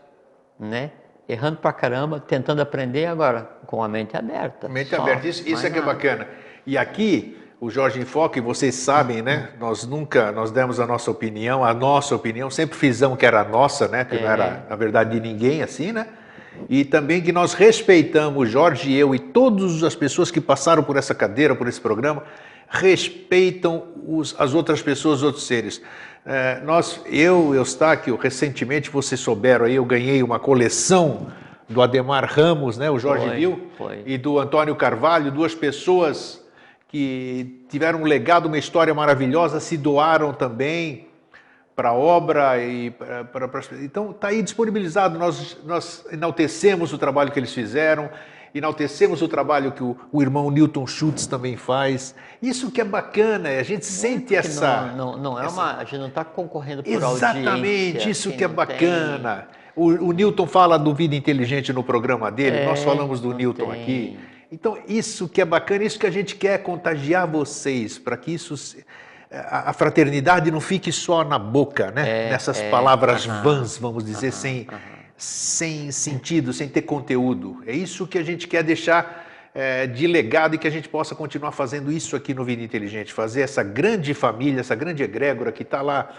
né? 0.59 0.93
Errando 1.29 1.57
pra 1.57 1.73
caramba, 1.73 2.21
tentando 2.21 2.63
aprender 2.63 3.07
agora 3.07 3.51
com 3.67 3.83
a 3.83 3.89
mente 3.89 4.17
aberta. 4.17 4.69
Mente 4.69 4.91
só, 4.91 5.03
aberta, 5.03 5.27
isso, 5.27 5.49
isso 5.49 5.67
é 5.67 5.71
que 5.71 5.79
é 5.79 5.83
bacana. 5.83 6.29
E 6.65 6.79
aqui, 6.79 7.42
o 7.63 7.71
Jorge 7.71 8.01
Enfoque, 8.01 8.41
vocês 8.41 8.75
sabem, 8.75 9.23
né? 9.23 9.51
Nós 9.61 9.87
nunca, 9.87 10.33
nós 10.33 10.51
demos 10.51 10.81
a 10.81 10.87
nossa 10.87 11.13
opinião, 11.13 11.65
a 11.65 11.73
nossa 11.73 12.13
opinião, 12.13 12.51
sempre 12.51 12.77
fizemos 12.77 13.17
que 13.17 13.25
era 13.25 13.43
a 13.43 13.45
nossa, 13.45 13.87
né? 13.87 14.05
Que 14.05 14.17
não 14.17 14.29
É. 14.29 14.33
era, 14.33 14.67
na 14.69 14.75
verdade, 14.75 15.11
de 15.13 15.21
ninguém, 15.21 15.63
assim, 15.63 15.93
né? 15.93 16.09
E 16.69 16.85
também 16.85 17.23
que 17.23 17.31
nós 17.31 17.55
respeitamos, 17.55 18.51
Jorge 18.51 18.91
e 18.91 18.99
eu, 18.99 19.15
e 19.15 19.19
todas 19.21 19.81
as 19.85 19.95
pessoas 19.95 20.29
que 20.29 20.41
passaram 20.41 20.83
por 20.83 20.97
essa 20.97 21.15
cadeira, 21.15 21.55
por 21.55 21.69
esse 21.69 21.81
programa, 21.81 22.25
respeitam 22.69 23.85
os- 24.09 24.35
as 24.41 24.55
outras 24.55 24.83
pessoas, 24.83 25.19
os 25.19 25.23
outros 25.23 25.47
seres. 25.47 25.81
É, 26.27 26.61
nós, 26.65 27.01
eu, 27.07 27.55
Eustáquio, 27.55 28.17
recentemente, 28.17 28.91
vocês 28.91 29.21
souberam 29.21 29.67
aí, 29.67 29.77
eu 29.77 29.85
ganhei 29.85 30.21
uma 30.21 30.41
coleção 30.41 31.29
do 31.69 31.81
Ademar 31.81 32.25
Ramos, 32.29 32.77
né? 32.77 32.91
O 32.91 32.99
Jorge 32.99 33.25
Foi, 33.29 33.37
viu? 33.37 33.69
foi. 33.79 34.03
e 34.05 34.19
do 34.19 34.41
Antônio 34.41 34.75
Carvalho, 34.75 35.31
duas 35.31 35.55
pessoas 35.55 36.42
que 36.93 37.65
tiveram 37.71 38.03
um 38.03 38.05
legado, 38.05 38.47
uma 38.47 38.59
história 38.59 38.93
maravilhosa, 38.93 39.59
se 39.61 39.79
doaram 39.79 40.35
também 40.35 41.09
para 41.75 41.89
a 41.89 41.93
obra 41.95 42.63
e 42.63 42.91
para, 42.91 43.25
para, 43.25 43.49
para- 43.49 43.63
então 43.83 44.11
está 44.11 44.29
aí 44.29 44.43
disponibilizado. 44.43 45.19
Nós, 45.19 45.57
nós 45.65 46.05
enaltecemos 46.13 46.93
o 46.93 46.99
trabalho 46.99 47.33
que 47.33 47.39
eles 47.39 47.55
fizeram, 47.55 48.11
enaltecemos 48.55 49.23
o 49.23 49.27
trabalho 49.27 49.73
que 49.73 49.83
o, 49.83 49.97
o 50.13 50.21
irmão 50.21 50.51
Newton 50.51 50.87
Schultz 50.87 51.27
também 51.27 51.57
faz. 51.57 52.15
Isso 52.43 52.71
que 52.71 52.79
é 52.79 52.85
bacana, 52.85 53.49
a 53.49 53.63
gente 53.63 53.87
sente 53.87 54.27
Que 54.27 54.37
essa 54.37 54.93
Não, 54.95 55.13
não, 55.17 55.23
não 55.23 55.41
é 55.43 55.47
essa- 55.47 55.55
uma. 55.63 55.77
A 55.79 55.85
gente 55.85 55.99
não 55.99 56.09
está 56.09 56.23
concorrendo 56.27 56.83
por 56.83 56.93
Exatamente, 56.93 57.49
audiência. 57.49 58.11
isso 58.11 58.33
que 58.33 58.45
é 58.45 58.49
bacana. 58.49 59.49
O, 59.75 59.87
o 59.87 60.13
Newton 60.13 60.47
fala 60.47 60.79
do 60.79 60.95
Vida 60.95 61.17
Inteligente 61.17 61.73
no 61.73 61.83
programa 61.83 62.31
dele, 62.31 62.59
É, 62.59 62.67
nós 62.67 62.85
falamos 62.85 63.19
do 63.19 63.33
Newton 63.33 63.71
tem. 63.71 63.83
aqui. 63.83 64.19
Então, 64.53 64.77
isso 64.87 65.27
que 65.27 65.41
é 65.41 65.47
bacana, 65.47 65.83
isso 65.83 65.99
que 65.99 66.07
a 66.07 66.11
gente 66.11 66.37
quer 66.37 66.63
contagiar 66.63 67.27
vocês, 67.27 67.99
para 67.99 68.19
que 68.19 68.33
isso. 68.35 68.77
A, 69.31 69.73
fraternidade 69.73 70.51
não 70.51 70.61
fique 70.61 70.93
só 70.93 71.25
na 71.25 71.39
boca, 71.39 71.91
né? 71.91 72.29
Nessas 72.29 72.61
é, 72.61 72.69
palavras 72.69 73.27
aham, 73.27 73.43
vãs, 73.43 73.79
vamos 73.79 74.05
dizer, 74.05 74.31
sem, 74.31 74.67
sem 75.17 75.91
sentido, 75.91 76.53
sem 76.53 76.69
ter 76.69 76.83
conteúdo. 76.83 77.63
É 77.67 77.73
isso 77.73 78.07
que 78.07 78.19
a 78.19 78.23
gente 78.23 78.47
quer 78.47 78.63
deixar 78.63 79.27
eh, 79.55 79.87
de 79.87 80.07
legado 80.07 80.55
e 80.55 80.59
que 80.59 80.69
a 80.69 80.71
gente 80.71 80.87
possa 80.87 81.15
continuar 81.15 81.53
fazendo 81.53 81.91
isso 81.91 82.15
aqui 82.15 82.35
no 82.35 82.45
Vida 82.45 82.63
Inteligente, 82.63 83.11
fazer 83.11 83.41
essa 83.41 83.63
grande 83.63 84.13
família, 84.13 84.61
essa 84.61 84.75
grande 84.75 85.03
egrégora 85.03 85.51
que 85.51 85.63
está 85.63 85.81
lá 85.81 86.11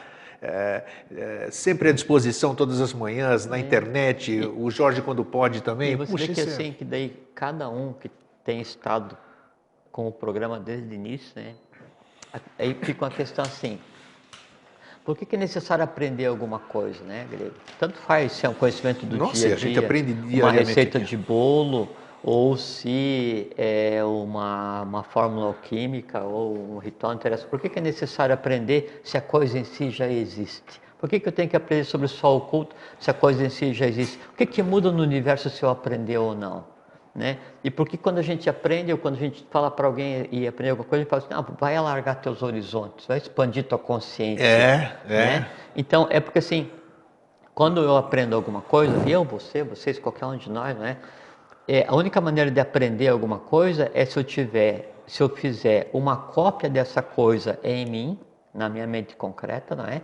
eh, 0.41 0.83
eh, 1.15 1.47
sempre 1.51 1.89
à 1.89 1.91
disposição 1.91 2.55
todas 2.55 2.81
as 2.81 2.93
manhãs, 2.93 3.45
na 3.45 3.59
internet, 3.59 4.39
o 4.55 4.71
Jorge 4.71 5.03
quando 5.03 5.23
pode 5.23 5.61
também. 5.61 5.93
E 5.93 5.95
você 5.95 6.11
Puxa, 6.11 6.25
vê 6.25 6.33
que 6.33 6.41
é- 6.41 6.43
assim, 6.43 6.71
que 6.73 6.83
daí 6.83 7.15
cada 7.35 7.69
um 7.69 7.93
que 7.93 8.09
tem 8.43 8.61
estado 8.61 9.17
com 9.91 10.07
o 10.07 10.11
programa 10.11 10.59
desde 10.59 10.89
o 10.89 10.93
início, 10.93 11.31
né? 11.35 11.53
Aí 12.57 12.73
fica 12.83 13.05
uma 13.05 13.11
questão 13.11 13.45
assim, 13.45 13.79
Por 15.05 15.17
que, 15.17 15.25
que 15.25 15.35
é 15.35 15.39
necessário 15.39 15.83
aprender 15.83 16.25
alguma 16.25 16.59
coisa, 16.59 17.03
né, 17.03 17.27
Grego? 17.29 17.55
Tanto 17.77 17.97
faz 17.99 18.31
se 18.31 18.45
é 18.45 18.49
um 18.49 18.53
conhecimento 18.53 19.05
do 19.05 19.17
Nossa, 19.17 19.33
dia 19.33 19.45
a 19.45 19.47
dia, 19.49 19.55
a 19.55 19.59
gente 19.59 19.79
aprende 19.79 20.13
uma 20.13 20.51
receita 20.51 20.97
aqui. 20.97 21.07
de 21.07 21.17
bolo, 21.17 21.89
ou 22.23 22.55
se 22.55 23.51
é 23.57 24.01
uma, 24.03 24.81
uma 24.83 25.03
fórmula 25.03 25.47
alquímica 25.47 26.21
ou 26.23 26.75
um 26.75 26.77
ritual 26.77 27.13
interessante. 27.13 27.49
Por 27.49 27.59
que, 27.59 27.67
que 27.67 27.79
é 27.79 27.81
necessário 27.81 28.33
aprender 28.33 29.01
se 29.03 29.17
a 29.17 29.21
coisa 29.21 29.59
em 29.59 29.65
si 29.65 29.89
já 29.91 30.07
existe? 30.07 30.81
Por 30.97 31.09
que, 31.09 31.19
que 31.19 31.27
eu 31.27 31.33
tenho 31.33 31.49
que 31.49 31.55
aprender 31.57 31.83
sobre 31.83 32.05
o 32.05 32.09
sol 32.09 32.37
oculto 32.37 32.73
se 32.97 33.11
a 33.11 33.13
coisa 33.13 33.43
em 33.45 33.49
si 33.49 33.73
já 33.73 33.85
existe? 33.85 34.17
O 34.31 34.37
que, 34.37 34.45
que 34.45 34.63
muda 34.63 34.89
no 34.89 35.03
universo 35.03 35.49
se 35.49 35.61
eu 35.63 35.69
aprender 35.69 36.17
ou 36.17 36.33
não? 36.33 36.72
Né? 37.15 37.37
E 37.63 37.69
por 37.69 37.87
que 37.87 37.95
quando 37.95 38.17
a 38.17 38.23
gente 38.23 38.49
aprende, 38.49 38.91
ou 38.91 38.97
quando 38.97 39.15
a 39.15 39.19
gente 39.19 39.45
fala 39.51 39.69
para 39.69 39.85
alguém 39.85 40.27
e 40.31 40.47
aprender 40.47 40.71
alguma 40.71 40.87
coisa, 40.87 41.01
a 41.01 41.03
gente 41.03 41.09
fala 41.09 41.21
assim, 41.23 41.51
ah, 41.51 41.55
vai 41.59 41.75
alargar 41.75 42.15
teus 42.15 42.41
horizontes, 42.41 43.05
vai 43.05 43.19
expandir 43.19 43.65
tua 43.65 43.77
consciência. 43.77 44.43
É, 44.43 44.97
é. 45.05 45.09
né? 45.09 45.49
Então, 45.75 46.07
é 46.09 46.19
porque 46.19 46.39
assim, 46.39 46.71
quando 47.53 47.81
eu 47.81 47.95
aprendo 47.95 48.35
alguma 48.35 48.61
coisa, 48.61 49.07
eu, 49.07 49.23
você, 49.23 49.63
vocês, 49.63 49.99
qualquer 49.99 50.25
um 50.25 50.37
de 50.37 50.49
nós, 50.49 50.75
né? 50.75 50.97
É, 51.67 51.85
a 51.87 51.95
única 51.95 52.19
maneira 52.19 52.49
de 52.49 52.59
aprender 52.59 53.07
alguma 53.07 53.37
coisa 53.37 53.91
é 53.93 54.03
se 54.05 54.17
eu 54.17 54.23
tiver, 54.23 54.91
se 55.05 55.21
eu 55.21 55.29
fizer 55.29 55.89
uma 55.93 56.17
cópia 56.17 56.67
dessa 56.67 57.01
coisa 57.01 57.59
em 57.63 57.85
mim, 57.85 58.19
na 58.53 58.67
minha 58.67 58.87
mente 58.87 59.15
concreta, 59.15 59.75
não 59.75 59.85
é? 59.85 60.01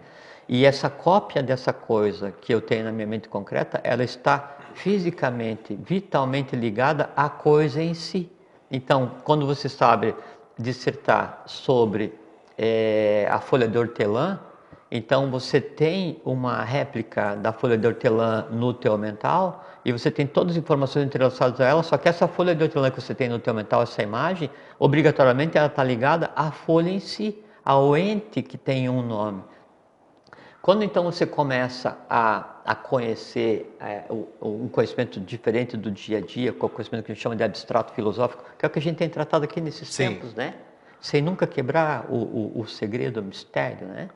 E 0.47 0.66
essa 0.66 0.89
cópia 0.89 1.43
dessa 1.43 1.74
coisa 1.74 2.32
que 2.32 2.53
eu 2.53 2.62
tenho 2.62 2.84
na 2.84 2.91
minha 2.91 3.07
mente 3.07 3.28
concreta, 3.28 3.82
ela 3.84 4.03
está 4.03 4.57
fisicamente, 4.74 5.76
vitalmente 5.76 6.55
ligada 6.55 7.09
à 7.15 7.30
coisa 7.30 7.82
em 7.82 7.93
si. 7.93 8.32
Então, 8.72 9.13
quando 9.24 9.45
você 9.45 9.67
sabe 9.67 10.15
dissertar 10.57 11.43
sobre 11.45 12.13
eh, 12.57 13.28
a 13.32 13.39
folha 13.39 13.67
de 13.67 13.78
hortelã, 13.78 14.39
então 14.91 15.30
você 15.30 15.61
tem 15.61 16.20
uma 16.26 16.63
réplica 16.63 17.36
da 17.36 17.53
folha 17.53 17.78
de 17.78 17.86
hortelã 17.86 18.47
no 18.49 18.74
teu 18.74 18.97
mental 18.97 19.63
e 19.86 19.91
você 19.91 20.09
tem 20.09 20.26
todas 20.26 20.53
as 20.53 20.57
informações 20.57 21.05
entrelaçadas 21.05 21.61
a 21.61 21.65
ela, 21.65 21.84
só 21.84 21.97
que 21.97 22.09
essa 22.09 22.28
folha 22.28 22.55
de 22.55 22.63
hortelã 22.63 22.89
que 22.89 22.99
você 22.99 23.13
tem 23.13 23.30
no 23.30 23.39
teu 23.39 23.53
mental, 23.53 23.84
essa 23.84 24.01
imagem, 24.01 24.49
obrigatoriamente 24.78 25.57
ela 25.57 25.67
está 25.67 25.84
ligada 25.84 26.32
à 26.36 26.51
folha 26.51 26.89
em 26.89 26.99
si, 26.99 27.41
ao 27.63 27.95
ente 27.95 28.41
que 28.41 28.57
tem 28.57 28.89
um 28.89 29.01
nome. 29.01 29.43
Quando 30.62 30.84
então 30.84 31.03
você 31.03 31.26
começa 31.26 31.97
a, 32.10 32.57
a 32.66 32.76
conhecer 32.76 33.76
é, 33.80 34.03
um 34.41 34.68
conhecimento 34.68 35.20
diferente 35.20 35.78
do 35.78 35.89
dia 35.89 36.18
a 36.18 36.22
dia, 36.22 36.51
com 36.51 36.66
o 36.66 36.70
conhecimento 36.70 37.05
que 37.05 37.12
a 37.12 37.16
gente 37.16 37.22
chama 37.22 37.36
de 37.36 37.43
abstrato 37.43 37.93
filosófico, 37.93 38.43
que 38.57 38.66
é 38.66 38.68
o 38.68 38.70
que 38.70 38.80
a 38.80 38.82
gente 38.82 38.97
tem 38.97 39.10
tratado 39.10 39.45
aqui 39.45 39.62
nesses 39.62 39.88
Sim. 39.88 40.10
tempos, 40.10 40.34
né? 40.34 40.55
Sem 40.99 41.22
nunca 41.22 41.47
quebrar 41.47 42.07
o, 42.10 42.16
o, 42.16 42.60
o 42.60 42.68
segredo, 42.68 43.22
o 43.22 43.24
mistério, 43.24 43.88
né? 43.88 44.10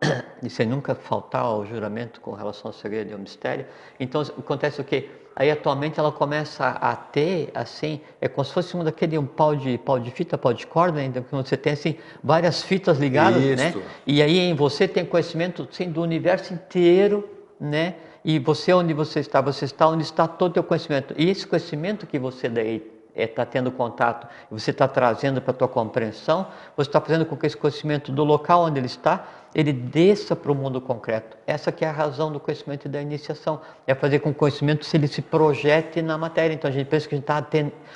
E 0.42 0.48
sem 0.48 0.66
nunca 0.66 0.94
faltar 0.94 1.42
ao 1.42 1.66
juramento 1.66 2.20
com 2.20 2.32
relação 2.32 2.68
ao 2.68 2.72
segredo 2.72 3.10
e 3.10 3.12
ao 3.12 3.18
mistério. 3.18 3.66
Então 3.98 4.22
acontece 4.22 4.80
o 4.80 4.84
quê? 4.84 5.08
Aí 5.34 5.50
atualmente 5.50 5.98
ela 6.00 6.10
começa 6.10 6.66
a 6.68 6.96
ter 6.96 7.50
assim, 7.54 8.00
é 8.20 8.26
como 8.26 8.44
se 8.44 8.52
fosse 8.52 8.76
um 8.76 8.82
daquele 8.82 9.16
um 9.18 9.26
pau 9.26 9.54
de 9.54 9.78
pau 9.78 9.98
de 9.98 10.10
fita, 10.10 10.36
pau 10.36 10.52
de 10.52 10.66
corda, 10.66 11.00
ainda 11.00 11.20
que 11.20 11.30
você 11.32 11.56
tem 11.56 11.72
assim 11.72 11.96
várias 12.22 12.62
fitas 12.62 12.98
ligadas, 12.98 13.42
né? 13.56 13.68
Isso. 13.68 13.82
E 14.06 14.22
aí 14.22 14.38
em 14.38 14.54
você 14.54 14.88
tem 14.88 15.04
conhecimento 15.04 15.68
sim, 15.70 15.90
do 15.90 16.02
universo 16.02 16.54
inteiro, 16.54 17.28
né? 17.60 17.94
E 18.24 18.38
você 18.38 18.72
onde 18.72 18.92
você 18.92 19.20
está, 19.20 19.40
você 19.40 19.64
está 19.64 19.88
onde 19.88 20.02
está 20.02 20.26
todo 20.26 20.50
o 20.50 20.54
teu 20.54 20.64
conhecimento. 20.64 21.14
E 21.16 21.30
esse 21.30 21.46
conhecimento 21.46 22.06
que 22.06 22.18
você 22.18 22.48
daí 22.48 22.97
está 23.24 23.44
tendo 23.44 23.70
contato 23.70 24.26
você 24.50 24.70
está 24.70 24.88
trazendo 24.88 25.40
para 25.40 25.50
a 25.52 25.54
tua 25.54 25.68
compreensão, 25.68 26.46
você 26.76 26.88
está 26.88 27.00
fazendo 27.00 27.26
com 27.26 27.36
que 27.36 27.46
esse 27.46 27.56
conhecimento 27.56 28.10
do 28.10 28.24
local 28.24 28.64
onde 28.64 28.78
ele 28.78 28.86
está, 28.86 29.26
ele 29.54 29.72
desça 29.72 30.36
para 30.36 30.52
o 30.52 30.54
mundo 30.54 30.80
concreto. 30.80 31.36
Essa 31.46 31.72
que 31.72 31.84
é 31.84 31.88
a 31.88 31.92
razão 31.92 32.30
do 32.30 32.38
conhecimento 32.38 32.86
e 32.86 32.88
da 32.88 33.00
iniciação, 33.00 33.60
é 33.86 33.94
fazer 33.94 34.18
com 34.20 34.30
que 34.30 34.36
o 34.36 34.38
conhecimento 34.38 34.84
se 34.84 34.96
ele 34.96 35.08
se 35.08 35.22
projete 35.22 36.02
na 36.02 36.18
matéria. 36.18 36.54
Então 36.54 36.68
a 36.68 36.72
gente 36.72 36.86
pensa 36.86 37.08
que 37.08 37.14
a 37.14 37.18
gente 37.18 37.24
está 37.24 37.44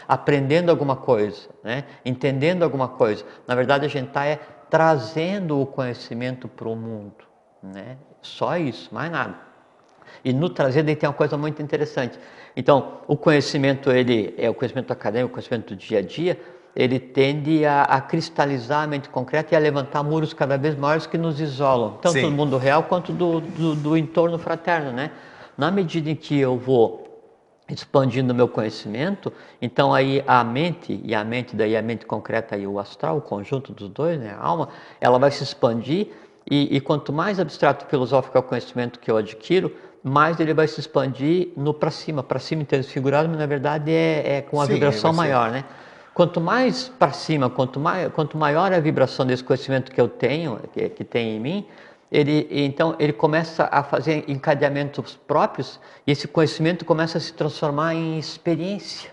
aprendendo 0.09 0.71
alguma 0.71 0.97
coisa, 0.97 1.49
né? 1.63 1.85
entendendo 2.05 2.63
alguma 2.63 2.89
coisa. 2.89 3.25
Na 3.47 3.55
verdade 3.55 3.85
a 3.85 3.89
gente 3.89 4.09
está 4.09 4.27
é, 4.27 4.39
trazendo 4.71 5.61
o 5.61 5.67
conhecimento 5.67 6.49
para 6.49 6.69
o 6.69 6.75
mundo, 6.75 7.25
né? 7.63 7.99
Só 8.23 8.57
isso, 8.57 8.95
mais 8.95 9.11
nada. 9.11 9.52
E 10.25 10.33
no 10.33 10.49
trazer 10.49 10.83
daí 10.83 10.97
tem 10.97 11.09
uma 11.09 11.15
coisa 11.15 11.37
muito 11.37 11.63
interessante. 11.63 12.19
Então, 12.57 12.99
o 13.07 13.17
conhecimento, 13.17 13.91
ele 13.91 14.35
é 14.37 14.49
o 14.49 14.55
conhecimento 14.55 14.93
acadêmico, 14.93 15.31
o 15.31 15.35
conhecimento 15.35 15.75
do 15.75 15.77
dia 15.77 15.99
a 15.99 16.03
dia, 16.03 16.39
ele 16.75 16.99
tende 16.99 17.65
a, 17.65 17.83
a 17.83 18.01
cristalizar 18.01 18.85
a 18.85 18.87
mente 18.87 19.09
concreta 19.09 19.55
e 19.55 19.57
a 19.57 19.61
levantar 19.61 20.03
muros 20.03 20.33
cada 20.33 20.57
vez 20.57 20.75
maiores 20.75 21.07
que 21.07 21.19
nos 21.19 21.41
isolam, 21.41 21.99
tanto 22.01 22.15
Sim. 22.15 22.23
do 22.23 22.31
mundo 22.31 22.57
real 22.57 22.85
quanto 22.85 23.13
do, 23.13 23.41
do, 23.41 23.75
do 23.75 23.97
entorno 23.97 24.39
fraterno, 24.39 24.91
né? 24.91 25.11
Na 25.57 25.71
medida 25.71 26.11
em 26.11 26.17
que 26.17 26.39
eu 26.39 26.57
vou 26.57 27.03
expandindo 27.69 28.33
o 28.33 28.37
meu 28.37 28.49
conhecimento, 28.49 29.33
então 29.61 29.95
aí 29.95 30.23
a 30.27 30.43
mente, 30.43 31.01
e 31.05 31.15
a 31.15 31.25
mente 31.25 31.55
daí 31.55 31.77
a 31.77 31.83
mente 31.83 32.05
concreta 32.05 32.57
e 32.57 32.67
o 32.67 32.79
astral, 32.79 33.19
o 33.19 33.21
conjunto 33.21 33.73
dos 33.73 33.89
dois, 33.89 34.19
né, 34.19 34.35
a 34.39 34.45
alma, 34.45 34.69
ela 35.01 35.19
vai 35.19 35.31
se 35.31 35.43
expandir 35.43 36.09
e, 36.51 36.77
e 36.77 36.81
quanto 36.81 37.13
mais 37.13 37.39
abstrato 37.39 37.85
e 37.87 37.89
filosófico 37.89 38.37
é 38.37 38.41
o 38.41 38.43
conhecimento 38.43 38.99
que 38.99 39.11
eu 39.11 39.17
adquiro, 39.17 39.75
mais 40.03 40.41
ele 40.41 40.53
vai 40.53 40.67
se 40.67 40.81
expandir 40.81 41.51
no 41.57 41.73
para 41.73 41.91
cima, 41.91 42.23
para 42.23 42.39
cima 42.39 42.63
em 42.63 42.65
termos 42.65 42.89
figurados, 42.89 43.31
mas 43.31 43.39
na 43.39 43.47
verdade 43.47 43.93
é, 43.93 44.39
é 44.39 44.43
com 44.43 44.61
a 44.61 44.67
Sim, 44.67 44.75
vibração 44.75 45.13
ser. 45.13 45.17
maior, 45.17 45.51
né? 45.51 45.65
Quanto 46.13 46.41
mais 46.41 46.89
para 46.89 47.13
cima, 47.13 47.49
quanto, 47.49 47.81
mais, 47.81 48.13
quanto 48.13 48.37
maior 48.37 48.73
é 48.73 48.77
a 48.77 48.81
vibração 48.81 49.25
desse 49.25 49.43
conhecimento 49.43 49.91
que 49.91 50.01
eu 50.01 50.09
tenho, 50.09 50.59
que, 50.73 50.89
que 50.91 51.05
tem 51.05 51.37
em 51.37 51.41
mim, 51.41 51.67
ele, 52.11 52.47
então 52.51 52.95
ele 52.99 53.15
começa 53.15 53.67
a 53.73 53.83
fazer 53.83 54.25
encadeamentos 54.29 55.19
próprios 55.27 55.81
e 56.07 56.13
esse 56.13 56.29
conhecimento 56.29 56.85
começa 56.85 57.17
a 57.17 57.21
se 57.21 57.33
transformar 57.33 57.95
em 57.95 58.19
experiência. 58.19 59.11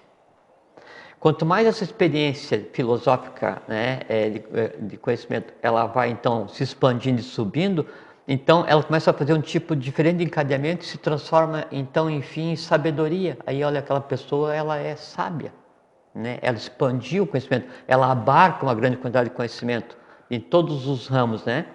Quanto 1.19 1.45
mais 1.45 1.67
essa 1.67 1.83
experiência 1.83 2.67
filosófica 2.73 3.61
né, 3.67 4.01
é, 4.09 4.29
de, 4.29 4.43
é, 4.53 4.75
de 4.81 4.97
conhecimento, 4.97 5.53
ela 5.61 5.85
vai 5.85 6.09
então 6.09 6.47
se 6.49 6.63
expandindo 6.63 7.21
e 7.21 7.23
subindo, 7.23 7.85
então 8.31 8.63
ela 8.67 8.83
começa 8.83 9.09
a 9.09 9.13
fazer 9.13 9.33
um 9.33 9.41
tipo 9.41 9.75
diferente 9.75 10.17
de 10.17 10.25
encadeamento 10.25 10.85
e 10.85 10.87
se 10.87 10.99
transforma 10.99 11.65
então, 11.71 12.07
enfim, 12.07 12.51
em 12.51 12.55
sabedoria. 12.55 13.39
Aí 13.43 13.63
olha, 13.63 13.79
aquela 13.79 13.99
pessoa, 13.99 14.53
ela 14.53 14.77
é 14.77 14.95
sábia, 14.95 15.51
né? 16.13 16.37
ela 16.43 16.55
expandiu 16.55 17.23
o 17.23 17.27
conhecimento, 17.27 17.67
ela 17.87 18.11
abarca 18.11 18.63
uma 18.63 18.75
grande 18.75 18.97
quantidade 18.97 19.29
de 19.29 19.35
conhecimento 19.35 19.97
em 20.29 20.39
todos 20.39 20.85
os 20.85 21.07
ramos, 21.07 21.43
né? 21.43 21.65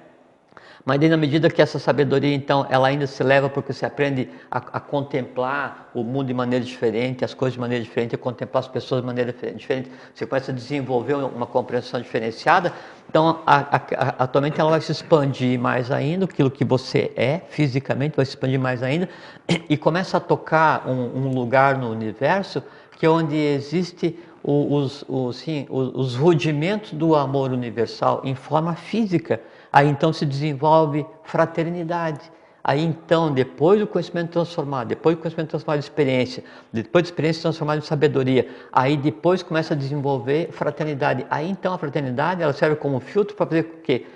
Mas 0.85 1.01
na 1.09 1.16
medida 1.16 1.49
que 1.49 1.62
essa 1.62 1.78
sabedoria, 1.78 2.35
então, 2.35 2.66
ela 2.68 2.89
ainda 2.89 3.07
se 3.07 3.22
leva 3.22 3.49
porque 3.49 3.72
você 3.72 3.87
aprende 3.87 4.28
a, 4.51 4.59
a 4.59 4.80
contemplar 4.80 5.91
o 5.95 6.05
mundo 6.05 6.26
de 6.26 6.35
maneira 6.35 6.62
diferente, 6.62 7.24
as 7.24 7.32
coisas 7.32 7.55
de 7.55 7.61
maneira 7.61 7.82
diferente, 7.82 8.14
a 8.14 8.18
contemplar 8.18 8.61
as 8.61 8.68
pessoas 8.68 9.01
de 9.01 9.07
maneira 9.07 9.32
dife- 9.32 9.51
diferente. 9.53 9.91
Você 10.14 10.26
começa 10.26 10.53
a 10.53 10.55
desenvolver 10.55 11.14
uma 11.14 11.47
compreensão 11.47 11.99
diferenciada. 12.03 12.70
Então, 13.09 13.41
a- 13.47 13.76
a- 13.76 14.14
atualmente 14.24 14.61
ela 14.61 14.68
vai 14.70 14.80
se 14.82 14.93
expandir 14.93 15.59
mais 15.59 15.91
ainda, 15.91 16.26
aquilo 16.26 16.51
que 16.51 16.66
você 16.66 17.11
é 17.16 17.41
fisicamente 17.49 18.16
vai 18.16 18.26
se 18.26 18.32
expandir 18.32 18.61
mais 18.61 18.82
ainda 18.82 19.09
e 19.70 19.78
começa 19.78 20.18
a 20.18 20.20
tocar 20.20 20.87
um, 20.87 21.28
um 21.28 21.28
lugar 21.35 21.78
no 21.78 21.91
universo 21.91 22.62
que 22.99 23.07
é 23.07 23.09
onde 23.11 23.37
existe 23.37 24.18
os, 24.43 25.05
sim, 25.32 25.66
os, 25.70 25.95
os 25.95 26.14
rudimentos 26.16 26.93
do 26.93 27.14
amor 27.14 27.51
universal 27.53 28.20
em 28.22 28.35
forma 28.35 28.74
física. 28.74 29.41
Aí 29.75 29.89
então 29.89 30.12
se 30.12 30.25
desenvolve 30.25 31.05
fraternidade. 31.25 32.31
Aí 32.62 32.81
então, 32.81 33.35
depois 33.35 33.81
do 33.81 33.89
conhecimento 33.89 34.31
transformado, 34.31 34.87
depois 34.87 35.16
do 35.16 35.20
conhecimento 35.20 35.51
transformado 35.51 35.79
em 35.79 35.81
experiência, 35.81 36.45
depois 36.72 37.03
da 37.03 37.09
experiência 37.09 37.43
transformada 37.43 37.79
em 37.81 37.83
sabedoria, 37.83 38.49
aí 38.72 38.97
depois 38.97 39.43
começa 39.43 39.75
a 39.75 39.77
desenvolver 39.77 40.53
fraternidade. 40.53 41.27
Aí 41.29 41.51
então 41.51 41.75
a 41.75 41.79
fraternidade 41.79 42.41
ela 42.41 42.53
serve 42.53 42.77
como 42.77 43.01
filtro 43.01 43.35
para 43.35 43.47
fazer 43.47 43.64
com 43.64 43.81
que, 43.83 44.07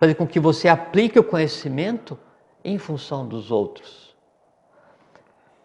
fazer 0.00 0.14
com 0.14 0.26
que 0.26 0.40
você 0.40 0.66
aplique 0.66 1.18
o 1.18 1.24
conhecimento 1.24 2.18
em 2.64 2.78
função 2.78 3.28
dos 3.28 3.50
outros 3.50 4.12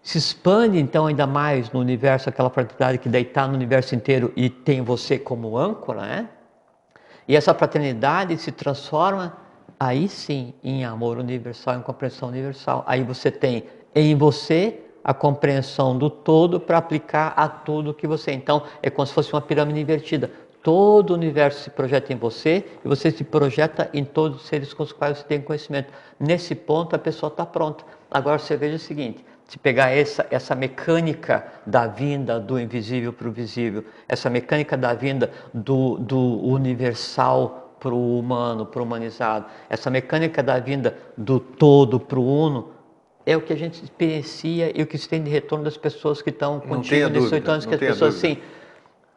se 0.07 0.17
expande 0.17 0.79
então 0.79 1.05
ainda 1.05 1.27
mais 1.27 1.69
no 1.69 1.81
universo, 1.81 2.29
aquela 2.29 2.49
fraternidade 2.49 2.97
que 2.97 3.09
daí 3.09 3.23
está 3.23 3.45
no 3.45 3.53
universo 3.53 3.93
inteiro 3.93 4.31
e 4.37 4.49
tem 4.49 4.81
você 4.81 5.19
como 5.19 5.57
âncora, 5.57 6.01
né? 6.01 6.29
E 7.27 7.35
essa 7.35 7.53
fraternidade 7.53 8.37
se 8.37 8.51
transforma 8.51 9.37
aí 9.79 10.07
sim 10.07 10.53
em 10.63 10.85
amor 10.85 11.17
universal, 11.17 11.75
em 11.75 11.81
compreensão 11.81 12.29
universal. 12.29 12.83
Aí 12.87 13.03
você 13.03 13.29
tem 13.29 13.65
em 13.93 14.15
você 14.15 14.79
a 15.03 15.13
compreensão 15.13 15.97
do 15.97 16.09
todo 16.09 16.59
para 16.59 16.77
aplicar 16.77 17.33
a 17.35 17.47
tudo 17.47 17.93
que 17.93 18.07
você. 18.07 18.31
Então 18.31 18.63
é 18.81 18.89
como 18.89 19.05
se 19.05 19.13
fosse 19.13 19.33
uma 19.33 19.41
pirâmide 19.41 19.79
invertida. 19.79 20.31
Todo 20.63 21.11
o 21.11 21.13
universo 21.13 21.61
se 21.61 21.69
projeta 21.69 22.11
em 22.11 22.17
você 22.17 22.65
e 22.83 22.87
você 22.87 23.09
se 23.11 23.23
projeta 23.23 23.89
em 23.93 24.03
todos 24.03 24.41
os 24.41 24.47
seres 24.47 24.73
com 24.73 24.83
os 24.83 24.91
quais 24.91 25.17
você 25.17 25.23
tem 25.23 25.41
conhecimento. 25.41 25.93
Nesse 26.19 26.53
ponto 26.55 26.95
a 26.95 26.99
pessoa 26.99 27.29
está 27.29 27.45
pronta. 27.45 27.85
Agora 28.11 28.37
você 28.37 28.57
veja 28.57 28.75
o 28.75 28.79
seguinte: 28.79 29.23
se 29.47 29.57
pegar 29.57 29.89
essa, 29.91 30.27
essa 30.29 30.53
mecânica 30.53 31.45
da 31.65 31.87
vinda 31.87 32.39
do 32.39 32.59
invisível 32.59 33.13
para 33.13 33.27
o 33.29 33.31
visível, 33.31 33.85
essa 34.07 34.29
mecânica 34.29 34.75
da 34.75 34.93
vinda 34.93 35.31
do, 35.53 35.97
do 35.97 36.19
universal 36.45 37.75
para 37.79 37.93
o 37.93 38.19
humano, 38.19 38.65
para 38.65 38.81
o 38.81 38.83
humanizado, 38.83 39.45
essa 39.69 39.89
mecânica 39.89 40.43
da 40.43 40.59
vinda 40.59 40.97
do 41.17 41.39
todo 41.39 41.99
para 41.99 42.19
o 42.19 42.25
uno, 42.25 42.71
é 43.25 43.37
o 43.37 43.41
que 43.41 43.53
a 43.53 43.57
gente 43.57 43.81
experiencia 43.83 44.71
e 44.77 44.81
o 44.81 44.87
que 44.87 44.97
se 44.97 45.07
tem 45.07 45.23
de 45.23 45.29
retorno 45.29 45.63
das 45.63 45.77
pessoas 45.77 46.21
que 46.21 46.29
estão 46.29 46.59
contigo 46.59 47.09
nesses 47.09 47.31
oito 47.31 47.49
anos, 47.51 47.65
que 47.65 47.75
as 47.75 47.79
pessoas, 47.79 48.15
dúvida. 48.15 48.33
assim, 48.33 48.41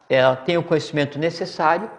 ela 0.08 0.36
tem 0.36 0.56
o 0.58 0.62
conhecimento 0.62 1.18
necessário, 1.18 1.90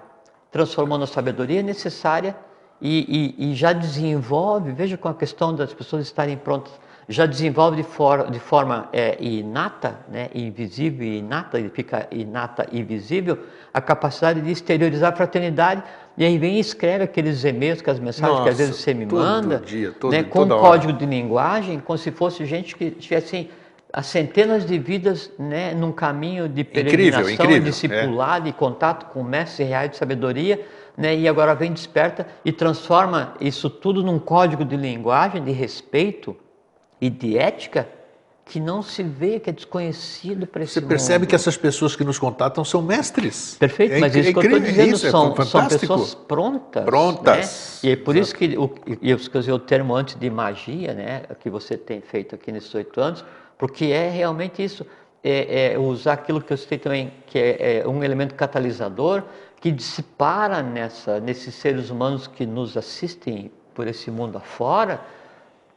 transformando 0.51 1.03
a 1.03 1.07
sabedoria 1.07 1.61
necessária 1.63 2.35
e, 2.81 3.35
e- 3.39 3.51
e 3.51 3.55
já 3.55 3.73
desenvolve, 3.73 4.71
veja 4.71 4.97
com 4.97 5.07
a 5.07 5.13
questão 5.13 5.53
das 5.55 5.73
pessoas 5.73 6.03
estarem 6.03 6.37
prontas, 6.37 6.73
já 7.09 7.25
desenvolve 7.25 7.77
de, 7.77 7.83
for, 7.83 8.29
de 8.29 8.39
forma 8.39 8.87
é, 8.93 9.17
inata, 9.19 9.99
né, 10.09 10.29
invisível 10.33 11.05
e 11.05 11.17
inata, 11.17 11.59
ele 11.59 11.69
fica 11.69 12.07
inata 12.11 12.67
e 12.71 12.83
visível, 12.83 13.39
a 13.73 13.81
capacidade 13.81 14.41
de 14.41 14.51
exteriorizar 14.51 15.11
a 15.13 15.15
fraternidade, 15.15 15.83
e 16.17 16.25
aí 16.25 16.37
vem 16.37 16.57
e 16.57 16.59
escreve 16.59 17.03
aqueles 17.03 17.43
e-mails, 17.43 17.79
aquelas 17.79 17.99
mensagens 17.99 18.41
que 18.41 18.49
às 18.49 18.57
Nossa, 18.57 18.57
vezes 18.57 18.75
você 18.75 18.93
me 18.93 19.05
manda, 19.05 19.59
dia, 19.59 19.91
todo- 19.91 20.11
né, 20.11 20.23
com 20.23 20.39
um 20.39 20.51
hora. 20.51 20.61
código 20.61 20.93
de 20.93 21.05
linguagem, 21.05 21.79
como 21.79 21.97
se 21.97 22.11
fosse 22.11 22.45
gente 22.45 22.75
que 22.75 22.91
tivesse 22.91 23.49
há 23.93 24.01
centenas 24.03 24.65
de 24.65 24.77
vidas 24.79 25.31
né, 25.37 25.73
num 25.73 25.91
caminho 25.91 26.47
de 26.47 26.63
peregrinação, 26.63 27.29
incrível, 27.29 27.57
é. 27.57 27.59
discipulado 27.59 28.47
e 28.47 28.53
contato 28.53 29.07
com 29.11 29.23
mestres 29.23 29.67
reais 29.67 29.91
de 29.91 29.97
sabedoria, 29.97 30.65
né, 30.95 31.15
e 31.15 31.27
agora 31.27 31.55
vem 31.55 31.73
desperta 31.73 32.27
e 32.45 32.51
transforma 32.51 33.33
isso 33.41 33.69
tudo 33.69 34.03
num 34.03 34.19
código 34.19 34.63
de 34.63 34.77
linguagem, 34.77 35.43
de 35.43 35.51
respeito 35.51 36.35
e 37.01 37.09
de 37.09 37.37
ética 37.37 37.89
que 38.45 38.59
não 38.59 38.81
se 38.81 39.01
vê, 39.01 39.39
que 39.39 39.49
é 39.49 39.53
desconhecido 39.53 40.45
para 40.45 40.63
esse 40.63 40.73
Você 40.73 40.81
percebe 40.81 41.19
mundo. 41.19 41.29
que 41.29 41.35
essas 41.35 41.55
pessoas 41.55 41.95
que 41.95 42.03
nos 42.03 42.19
contatam 42.19 42.65
são 42.65 42.81
mestres. 42.81 43.55
Perfeito, 43.57 43.93
É 43.93 43.99
mas 43.99 44.13
isso 44.15 44.31
que 44.33 44.37
eu 44.39 44.43
estou 44.43 44.59
dizendo 44.59 44.95
isso, 44.95 45.07
é 45.07 45.11
são, 45.11 45.35
são 45.35 45.45
fantástico. 45.45 45.79
pessoas 45.79 46.13
prontas. 46.15 46.83
Prontas. 46.83 47.79
né? 47.83 47.89
E 47.89 47.93
é 47.93 47.95
por 47.95 48.15
isso 48.15 48.35
que 48.35 48.57
o, 48.57 48.69
e 49.01 49.09
eu 49.09 49.15
escolhi 49.17 49.51
o 49.51 49.59
termo 49.59 49.95
antes 49.95 50.15
de 50.15 50.29
magia, 50.29 50.93
né, 50.93 51.23
que 51.39 51.49
você 51.49 51.77
tem 51.77 52.01
feito 52.01 52.35
aqui 52.35 52.51
nesses 52.51 52.73
oito 52.75 52.99
anos, 52.99 53.23
porque 53.57 53.85
é 53.85 54.09
realmente 54.09 54.61
isso. 54.63 54.85
É, 55.23 55.73
é 55.73 55.79
usar 55.79 56.13
aquilo 56.13 56.41
que 56.41 56.51
eu 56.51 56.57
citei 56.57 56.79
também, 56.79 57.13
que 57.27 57.37
é, 57.37 57.81
é 57.83 57.87
um 57.87 58.03
elemento 58.03 58.33
catalisador 58.33 59.21
que 59.61 59.71
dispara 59.71 60.63
nessa, 60.63 61.19
nesses 61.19 61.53
seres 61.53 61.91
humanos 61.91 62.25
que 62.25 62.43
nos 62.43 62.75
assistem 62.75 63.51
por 63.75 63.87
esse 63.87 64.09
mundo 64.09 64.39
afora, 64.39 64.99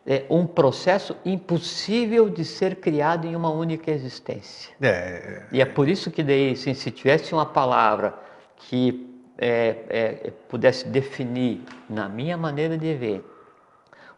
é 0.07 0.25
um 0.29 0.47
processo 0.47 1.17
impossível 1.25 2.29
de 2.29 2.45
ser 2.45 2.77
criado 2.77 3.27
em 3.27 3.35
uma 3.35 3.51
única 3.51 3.91
existência. 3.91 4.73
É, 4.81 5.45
E 5.51 5.61
é 5.61 5.65
por 5.65 5.89
isso 5.89 6.11
que 6.11 6.23
daí, 6.23 6.53
assim, 6.53 6.75
se 6.75 6.91
tivesse 6.91 7.33
uma 7.33 7.47
palavra 7.47 8.15
que 8.57 9.11
é, 9.39 9.77
é, 9.89 10.33
pudesse 10.49 10.87
definir, 10.87 11.63
na 11.89 12.09
minha 12.09 12.37
maneira 12.37 12.77
de 12.79 12.95
ver, 12.95 13.25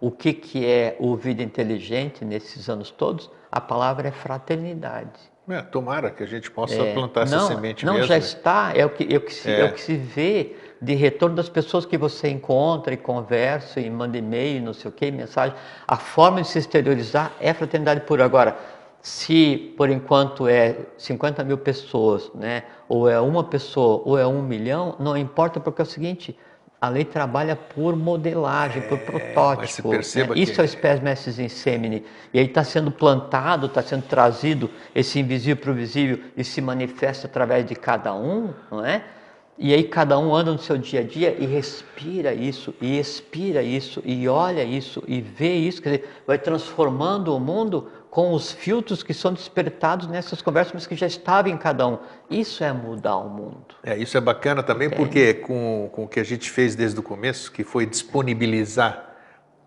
o 0.00 0.10
que, 0.10 0.32
que 0.32 0.66
é 0.66 0.96
o 0.98 1.16
vida 1.16 1.42
inteligente 1.42 2.24
nesses 2.24 2.68
anos 2.68 2.90
todos, 2.90 3.30
a 3.50 3.60
palavra 3.60 4.08
é 4.08 4.10
fraternidade. 4.12 5.18
é, 5.48 5.62
tomara 5.62 6.10
que 6.10 6.22
a 6.22 6.26
gente 6.26 6.50
possa 6.50 6.74
É, 6.74 6.92
plantar 6.92 7.22
essa 7.22 7.36
não, 7.36 7.46
semente 7.46 7.86
não, 7.86 7.94
mesmo. 7.94 8.08
já 8.08 8.14
né? 8.14 8.18
está, 8.20 8.72
é 8.74 8.84
o, 8.84 8.90
que, 8.90 9.04
é, 9.14 9.16
o 9.16 9.20
que 9.20 9.32
se, 9.32 9.48
É. 9.50 9.60
é 9.60 9.64
o 9.64 9.72
que 9.72 9.80
se 9.80 9.96
vê 9.96 10.56
de 10.80 10.94
retorno 10.94 11.34
das 11.36 11.48
pessoas 11.48 11.86
que 11.86 11.96
você 11.96 12.28
encontra 12.28 12.92
e 12.92 12.96
conversa 12.96 13.80
e 13.80 13.88
manda 13.90 14.18
e-mail, 14.18 14.62
não 14.62 14.72
sei 14.74 14.90
o 14.90 14.92
que, 14.92 15.10
mensagem. 15.10 15.56
A 15.86 15.96
forma 15.96 16.42
de 16.42 16.48
se 16.48 16.58
exteriorizar 16.58 17.32
é 17.40 17.52
fraternidade 17.54 18.00
pura. 18.00 18.24
Agora, 18.24 18.56
se 19.00 19.72
por 19.76 19.88
enquanto 19.88 20.48
é 20.48 20.76
50 20.98 21.44
mil 21.44 21.58
pessoas, 21.58 22.30
né, 22.34 22.64
ou 22.88 23.08
é 23.08 23.20
uma 23.20 23.44
pessoa, 23.44 24.02
ou 24.04 24.18
é 24.18 24.26
um 24.26 24.42
milhão, 24.42 24.96
não 24.98 25.16
importa, 25.16 25.60
porque 25.60 25.80
é 25.80 25.84
o 25.84 25.86
seguinte, 25.86 26.36
a 26.80 26.88
lei 26.90 27.04
trabalha 27.04 27.56
por 27.56 27.96
modelagem, 27.96 28.82
por 28.82 28.98
protótipo. 28.98 29.88
né? 30.20 30.26
Isso 30.42 30.52
que- 30.52 30.60
é 30.60 30.62
o 30.62 30.66
espécies 30.66 31.02
mestres 31.02 31.38
em 31.38 31.48
semine. 31.48 32.04
E 32.34 32.38
aí 32.38 32.44
está 32.46 32.62
sendo 32.62 32.90
plantado, 32.90 33.66
está 33.66 33.80
sendo 33.80 34.02
trazido 34.02 34.70
esse 34.94 35.18
invisível 35.18 35.56
para 35.56 35.70
o 35.70 35.74
visível 35.74 36.18
e 36.36 36.44
se 36.44 36.60
manifesta 36.60 37.26
através 37.26 37.64
de 37.64 37.74
cada 37.74 38.14
um, 38.14 38.50
não 38.70 38.84
é? 38.84 39.02
E 39.58 39.72
aí 39.72 39.84
cada 39.84 40.18
um 40.18 40.34
anda 40.34 40.52
no 40.52 40.58
seu 40.58 40.76
dia 40.76 41.00
a 41.00 41.02
dia 41.02 41.34
e 41.38 41.46
respira 41.46 42.34
isso, 42.34 42.74
e 42.80 42.98
expira 42.98 43.62
isso, 43.62 44.02
e 44.04 44.28
olha 44.28 44.62
isso, 44.62 45.02
e 45.08 45.20
vê 45.20 45.54
isso, 45.54 45.80
quer 45.80 45.96
dizer, 45.96 46.08
vai 46.26 46.38
transformando 46.38 47.34
o 47.34 47.40
mundo 47.40 47.88
com 48.10 48.32
os 48.32 48.52
filtros 48.52 49.02
que 49.02 49.14
são 49.14 49.32
despertados 49.32 50.08
nessas 50.08 50.42
conversas, 50.42 50.74
mas 50.74 50.86
que 50.86 50.94
já 50.94 51.06
estavam 51.06 51.52
em 51.52 51.56
cada 51.56 51.86
um. 51.86 51.98
Isso 52.30 52.62
é 52.64 52.72
mudar 52.72 53.16
o 53.16 53.28
mundo. 53.28 53.74
É, 53.82 53.96
isso 53.96 54.16
é 54.16 54.20
bacana 54.20 54.62
também, 54.62 54.90
porque 54.90 55.34
com, 55.34 55.88
com 55.92 56.04
o 56.04 56.08
que 56.08 56.20
a 56.20 56.24
gente 56.24 56.50
fez 56.50 56.74
desde 56.74 56.98
o 56.98 57.02
começo, 57.02 57.50
que 57.50 57.64
foi 57.64 57.86
disponibilizar 57.86 59.05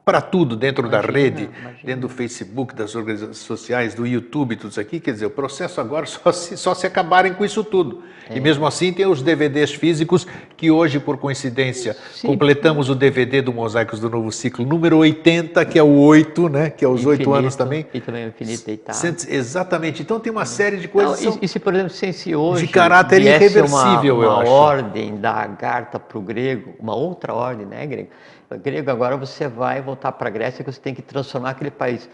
para 0.10 0.22
tudo 0.22 0.56
dentro 0.56 0.90
da 0.90 0.98
Imagina, 1.04 1.20
rede, 1.20 1.44
imagina. 1.62 1.80
dentro 1.84 2.02
do 2.02 2.10
Facebook, 2.10 2.74
das 2.74 2.96
organizações 2.96 3.38
sociais, 3.38 3.94
do 3.94 4.08
YouTube, 4.08 4.56
tudo 4.56 4.72
isso 4.72 4.80
aqui, 4.80 5.00
quer 5.00 5.12
dizer, 5.14 5.28
o 5.28 5.30
processo 5.30 5.80
agora 5.80 6.04
só 6.10 6.32
se, 6.32 6.58
só 6.58 6.74
se 6.74 6.88
acabarem 6.88 7.32
com 7.34 7.46
isso 7.46 7.64
tudo. 7.64 8.02
É. 8.28 8.36
E 8.38 8.42
mesmo 8.42 8.66
assim 8.66 8.92
tem 8.92 9.06
os 9.06 9.22
DVDs 9.22 9.72
físicos, 9.72 10.26
que 10.58 10.72
hoje, 10.72 11.00
por 11.00 11.18
coincidência, 11.18 11.96
Sim. 12.12 12.28
completamos 12.28 12.90
o 12.90 12.96
DVD 12.96 13.40
do 13.42 13.54
Mosaicos 13.54 14.00
do 14.00 14.10
Novo 14.10 14.32
Ciclo, 14.32 14.66
número 14.66 14.98
80, 14.98 15.64
que 15.66 15.78
é 15.78 15.84
o 15.84 16.00
8, 16.00 16.50
né? 16.50 16.70
Que 16.72 16.84
é 16.84 16.88
os 16.88 17.06
oito 17.06 17.32
anos 17.34 17.56
também. 17.56 17.86
E 17.94 18.02
também 18.02 18.26
o 18.26 18.30
infinito 18.30 18.66
deitado. 18.66 18.96
Sente- 18.96 19.32
Exatamente. 19.32 20.02
Então 20.02 20.20
tem 20.20 20.32
uma 20.32 20.46
série 20.46 20.78
de 20.78 20.86
Não, 20.88 20.92
coisas. 20.94 21.18
que 21.20 21.28
e, 21.28 21.32
são- 21.32 21.40
e 21.44 21.48
se, 21.48 21.60
por 21.60 21.74
exemplo, 21.74 21.92
se 21.92 22.12
se 22.14 22.36
hoje 22.36 22.66
De 22.66 22.72
caráter 22.74 23.22
irreversível, 23.22 24.16
uma, 24.18 24.26
eu 24.26 24.32
uma 24.32 24.42
acho. 24.42 24.52
ordem 24.52 25.16
da 25.18 25.34
Agartha 25.34 26.00
para 26.00 26.18
o 26.18 26.22
grego, 26.22 26.74
uma 26.80 26.96
outra 26.96 27.34
ordem, 27.34 27.66
né, 27.68 27.86
grego? 27.86 28.10
Grego, 28.58 28.90
agora 28.90 29.16
você 29.16 29.48
vai 29.48 29.82
voltar 29.82 30.12
para 30.14 30.28
a 30.28 30.32
Grécia 30.32 30.64
que 30.64 30.72
você 30.72 30.82
tem 30.82 30.96
que 30.96 31.02
transformar 31.02 31.52
aquele 31.52 31.72
país. 31.72 32.10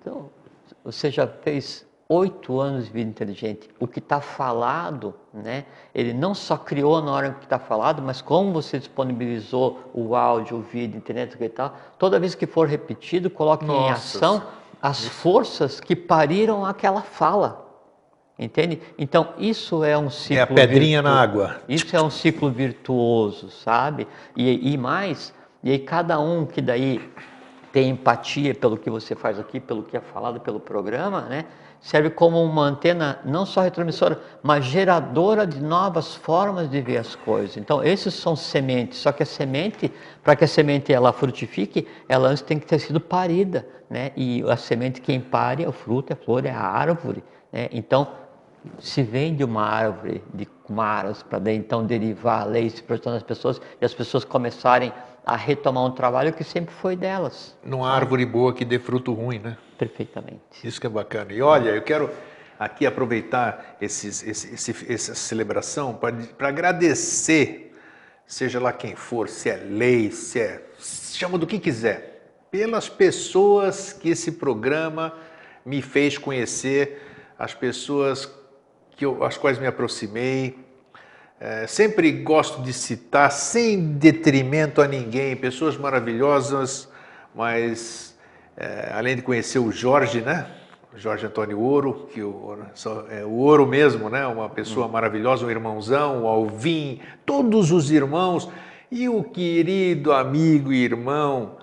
Então, 0.00 0.30
você 0.82 1.10
já 1.10 1.26
fez 1.26 1.86
oito 2.08 2.58
anos 2.58 2.86
de 2.86 2.92
vida 2.92 3.10
inteligente. 3.10 3.68
O 3.78 3.86
que 3.86 3.98
está 3.98 4.20
falado, 4.20 5.14
né? 5.32 5.66
Ele 5.94 6.14
não 6.14 6.34
só 6.34 6.56
criou 6.56 7.02
na 7.02 7.12
hora 7.12 7.32
que 7.32 7.44
está 7.44 7.58
falado, 7.58 8.00
mas 8.00 8.22
como 8.22 8.52
você 8.52 8.78
disponibilizou 8.78 9.90
o 9.92 10.16
áudio, 10.16 10.56
o 10.56 10.62
vídeo, 10.62 10.96
internet 10.96 11.36
e 11.38 11.48
tal, 11.50 11.76
toda 11.98 12.18
vez 12.18 12.34
que 12.34 12.46
for 12.46 12.66
repetido, 12.66 13.28
coloque 13.28 13.64
em 13.64 13.68
Nossa 13.68 13.92
ação 13.92 14.42
as 14.80 15.04
forças 15.04 15.80
que 15.80 15.94
pariram 15.94 16.64
aquela 16.64 17.02
fala. 17.02 17.67
Entende? 18.38 18.80
Então, 18.96 19.30
isso 19.36 19.82
é 19.82 19.98
um 19.98 20.08
ciclo. 20.08 20.36
É 20.38 20.42
a 20.42 20.46
pedrinha 20.46 21.02
na 21.02 21.10
virtu- 21.10 21.22
água. 21.22 21.56
Isso 21.68 21.96
é 21.96 22.00
um 22.00 22.08
ciclo 22.10 22.50
virtuoso, 22.50 23.50
sabe? 23.50 24.06
E, 24.36 24.72
e 24.72 24.78
mais, 24.78 25.34
e 25.62 25.72
aí 25.72 25.78
cada 25.80 26.20
um 26.20 26.46
que 26.46 26.62
daí 26.62 27.00
tem 27.72 27.90
empatia 27.90 28.54
pelo 28.54 28.76
que 28.76 28.88
você 28.88 29.16
faz 29.16 29.40
aqui, 29.40 29.58
pelo 29.58 29.82
que 29.82 29.96
é 29.96 30.00
falado 30.00 30.38
pelo 30.40 30.60
programa, 30.60 31.22
né? 31.22 31.46
Serve 31.80 32.10
como 32.10 32.42
uma 32.42 32.62
antena 32.62 33.20
não 33.24 33.44
só 33.46 33.60
retransmissora, 33.60 34.20
mas 34.42 34.64
geradora 34.64 35.46
de 35.46 35.60
novas 35.60 36.14
formas 36.14 36.68
de 36.68 36.80
ver 36.80 36.98
as 36.98 37.14
coisas. 37.14 37.56
Então, 37.56 37.82
esses 37.84 38.14
são 38.14 38.34
sementes, 38.34 38.98
só 38.98 39.12
que 39.12 39.22
a 39.22 39.26
semente, 39.26 39.92
para 40.22 40.34
que 40.34 40.44
a 40.44 40.48
semente 40.48 40.92
ela 40.92 41.12
frutifique, 41.12 41.86
ela 42.08 42.28
antes 42.28 42.42
tem 42.42 42.58
que 42.58 42.66
ter 42.66 42.78
sido 42.80 43.00
parida, 43.00 43.66
né? 43.90 44.10
E 44.16 44.42
a 44.48 44.56
semente 44.56 45.00
quem 45.00 45.20
pare 45.20 45.62
é 45.64 45.68
o 45.68 45.72
fruto, 45.72 46.12
é 46.12 46.14
a 46.14 46.16
flor, 46.16 46.46
é 46.46 46.50
a 46.50 46.60
árvore, 46.60 47.22
né? 47.52 47.68
Então, 47.72 48.08
se 48.78 49.02
vende 49.02 49.44
uma 49.44 49.62
árvore 49.62 50.22
de 50.34 50.46
kumaras 50.46 51.22
para 51.22 51.52
então 51.52 51.84
derivar 51.86 52.46
leis 52.46 52.74
se 52.74 52.82
projetando 52.82 53.14
nas 53.14 53.22
pessoas 53.22 53.60
e 53.80 53.84
as 53.84 53.94
pessoas 53.94 54.24
começarem 54.24 54.92
a 55.24 55.36
retomar 55.36 55.84
um 55.84 55.90
trabalho 55.90 56.32
que 56.32 56.42
sempre 56.42 56.74
foi 56.74 56.96
delas. 56.96 57.56
Há 57.84 57.90
árvore 57.90 58.24
boa 58.24 58.52
que 58.52 58.64
dê 58.64 58.78
fruto 58.78 59.12
ruim, 59.12 59.38
né? 59.38 59.56
Perfeitamente. 59.76 60.40
Isso 60.64 60.80
que 60.80 60.86
é 60.86 60.90
bacana. 60.90 61.32
E 61.32 61.42
olha, 61.42 61.70
eu 61.70 61.82
quero 61.82 62.10
aqui 62.58 62.86
aproveitar 62.86 63.76
esses, 63.80 64.22
esse, 64.26 64.54
esse- 64.54 64.92
essa 64.92 65.14
celebração 65.14 65.94
para 65.94 66.48
agradecer, 66.48 67.72
seja 68.26 68.58
lá 68.58 68.72
quem 68.72 68.96
for, 68.96 69.28
se 69.28 69.48
é 69.50 69.56
lei, 69.56 70.10
se 70.10 70.40
é. 70.40 70.62
chama 70.78 71.38
do 71.38 71.46
que 71.46 71.58
quiser, 71.58 72.32
pelas 72.50 72.88
pessoas 72.88 73.92
que 73.92 74.08
esse 74.10 74.32
programa 74.32 75.12
me 75.64 75.82
fez 75.82 76.16
conhecer, 76.16 77.02
as 77.38 77.54
pessoas 77.54 78.24
que 78.98 79.06
eu, 79.06 79.22
às 79.22 79.38
quais 79.38 79.58
me 79.58 79.66
aproximei. 79.66 80.58
É, 81.40 81.68
sempre 81.68 82.10
gosto 82.10 82.60
de 82.62 82.72
citar, 82.72 83.30
sem 83.30 83.92
detrimento 83.92 84.82
a 84.82 84.88
ninguém, 84.88 85.36
pessoas 85.36 85.76
maravilhosas, 85.76 86.88
mas 87.32 88.18
é, 88.56 88.90
além 88.92 89.14
de 89.14 89.22
conhecer 89.22 89.60
o 89.60 89.70
Jorge, 89.70 90.20
né? 90.20 90.48
Jorge 90.96 91.26
Antônio 91.26 91.60
Ouro, 91.60 92.08
que 92.12 92.20
o, 92.20 92.58
é 93.08 93.24
o 93.24 93.30
Ouro 93.30 93.64
mesmo, 93.68 94.10
né? 94.10 94.26
Uma 94.26 94.48
pessoa 94.48 94.88
maravilhosa, 94.88 95.46
um 95.46 95.50
irmãozão, 95.50 96.24
o 96.24 96.26
Alvim, 96.26 97.00
todos 97.24 97.70
os 97.70 97.92
irmãos 97.92 98.50
e 98.90 99.08
o 99.08 99.22
querido 99.22 100.12
amigo 100.12 100.72
e 100.72 100.82
irmão 100.82 101.56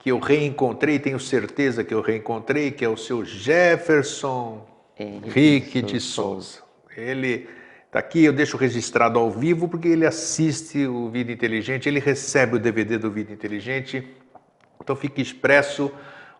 que 0.00 0.10
eu 0.10 0.18
reencontrei, 0.18 0.98
tenho 0.98 1.20
certeza 1.20 1.84
que 1.84 1.94
eu 1.94 2.00
reencontrei, 2.00 2.72
que 2.72 2.84
é 2.84 2.88
o 2.88 2.96
seu 2.96 3.24
Jefferson 3.24 4.66
Henrique 4.98 5.38
Henrique 5.38 5.82
de 5.82 5.92
de 5.94 6.00
Souza. 6.00 6.63
Ele 6.96 7.48
Tá 7.94 8.00
aqui, 8.00 8.24
eu 8.24 8.32
deixo 8.32 8.56
registrado 8.56 9.20
ao 9.20 9.30
vivo 9.30 9.68
porque 9.68 9.86
ele 9.86 10.04
assiste 10.04 10.84
o 10.84 11.08
Vida 11.08 11.30
Inteligente, 11.30 11.88
ele 11.88 12.00
recebe 12.00 12.56
o 12.56 12.58
DVD 12.58 12.98
do 12.98 13.08
Vida 13.08 13.32
Inteligente. 13.32 14.04
Então 14.82 14.96
fica 14.96 15.20
expresso 15.20 15.92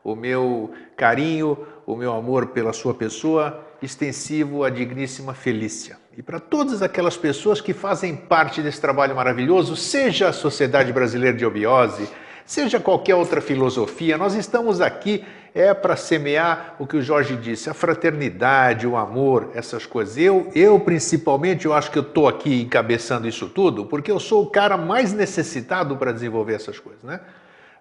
o 0.03 0.17
meu 0.17 0.73
carinho, 0.97 1.57
o 1.87 1.95
meu 1.95 2.13
amor 2.13 2.49
pela 2.49 2.73
sua 2.73 2.93
pessoa, 2.93 3.65
extensivo 3.81 4.65
à 4.65 4.69
digníssima 4.69 5.33
Felícia. 5.33 5.97
E 6.19 6.23
para 6.25 6.41
todas 6.41 6.83
aquelas 6.83 7.17
pessoas 7.17 7.61
que 7.61 7.73
fazem 7.73 8.17
parte 8.17 8.61
desse 8.61 8.81
trabalho 8.81 9.15
maravilhoso, 9.15 9.77
seja 9.77 10.31
a 10.31 10.33
Sociedade 10.33 10.93
Brasileira 10.93 11.37
de 11.37 11.47
Obiose, 11.47 12.09
seja 12.45 12.81
qualquer 12.81 13.15
outra 13.15 13.41
filosofia, 13.41 14.19
nós 14.19 14.35
estamos 14.35 14.81
aqui 14.81 15.25
é 15.55 15.73
para 15.73 15.95
semear 15.95 16.75
o 16.81 16.87
que 16.87 16.97
o 16.97 17.03
Jorge 17.03 17.37
disse, 17.37 17.71
a 17.71 17.75
fraternidade, 17.75 18.87
o 18.87 18.97
amor, 18.97 19.51
essas 19.55 19.87
coisas. 19.87 20.19
Eu, 20.19 20.51
eu 20.53 20.81
principalmente, 20.81 21.65
eu 21.65 21.73
acho 21.73 21.93
que 21.93 21.99
eu 21.99 22.03
estou 22.03 22.27
aqui 22.27 22.63
encabeçando 22.63 23.29
isso 23.29 23.49
tudo, 23.49 23.87
porque 23.87 24.11
eu 24.11 24.19
sou 24.19 24.43
o 24.43 24.51
cara 24.51 24.77
mais 24.77 25.13
necessitado 25.13 25.97
para 25.97 26.11
desenvolver 26.11 26.55
essas 26.55 26.81
coisas, 26.81 27.05
né? 27.05 27.21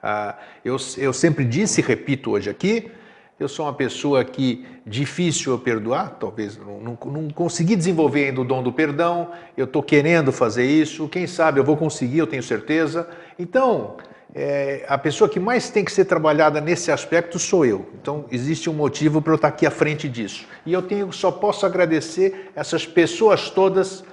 Ah, 0.04 0.36
eu, 0.64 0.78
eu 0.98 1.14
sempre 1.14 1.46
disse 1.46 1.82
e 1.82 1.84
repito 1.84 2.32
hoje 2.32 2.50
aqui, 2.50 2.92
eu 3.40 3.48
sou 3.48 3.66
uma 3.66 3.74
pessoa 3.74 4.24
que 4.24 4.66
difícil 4.86 5.54
eu 5.54 5.60
perdoar, 5.60 6.18
talvez 6.20 6.58
não, 6.58 6.80
não, 6.80 6.98
não 7.06 7.30
consegui 7.30 7.76
desenvolver 7.76 8.26
ainda 8.26 8.42
o 8.42 8.46
dom 8.46 8.62
do 8.62 8.72
perdão, 8.72 9.32
eu 9.58 9.66
estou 9.66 9.82
querendo 9.82 10.32
fazer 10.32 10.66
isso, 10.66 11.08
quem 11.08 11.26
sabe 11.26 11.60
eu 11.60 11.64
vou 11.64 11.76
conseguir, 11.76 12.20
eu 12.20 12.28
tenho 12.28 12.44
certeza. 12.44 13.10
Então, 13.40 13.98
é, 14.36 14.84
a 14.88 14.98
pessoa 14.98 15.30
que 15.30 15.40
mais 15.40 15.70
tem 15.70 15.86
que 15.86 15.92
ser 15.92 16.06
trabalhada 16.06 16.60
nesse 16.60 16.92
aspecto 16.92 17.38
sou 17.38 17.66
eu. 17.66 17.88
Então, 17.94 18.26
existe 18.32 18.70
um 18.70 18.74
motivo 18.74 19.22
para 19.22 19.34
eu 19.34 19.36
estar 19.36 19.48
aqui 19.48 19.66
à 19.66 19.72
frente 19.72 20.10
disso. 20.10 20.48
E 20.66 20.74
eu 20.74 20.82
tenho, 20.82 21.12
só 21.12 21.32
posso 21.32 21.66
agradecer 21.66 22.52
essas 22.56 22.86
pessoas 22.86 23.50
todas 23.50 24.04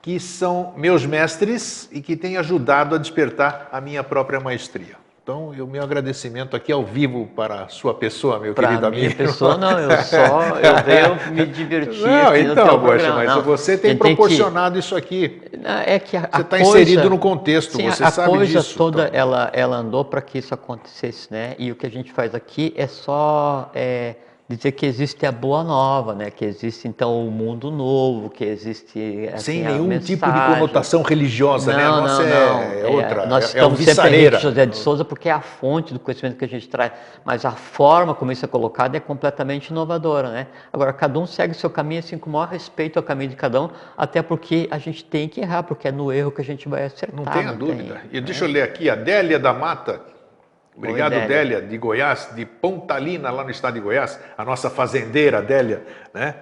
que 0.00 0.20
são 0.20 0.72
meus 0.76 1.04
mestres 1.04 1.88
e 1.90 2.00
que 2.00 2.14
têm 2.14 2.36
ajudado 2.36 2.94
a 2.94 2.98
despertar 2.98 3.68
a 3.72 3.80
minha 3.80 4.04
própria 4.04 4.38
maestria. 4.38 5.05
Então, 5.26 5.48
o 5.48 5.66
meu 5.66 5.82
agradecimento 5.82 6.54
aqui 6.54 6.70
ao 6.70 6.84
vivo 6.84 7.26
para 7.34 7.64
a 7.64 7.68
sua 7.68 7.92
pessoa, 7.92 8.38
meu 8.38 8.54
pra 8.54 8.68
querido 8.68 8.88
minha 8.92 9.06
amigo. 9.06 9.16
pessoa, 9.16 9.56
não, 9.58 9.76
eu 9.76 9.90
só, 10.04 10.40
eu 10.60 10.76
venho 10.86 11.34
me 11.34 11.46
divertir 11.46 12.06
Não, 12.06 12.36
então, 12.36 12.78
poxa, 12.80 13.12
mas 13.12 13.28
não. 13.30 13.42
você 13.42 13.76
tem 13.76 13.90
gente 13.90 14.00
que- 14.02 14.06
proporcionado 14.14 14.78
isso 14.78 14.94
aqui. 14.94 15.42
É 15.84 15.98
que 15.98 16.16
a, 16.16 16.28
Você 16.32 16.42
está 16.42 16.60
inserido 16.60 17.10
no 17.10 17.18
contexto, 17.18 17.72
sim, 17.76 17.90
você 17.90 18.04
a 18.04 18.10
sabe 18.12 18.28
coisa 18.28 18.60
disso. 18.60 18.78
toda 18.78 19.06
então. 19.08 19.18
ela, 19.18 19.50
ela 19.52 19.76
andou 19.78 20.04
para 20.04 20.22
que 20.22 20.38
isso 20.38 20.54
acontecesse, 20.54 21.26
né? 21.32 21.56
E 21.58 21.72
o 21.72 21.74
que 21.74 21.86
a 21.86 21.90
gente 21.90 22.12
faz 22.12 22.32
aqui 22.32 22.72
é 22.76 22.86
só 22.86 23.68
é, 23.74 24.14
dizer 24.48 24.72
que 24.72 24.86
existe 24.86 25.26
a 25.26 25.32
boa 25.32 25.64
nova, 25.64 26.14
né? 26.14 26.30
Que 26.30 26.44
existe 26.44 26.86
então 26.86 27.26
o 27.26 27.30
mundo 27.30 27.70
novo, 27.70 28.30
que 28.30 28.44
existe 28.44 29.28
assim, 29.34 29.52
Sem 29.52 29.66
a 29.66 29.70
nenhum 29.70 29.88
mensagem. 29.88 30.16
tipo 30.16 30.26
de 30.30 30.54
conotação 30.54 31.02
religiosa, 31.02 31.76
né? 31.76 31.84
A 31.84 31.88
Não, 31.88 32.00
nossa 32.02 32.22
não, 32.22 32.28
é- 32.28 32.46
não. 32.46 32.62
é, 32.62 32.86
outra. 32.86 33.26
nós 33.26 33.42
é, 33.44 33.46
é 33.46 33.48
estamos 33.48 33.78
sempre 33.78 33.92
em 33.92 33.98
alvissareira. 34.00 34.38
José 34.38 34.66
de 34.66 34.76
Souza 34.76 35.04
porque 35.04 35.28
é 35.28 35.32
a 35.32 35.40
fonte 35.40 35.92
do 35.92 35.98
conhecimento 35.98 36.36
que 36.36 36.44
a 36.44 36.48
gente 36.48 36.68
traz, 36.68 36.92
mas 37.24 37.44
a 37.44 37.50
forma 37.50 38.14
como 38.14 38.30
isso 38.30 38.44
é 38.44 38.48
colocado 38.48 38.94
é 38.94 39.00
completamente 39.00 39.68
inovadora, 39.68 40.30
né? 40.30 40.46
Agora, 40.72 40.92
cada 40.92 41.18
um 41.18 41.26
segue 41.26 41.52
o 41.52 41.56
seu 41.56 41.68
caminho 41.68 41.98
assim 41.98 42.16
com 42.16 42.30
o 42.30 42.32
maior 42.32 42.48
respeito 42.48 42.98
ao 42.98 43.02
caminho 43.02 43.30
de 43.30 43.36
cada 43.36 43.60
um, 43.62 43.68
até 43.96 44.22
porque 44.22 44.68
a 44.70 44.78
gente 44.78 45.04
tem 45.04 45.28
que 45.28 45.40
errar, 45.40 45.64
porque 45.64 45.88
é 45.88 45.92
no 45.92 46.12
erro 46.12 46.30
que 46.30 46.40
a 46.40 46.44
gente 46.44 46.68
vai 46.68 46.84
acertar. 46.84 47.16
Não 47.16 47.24
tenha 47.24 47.48
tem, 47.48 47.58
dúvida. 47.58 48.00
E 48.12 48.20
né? 48.20 48.20
deixa 48.20 48.44
eu 48.44 48.48
ler 48.48 48.62
aqui, 48.62 48.88
a 48.88 48.94
Délia 48.94 49.38
da 49.40 49.52
Mata. 49.52 50.00
Obrigado, 50.76 51.12
Oi, 51.14 51.20
Délia. 51.20 51.56
Délia. 51.56 51.62
de 51.62 51.78
Goiás, 51.78 52.28
de 52.34 52.44
Pontalina, 52.44 53.30
lá 53.30 53.42
no 53.42 53.50
estado 53.50 53.74
de 53.74 53.80
Goiás. 53.80 54.20
A 54.36 54.44
nossa 54.44 54.68
fazendeira, 54.68 55.40
Délia, 55.40 55.82
né? 56.12 56.34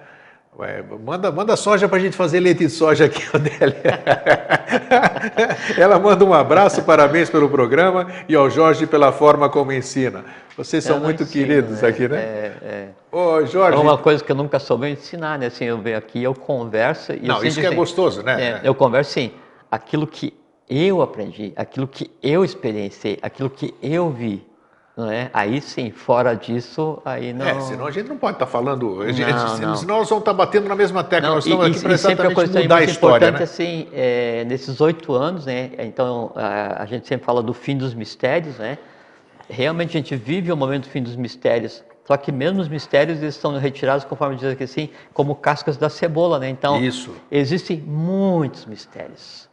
Ué, 0.57 0.81
Manda, 1.03 1.31
manda 1.31 1.55
soja 1.57 1.87
para 1.87 1.97
a 1.97 2.01
gente 2.01 2.15
fazer 2.15 2.39
leite 2.39 2.59
de 2.59 2.69
soja 2.69 3.05
aqui, 3.05 3.23
ó, 3.33 3.37
Délia. 3.37 3.75
Ela 5.77 5.99
manda 5.99 6.23
um 6.23 6.33
abraço, 6.33 6.81
parabéns 6.83 7.29
pelo 7.29 7.49
programa 7.49 8.07
e 8.27 8.35
ao 8.35 8.49
Jorge 8.49 8.87
pela 8.87 9.11
forma 9.11 9.49
como 9.49 9.73
ensina. 9.73 10.23
Vocês 10.55 10.83
são 10.83 10.97
Eu 10.97 11.03
muito 11.03 11.23
ensino, 11.23 11.45
queridos 11.45 11.81
né? 11.81 11.87
aqui, 11.89 12.07
né? 12.07 12.17
É, 12.17 12.51
é. 12.63 12.87
Ô, 13.11 13.45
Jorge. 13.45 13.77
É 13.77 13.81
uma 13.81 13.97
coisa 13.97 14.23
que 14.23 14.31
eu 14.31 14.35
nunca 14.35 14.57
soube 14.59 14.89
ensinar, 14.89 15.37
né? 15.37 15.47
Assim, 15.47 15.65
eu 15.65 15.77
venho 15.77 15.97
aqui, 15.97 16.23
eu 16.23 16.33
converso 16.33 17.11
e 17.11 17.27
Não, 17.27 17.39
eu 17.39 17.45
isso 17.45 17.59
que 17.59 17.65
é 17.65 17.69
assim, 17.69 17.77
gostoso, 17.77 18.23
né? 18.23 18.41
é, 18.41 18.61
eu 18.63 18.73
converso 18.73 19.11
sim, 19.11 19.31
aquilo 19.69 20.07
que 20.07 20.33
eu 20.69 21.01
aprendi, 21.01 21.53
aquilo 21.55 21.87
que 21.87 22.09
eu 22.23 22.43
experienciei, 22.43 23.19
aquilo 23.21 23.49
que 23.49 23.73
eu 23.81 24.09
vi, 24.09 24.45
não 24.97 25.11
é? 25.11 25.29
Aí 25.33 25.59
sim, 25.61 25.91
fora 25.91 26.33
disso, 26.33 27.01
aí 27.03 27.33
não. 27.33 27.45
É, 27.45 27.59
senão 27.61 27.85
a 27.85 27.91
gente 27.91 28.07
não 28.07 28.17
pode 28.17 28.35
estar 28.37 28.45
falando. 28.45 29.01
a 29.01 29.11
gente- 29.11 29.29
Não, 29.29 29.57
não. 29.59 29.75
Senão 29.75 29.97
nós 29.97 30.09
vamos 30.09 30.21
estar 30.21 30.33
batendo 30.33 30.67
na 30.69 30.75
mesma 30.75 31.03
tecla. 31.03 31.27
Não, 31.27 31.35
nós 31.35 31.45
estamos 31.45 31.67
e, 31.67 31.71
aqui 31.71 31.79
para 31.81 31.93
e 31.93 31.97
sempre 31.97 32.09
a 32.11 32.31
exatamente 32.31 32.35
coisa 32.35 32.61
mudar 32.61 32.75
a 32.77 32.83
história. 32.83 33.25
importante 33.27 33.37
Né? 33.39 33.43
assim, 33.43 33.87
é, 33.93 34.45
nesses 34.45 34.79
oito 34.81 35.13
anos, 35.13 35.45
né? 35.45 35.71
Então 35.79 36.31
a, 36.35 36.83
a 36.83 36.85
gente 36.85 37.07
sempre 37.07 37.25
fala 37.25 37.43
do 37.43 37.53
fim 37.53 37.77
dos 37.77 37.93
mistérios, 37.93 38.57
né? 38.57 38.77
Realmente 39.49 39.89
a 39.97 39.99
gente 39.99 40.15
vive 40.15 40.51
o 40.51 40.57
momento 40.57 40.83
do 40.85 40.89
fim 40.89 41.03
dos 41.03 41.15
mistérios. 41.15 41.83
Só 42.05 42.15
que 42.17 42.31
mesmo 42.31 42.61
os 42.61 42.67
mistérios 42.69 43.21
eles 43.21 43.35
estão 43.35 43.57
retirados, 43.57 44.05
conforme 44.05 44.35
diz 44.35 44.45
aqui 44.45 44.63
assim, 44.63 44.89
como 45.13 45.35
cascas 45.35 45.75
da 45.75 45.89
cebola, 45.89 46.39
né? 46.39 46.49
Então 46.49 46.81
Isso. 46.83 47.11
existem 47.31 47.77
muitos 47.77 48.65
mistérios. 48.65 49.49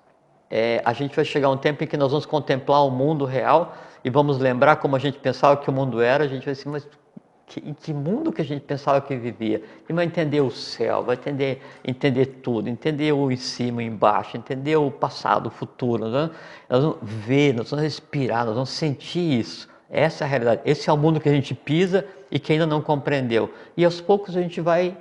É, 0.54 0.82
a 0.84 0.92
gente 0.92 1.16
vai 1.16 1.24
chegar 1.24 1.48
um 1.48 1.56
tempo 1.56 1.82
em 1.82 1.86
que 1.86 1.96
nós 1.96 2.10
vamos 2.10 2.26
contemplar 2.26 2.86
o 2.86 2.90
mundo 2.90 3.24
real 3.24 3.74
e 4.04 4.10
vamos 4.10 4.36
lembrar 4.38 4.76
como 4.76 4.94
a 4.94 4.98
gente 4.98 5.18
pensava 5.18 5.56
que 5.56 5.70
o 5.70 5.72
mundo 5.72 5.98
era. 5.98 6.24
A 6.24 6.28
gente 6.28 6.44
vai 6.44 6.52
assim, 6.52 6.68
mas 6.68 6.86
que, 7.46 7.60
em 7.66 7.72
que 7.72 7.94
mundo 7.94 8.30
que 8.30 8.42
a 8.42 8.44
gente 8.44 8.60
pensava 8.60 9.00
que 9.00 9.16
vivia? 9.16 9.62
E 9.88 9.92
vai 9.94 10.04
entender 10.04 10.42
o 10.42 10.50
céu, 10.50 11.02
vai 11.02 11.16
entender, 11.16 11.62
entender 11.82 12.26
tudo, 12.42 12.68
entender 12.68 13.12
o 13.12 13.32
em 13.32 13.36
cima, 13.36 13.82
embaixo, 13.82 14.36
entender 14.36 14.76
o 14.76 14.90
passado, 14.90 15.46
o 15.46 15.50
futuro. 15.50 16.02
Nós 16.02 16.12
vamos, 16.12 16.36
nós 16.68 16.84
vamos 16.84 16.98
ver, 17.00 17.54
nós 17.54 17.70
vamos 17.70 17.82
respirar, 17.82 18.44
nós 18.44 18.54
vamos 18.54 18.68
sentir 18.68 19.40
isso. 19.40 19.66
Essa 19.88 20.24
é 20.24 20.26
a 20.26 20.28
realidade. 20.28 20.60
Esse 20.66 20.90
é 20.90 20.92
o 20.92 20.98
mundo 20.98 21.18
que 21.18 21.30
a 21.30 21.32
gente 21.32 21.54
pisa 21.54 22.04
e 22.30 22.38
que 22.38 22.52
ainda 22.52 22.66
não 22.66 22.82
compreendeu. 22.82 23.50
E 23.74 23.86
aos 23.86 24.02
poucos 24.02 24.36
a 24.36 24.42
gente 24.42 24.60
vai, 24.60 24.94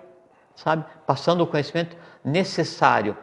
sabe, 0.55 0.85
passando 1.05 1.41
o 1.41 1.47
conhecimento 1.47 1.97
necessário 2.23 3.17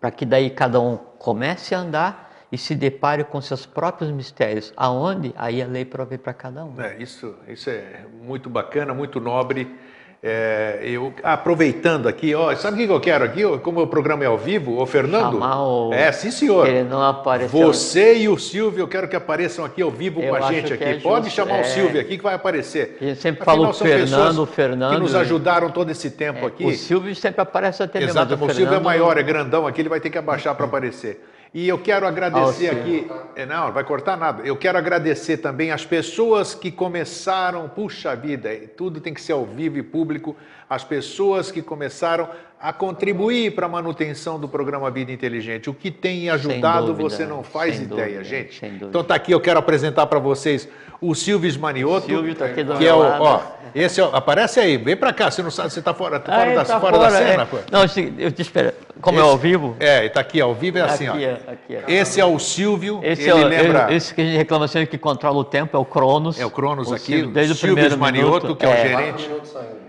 para 0.00 0.10
que 0.10 0.24
daí 0.24 0.48
cada 0.48 0.80
um 0.80 1.09
comece 1.20 1.74
a 1.74 1.78
andar 1.78 2.30
e 2.50 2.56
se 2.56 2.74
depare 2.74 3.22
com 3.22 3.40
seus 3.40 3.66
próprios 3.66 4.10
mistérios. 4.10 4.72
Aonde? 4.74 5.32
Aí 5.36 5.62
a 5.62 5.66
lei 5.66 5.84
provê 5.84 6.16
para 6.16 6.32
cada 6.32 6.64
um. 6.64 6.80
É, 6.80 7.00
isso, 7.00 7.36
isso 7.46 7.68
é 7.68 8.06
muito 8.22 8.48
bacana, 8.48 8.94
muito 8.94 9.20
nobre. 9.20 9.78
É, 10.22 10.80
eu 10.82 11.14
aproveitando 11.22 12.06
aqui, 12.06 12.34
ó, 12.34 12.54
sabe 12.54 12.84
o 12.84 12.86
que 12.86 12.92
eu 12.92 13.00
quero 13.00 13.24
aqui? 13.24 13.42
ó, 13.42 13.56
Como 13.56 13.80
o 13.80 13.86
programa 13.86 14.22
é 14.22 14.26
ao 14.26 14.36
vivo, 14.36 14.76
ô 14.78 14.84
Fernando? 14.84 15.32
Chamar 15.32 15.62
o- 15.64 15.94
É, 15.94 16.12
sim, 16.12 16.30
senhor. 16.30 16.68
Ele 16.68 16.86
não 16.86 17.02
apareceu. 17.02 17.58
Você 17.58 18.18
e 18.18 18.28
o 18.28 18.36
Silvio, 18.38 18.82
eu 18.82 18.88
quero 18.88 19.08
que 19.08 19.16
apareçam 19.16 19.64
aqui 19.64 19.80
ao 19.80 19.90
vivo 19.90 20.20
Eu 20.20 20.28
com 20.28 20.44
a 20.44 20.52
gente 20.52 20.74
aqui. 20.74 20.84
é 20.84 20.94
Pode 20.98 21.24
justo, 21.24 21.36
chamar 21.36 21.56
é. 21.56 21.60
o 21.62 21.64
Silvio 21.64 21.98
aqui 22.02 22.18
que 22.18 22.22
vai 22.22 22.34
aparecer. 22.34 22.98
A 23.00 23.04
gente 23.04 23.18
sempre 23.22 23.40
Afinal, 23.40 23.56
fala 23.56 23.68
o 23.70 23.72
Fernando, 23.74 24.46
Fernando. 24.46 24.94
Que 24.94 25.00
nos 25.00 25.14
ajudaram 25.14 25.70
todo 25.70 25.90
esse 25.90 26.10
tempo 26.10 26.46
aqui. 26.46 26.66
O 26.66 26.72
Silvio 26.72 27.14
sempre 27.16 27.40
aparece 27.40 27.82
até 27.82 27.98
mesmo. 28.00 28.10
Exato, 28.12 28.34
o 28.34 28.36
Silvio 28.38 28.52
é 28.52 28.54
Fernando- 28.66 28.84
maior, 28.84 29.16
é 29.16 29.22
grandão 29.22 29.66
aqui, 29.66 29.80
ele 29.80 29.88
vai 29.88 30.00
ter 30.00 30.10
que 30.10 30.18
abaixar 30.18 30.54
para 30.54 30.66
aparecer. 30.66 31.24
E 31.52 31.68
eu 31.68 31.78
quero 31.78 32.06
agradecer 32.06 32.68
Ah, 32.68 32.72
aqui. 32.72 33.10
é, 33.34 33.44
Não, 33.44 33.66
não 33.66 33.72
vai 33.72 33.82
cortar 33.82 34.16
nada. 34.16 34.42
Eu 34.44 34.56
quero 34.56 34.78
agradecer 34.78 35.38
também 35.38 35.72
as 35.72 35.84
pessoas 35.84 36.54
que 36.54 36.70
começaram, 36.70 37.68
puxa 37.68 38.14
vida, 38.14 38.50
tudo 38.76 39.00
tem 39.00 39.12
que 39.12 39.20
ser 39.20 39.32
ao 39.32 39.44
vivo 39.44 39.76
e 39.76 39.82
público. 39.82 40.36
As 40.70 40.84
pessoas 40.84 41.50
que 41.50 41.60
começaram 41.62 42.28
a 42.60 42.72
contribuir 42.72 43.56
para 43.56 43.66
a 43.66 43.68
manutenção 43.68 44.38
do 44.38 44.46
programa 44.46 44.88
Vida 44.88 45.10
Inteligente. 45.10 45.68
O 45.68 45.74
que 45.74 45.90
tem 45.90 46.30
ajudado, 46.30 46.86
dúvida, 46.86 47.10
você 47.10 47.26
não 47.26 47.42
faz 47.42 47.80
ideia, 47.80 48.18
dúvida, 48.18 48.22
gente. 48.24 48.64
Então 48.80 49.02
tá 49.02 49.16
aqui, 49.16 49.32
eu 49.32 49.40
quero 49.40 49.58
apresentar 49.58 50.06
para 50.06 50.20
vocês 50.20 50.68
o 51.00 51.12
Silvio 51.12 51.48
Ismanioto. 51.48 52.06
Silvio 52.06 52.36
tá 52.36 52.44
aqui 52.44 52.62
do 52.62 52.74
que 52.76 52.86
é 52.86 52.94
o, 52.94 52.98
ó, 53.00 53.40
esse 53.74 54.00
é, 54.00 54.04
o- 54.04 54.14
aparece 54.14 54.60
aí, 54.60 54.76
vem 54.76 54.96
para 54.96 55.12
cá, 55.12 55.28
você 55.28 55.42
não 55.42 55.50
sabe, 55.50 55.70
você 55.72 55.82
tá 55.82 55.92
fora, 55.92 56.20
tá 56.20 56.32
Ah, 56.32 56.36
fora, 56.36 56.46
ele 56.46 56.54
da, 56.56 56.64
tá 56.64 56.80
fora 56.80 56.98
da 56.98 57.10
fora, 57.10 57.26
cena, 57.26 57.42
é. 57.42 57.64
Não, 57.72 57.80
eu 58.24 58.30
te 58.30 58.42
espero. 58.42 58.72
Como 59.00 59.18
é 59.18 59.22
Esse- 59.22 59.30
ao 59.30 59.36
vivo? 59.38 59.76
É, 59.80 60.06
está 60.06 60.20
aqui 60.20 60.40
ao 60.40 60.54
vivo, 60.54 60.78
é 60.78 60.82
assim, 60.82 61.08
aqui, 61.08 61.26
ó. 61.26 61.50
aqui, 61.52 61.78
ó. 61.84 61.90
Esse 61.90 62.20
é 62.20 62.24
o 62.24 62.38
Silvio, 62.38 63.00
Esse 63.02 63.22
ele 63.22 63.30
é 63.30 63.34
o, 63.34 63.48
lembra... 63.48 63.92
esse 63.92 64.14
que 64.14 64.20
a 64.20 64.24
gente 64.24 64.36
reclama 64.36 64.68
sempre 64.68 64.86
que 64.86 64.98
controla 64.98 65.38
o 65.38 65.44
tempo, 65.44 65.76
é 65.76 65.80
o 65.80 65.84
Cronos. 65.84 66.38
É 66.38 66.46
o 66.46 66.50
Cronos 66.50 66.92
aqui, 66.92 67.06
Silvio, 67.06 67.30
desde 67.32 67.54
o 67.54 67.56
Silvio 67.56 67.74
primeiro 67.74 67.98
Manioto, 67.98 68.42
minuto. 68.46 68.56
que 68.56 68.64
é 68.66 68.68
o 68.68 68.72
é, 68.72 68.86
gerente. 68.86 69.30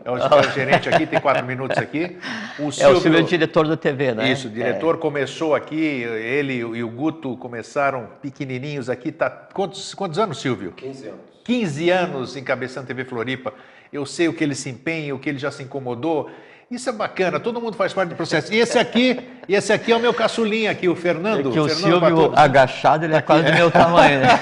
É 0.03 0.11
o, 0.11 0.17
é 0.17 0.39
o 0.39 0.51
gerente 0.51 0.89
aqui, 0.89 1.05
tem 1.05 1.19
quatro 1.19 1.45
minutos 1.45 1.77
aqui. 1.77 2.17
O 2.57 2.63
É 2.63 2.65
o 2.65 2.71
Silvio 2.71 3.19
é 3.19 3.21
o 3.21 3.23
diretor 3.23 3.67
da 3.67 3.77
TV, 3.77 4.13
né? 4.13 4.31
Isso, 4.31 4.47
o 4.47 4.51
diretor 4.51 4.97
começou 4.97 5.53
aqui, 5.53 5.75
ele 5.75 6.55
e 6.55 6.83
o 6.83 6.89
Guto 6.89 7.37
começaram 7.37 8.07
pequenininhos 8.21 8.89
aqui. 8.89 9.11
Tá, 9.11 9.29
quantos, 9.29 9.93
quantos 9.93 10.17
anos, 10.17 10.41
Silvio? 10.41 10.71
15 10.73 11.07
anos. 11.07 11.19
15 11.43 11.89
anos 11.89 12.37
encabeçando 12.37 12.87
TV 12.87 13.03
Floripa. 13.03 13.53
Eu 13.91 14.05
sei 14.05 14.27
o 14.27 14.33
que 14.33 14.43
ele 14.43 14.55
se 14.55 14.69
empenha, 14.69 15.13
o 15.13 15.19
que 15.19 15.29
ele 15.29 15.37
já 15.37 15.51
se 15.51 15.63
incomodou. 15.63 16.31
Isso 16.71 16.89
é 16.89 16.93
bacana, 16.93 17.37
todo 17.37 17.59
mundo 17.59 17.75
faz 17.75 17.91
parte 17.93 18.09
do 18.09 18.15
processo. 18.15 18.53
E 18.53 18.57
esse 18.57 18.79
aqui, 18.79 19.19
e 19.45 19.53
esse 19.53 19.73
aqui 19.73 19.91
é 19.91 19.95
o 19.95 19.99
meu 19.99 20.13
caçulinha 20.13 20.71
aqui, 20.71 20.87
o 20.87 20.93
É 20.93 20.95
Fernando. 20.95 21.51
que 21.51 21.59
o 21.59 21.67
Fernando 21.67 21.99
Silvio 21.99 22.33
agachado, 22.33 23.03
ele 23.03 23.13
é 23.13 23.21
quase 23.21 23.43
do 23.43 23.51
meu 23.51 23.69
tamanho, 23.69 24.21
né? 24.21 24.39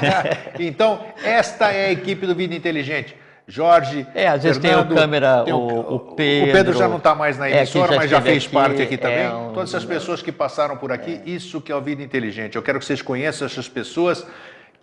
então, 0.60 1.04
esta 1.24 1.72
é 1.72 1.88
a 1.88 1.92
equipe 1.92 2.28
do 2.28 2.36
Vida 2.36 2.54
Inteligente. 2.54 3.16
Jorge. 3.50 4.06
É, 4.14 4.28
às 4.28 4.44
vezes 4.44 4.60
tem 4.60 4.70
o 4.70 4.76
Fernando, 4.76 4.96
câmera, 4.96 5.44
tem 5.44 5.54
o- 5.54 5.58
o 5.58 5.96
O 5.96 6.00
Pedro 6.16 6.52
Pedro. 6.54 6.74
já 6.78 6.88
não 6.88 6.98
está 6.98 7.16
mais 7.16 7.38
na 7.38 7.50
É, 7.50 7.58
emissora, 7.58 7.94
já 7.94 8.00
mas 8.00 8.10
já 8.12 8.22
fez 8.22 8.44
aqui, 8.46 8.54
parte 8.54 8.82
aqui 8.84 8.94
é 8.94 8.98
também. 8.98 9.28
um- 9.28 9.54
Todas 9.54 9.70
essas 9.74 9.84
pessoas 9.84 10.22
que 10.22 10.32
passaram 10.32 10.78
por 10.78 10.92
aqui, 10.92 11.20
isso 11.26 11.60
que 11.60 11.72
é 11.72 11.76
o 11.76 11.82
Vida 11.82 12.04
Inteligente. 12.04 12.56
Eu 12.56 12.62
quero 12.62 12.78
que 12.78 12.86
vocês 12.86 13.02
conheçam 13.02 13.48
essas 13.48 13.68
pessoas 13.68 14.24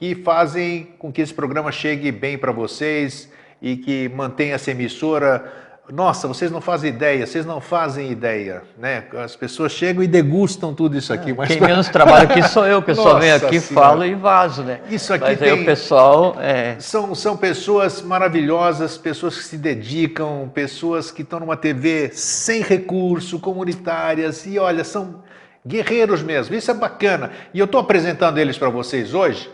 que 0.00 0.16
fazem 0.16 0.88
com 0.98 1.12
que 1.12 1.22
esse 1.22 1.32
programa 1.32 1.70
chegue 1.70 2.10
bem 2.10 2.36
para 2.36 2.50
vocês 2.50 3.32
e 3.62 3.76
que 3.76 4.08
mantenha 4.08 4.56
essa 4.56 4.72
emissora. 4.72 5.44
Nossa, 5.92 6.26
vocês 6.26 6.50
não 6.50 6.60
fazem 6.60 6.90
ideia, 6.90 7.24
vocês 7.26 7.46
não 7.46 7.60
fazem 7.60 8.10
ideia, 8.10 8.62
né? 8.76 9.04
As 9.22 9.36
pessoas 9.36 9.70
chegam 9.70 10.02
e 10.02 10.08
degustam 10.08 10.74
tudo 10.74 10.96
isso 10.98 11.12
aqui. 11.12 11.32
mas 11.32 11.46
Quem 11.48 11.60
menos 11.60 11.88
trabalha 11.88 12.24
aqui 12.24 12.42
sou 12.48 12.66
eu, 12.66 12.82
que 12.82 12.92
só 12.94 13.18
venho 13.20 13.34
Nossa 13.34 13.46
aqui, 13.46 13.60
Senhora. 13.60 13.86
falo 13.88 14.04
e 14.04 14.14
vazo, 14.14 14.62
né? 14.64 14.80
Isso 14.90 15.14
aqui 15.14 15.24
Mas 15.24 15.42
aí 15.42 15.50
tem- 15.52 15.62
o 15.62 15.64
pessoal, 15.64 16.36
é, 16.40 16.74
São, 16.80 17.14
são 17.14 17.36
pessoas 17.36 18.02
maravilhosas, 18.02 18.98
pessoas 18.98 19.36
que 19.38 19.44
se 19.44 19.56
dedicam, 19.56 20.50
pessoas 20.52 21.10
que 21.12 21.22
estão 21.22 21.38
numa 21.38 21.56
TV 21.56 22.10
sem 22.12 22.62
recurso, 22.62 23.38
comunitárias, 23.38 24.44
e 24.44 24.58
olha, 24.58 24.82
são 24.82 25.22
guerreiros 25.64 26.22
mesmo. 26.22 26.54
Isso 26.54 26.70
é 26.70 26.74
bacana. 26.74 27.30
E 27.54 27.58
eu 27.60 27.64
estou 27.64 27.80
apresentando 27.80 28.38
eles 28.38 28.58
para 28.58 28.68
vocês 28.70 29.14
hoje 29.14 29.50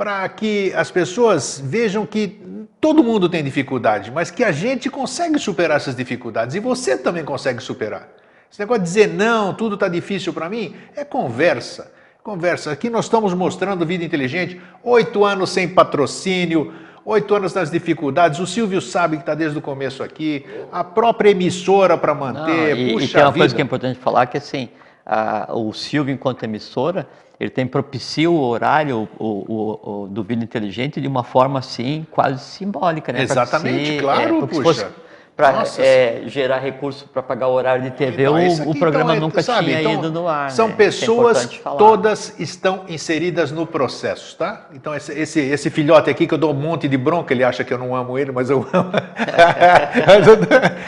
para 0.00 0.26
que 0.30 0.72
as 0.74 0.90
pessoas 0.90 1.62
vejam 1.62 2.06
que 2.06 2.40
todo 2.80 3.04
mundo 3.04 3.28
tem 3.28 3.44
dificuldade, 3.44 4.10
mas 4.10 4.30
que 4.30 4.42
a 4.42 4.50
gente 4.50 4.88
consegue 4.88 5.38
superar 5.38 5.76
essas 5.76 5.94
dificuldades 5.94 6.54
e 6.54 6.58
você 6.58 6.96
também 6.96 7.22
consegue 7.22 7.62
superar. 7.62 8.08
Esse 8.50 8.58
negócio 8.60 8.80
de 8.82 8.88
dizer 8.88 9.08
não, 9.08 9.52
tudo 9.52 9.74
está 9.74 9.88
difícil 9.88 10.32
para 10.32 10.48
mim, 10.48 10.74
é 10.96 11.04
conversa. 11.04 11.92
Conversa. 12.22 12.72
Aqui 12.72 12.88
nós 12.88 13.04
estamos 13.04 13.34
mostrando 13.34 13.84
vida 13.84 14.02
inteligente, 14.02 14.58
oito 14.82 15.22
anos 15.22 15.50
sem 15.50 15.68
patrocínio, 15.68 16.72
oito 17.04 17.34
anos 17.34 17.52
nas 17.52 17.70
dificuldades. 17.70 18.40
O 18.40 18.46
Silvio 18.46 18.80
sabe 18.80 19.18
que 19.18 19.22
está 19.24 19.34
desde 19.34 19.58
o 19.58 19.60
começo 19.60 20.02
aqui, 20.02 20.46
a 20.72 20.82
própria 20.82 21.28
emissora 21.28 21.98
para 21.98 22.14
Não, 22.14 22.20
manter. 22.22 22.74
e, 22.74 22.88
e 22.88 22.92
Puxa 22.94 23.12
tem 23.18 23.22
uma 23.22 23.32
vida. 23.32 23.42
coisa 23.42 23.54
que 23.54 23.60
é 23.60 23.64
importante 23.64 23.98
falar, 23.98 24.24
que 24.28 24.38
assim, 24.38 24.70
a- 25.04 25.48
o 25.54 25.74
Silvio, 25.74 26.14
enquanto 26.14 26.42
emissora, 26.42 27.06
ele 27.40 27.50
tem 27.50 27.66
propicia 27.66 28.30
o 28.30 28.38
horário 28.38 29.08
o, 29.18 29.26
o- 29.26 30.02
o- 30.04 30.08
do 30.08 30.22
Vida 30.22 30.44
Inteligente 30.44 31.00
de 31.00 31.08
uma 31.08 31.24
forma 31.24 31.58
assim, 31.58 32.06
quase 32.10 32.44
simbólica, 32.44 33.12
né? 33.12 33.22
Exatamente, 33.22 33.92
se- 33.92 33.98
claro, 33.98 34.40
se 34.52 34.62
puxa. 34.62 34.88
Para 35.36 35.52
Nossa. 35.52 35.82
gerar 36.26 36.58
recurso 36.58 37.08
para 37.08 37.22
pagar 37.22 37.48
o 37.48 37.52
horário 37.52 37.82
de 37.82 37.92
TV, 37.92 38.24
Então, 38.24 38.68
o, 38.70 38.78
programa 38.78 39.12
então, 39.12 39.16
é- 39.16 39.20
nunca 39.20 39.42
sabe, 39.42 39.68
tinha 39.68 39.80
então, 39.80 39.94
ido 39.94 40.10
no 40.12 40.28
ar. 40.28 40.50
São 40.50 40.66
né? 40.66 40.74
É 40.74 40.76
pessoas, 40.76 41.44
falar. 41.54 41.78
todas 41.78 42.38
estão 42.38 42.84
inseridas 42.88 43.50
no 43.50 43.66
processo, 43.66 44.36
tá? 44.36 44.66
Então, 44.74 44.94
esse, 44.94 45.18
esse, 45.18 45.40
esse 45.40 45.70
filhote 45.70 46.10
aqui 46.10 46.26
que 46.26 46.34
eu 46.34 46.38
dou 46.38 46.50
um 46.50 46.54
monte 46.58 46.86
de 46.88 46.98
bronca, 46.98 47.32
ele 47.32 47.42
acha 47.42 47.64
que 47.64 47.72
eu 47.72 47.78
não 47.78 47.96
amo 47.96 48.18
ele, 48.18 48.30
mas 48.32 48.50
eu 48.50 48.66
amo. 48.70 48.90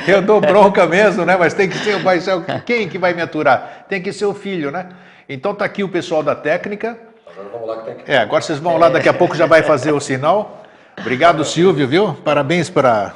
Eu, 0.07 0.21
dou, 0.21 0.41
bronca 0.41 0.87
mesmo, 0.87 1.25
né? 1.25 1.37
Mas 1.39 1.55
tem 1.55 1.69
que 1.69 1.79
ser, 1.79 1.97
o- 2.29 2.45
quem 2.67 2.89
que 2.89 2.99
vai 2.99 3.15
me 3.15 3.23
aturar? 3.23 3.87
Tem 3.89 4.03
que 4.03 4.13
ser 4.13 4.27
o 4.27 4.35
filho, 4.35 4.71
né? 4.71 4.89
Então 5.29 5.55
tá 5.55 5.65
aqui 5.65 5.83
o 5.85 5.89
pessoal 5.89 6.23
da 6.23 6.35
técnica. 6.35 6.99
Agora 7.27 7.49
vamos 7.53 7.69
lá 7.69 7.77
que 7.79 7.85
tem 7.85 7.95
que. 7.97 8.11
É, 8.11 8.19
agora 8.19 8.43
vocês 8.43 8.59
vão 8.59 8.77
lá, 8.77 8.89
daqui 8.89 9.09
a 9.09 9.15
pouco 9.15 9.35
já 9.35 9.47
vai 9.47 9.63
fazer 9.63 9.93
o 9.93 10.01
sinal. 10.01 10.63
Obrigado, 10.99 11.45
Silvio, 11.45 11.87
viu? 11.89 12.15
Parabéns 12.25 12.69
para 12.69 13.15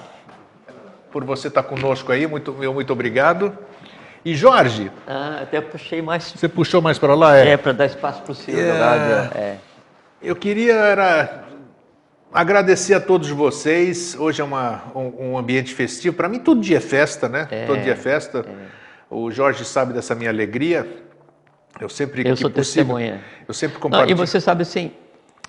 por 1.10 1.24
você 1.24 1.48
estar 1.48 1.62
conosco 1.62 2.12
aí, 2.12 2.26
muito, 2.26 2.52
meu 2.52 2.74
muito 2.74 2.92
obrigado. 2.92 3.56
E 4.24 4.34
Jorge, 4.34 4.90
Ah, 5.06 5.40
até 5.42 5.60
puxei 5.60 6.02
mais. 6.02 6.24
você 6.24 6.48
puxou 6.48 6.82
mais 6.82 6.98
para 6.98 7.14
lá, 7.14 7.38
é? 7.38 7.50
É, 7.50 7.56
para 7.56 7.72
dar 7.72 7.86
espaço 7.86 8.22
para 8.22 8.32
o 8.32 8.34
Silvio. 8.34 8.64
É. 8.64 9.38
é. 9.38 9.56
Eu 10.20 10.34
queria 10.34 10.74
era 10.74 11.44
agradecer 12.32 12.94
a 12.94 13.00
todos 13.00 13.30
vocês. 13.30 14.16
Hoje 14.18 14.40
é 14.40 14.44
uma, 14.44 14.82
um, 14.94 15.30
um 15.30 15.38
ambiente 15.38 15.72
festivo. 15.74 16.16
Para 16.16 16.28
mim, 16.28 16.38
todo 16.38 16.60
dia 16.60 16.78
é 16.78 16.80
festa, 16.80 17.28
né? 17.28 17.46
É, 17.50 17.66
todo 17.66 17.80
dia 17.80 17.92
é 17.92 17.96
festa. 17.96 18.44
O 19.08 19.30
Jorge 19.30 19.64
sabe 19.64 19.92
dessa 19.92 20.14
minha 20.14 20.30
alegria. 20.30 20.86
Eu 21.80 21.88
sempre 21.88 22.26
Eu 22.26 22.36
sou 22.36 22.50
possível, 22.50 22.84
testemunha. 22.84 23.20
Eu 23.46 23.54
sempre 23.54 23.74
Não, 23.76 23.80
compartilho. 23.82 24.12
e 24.12 24.14
você 24.14 24.40
sabe 24.40 24.62
assim, 24.62 24.92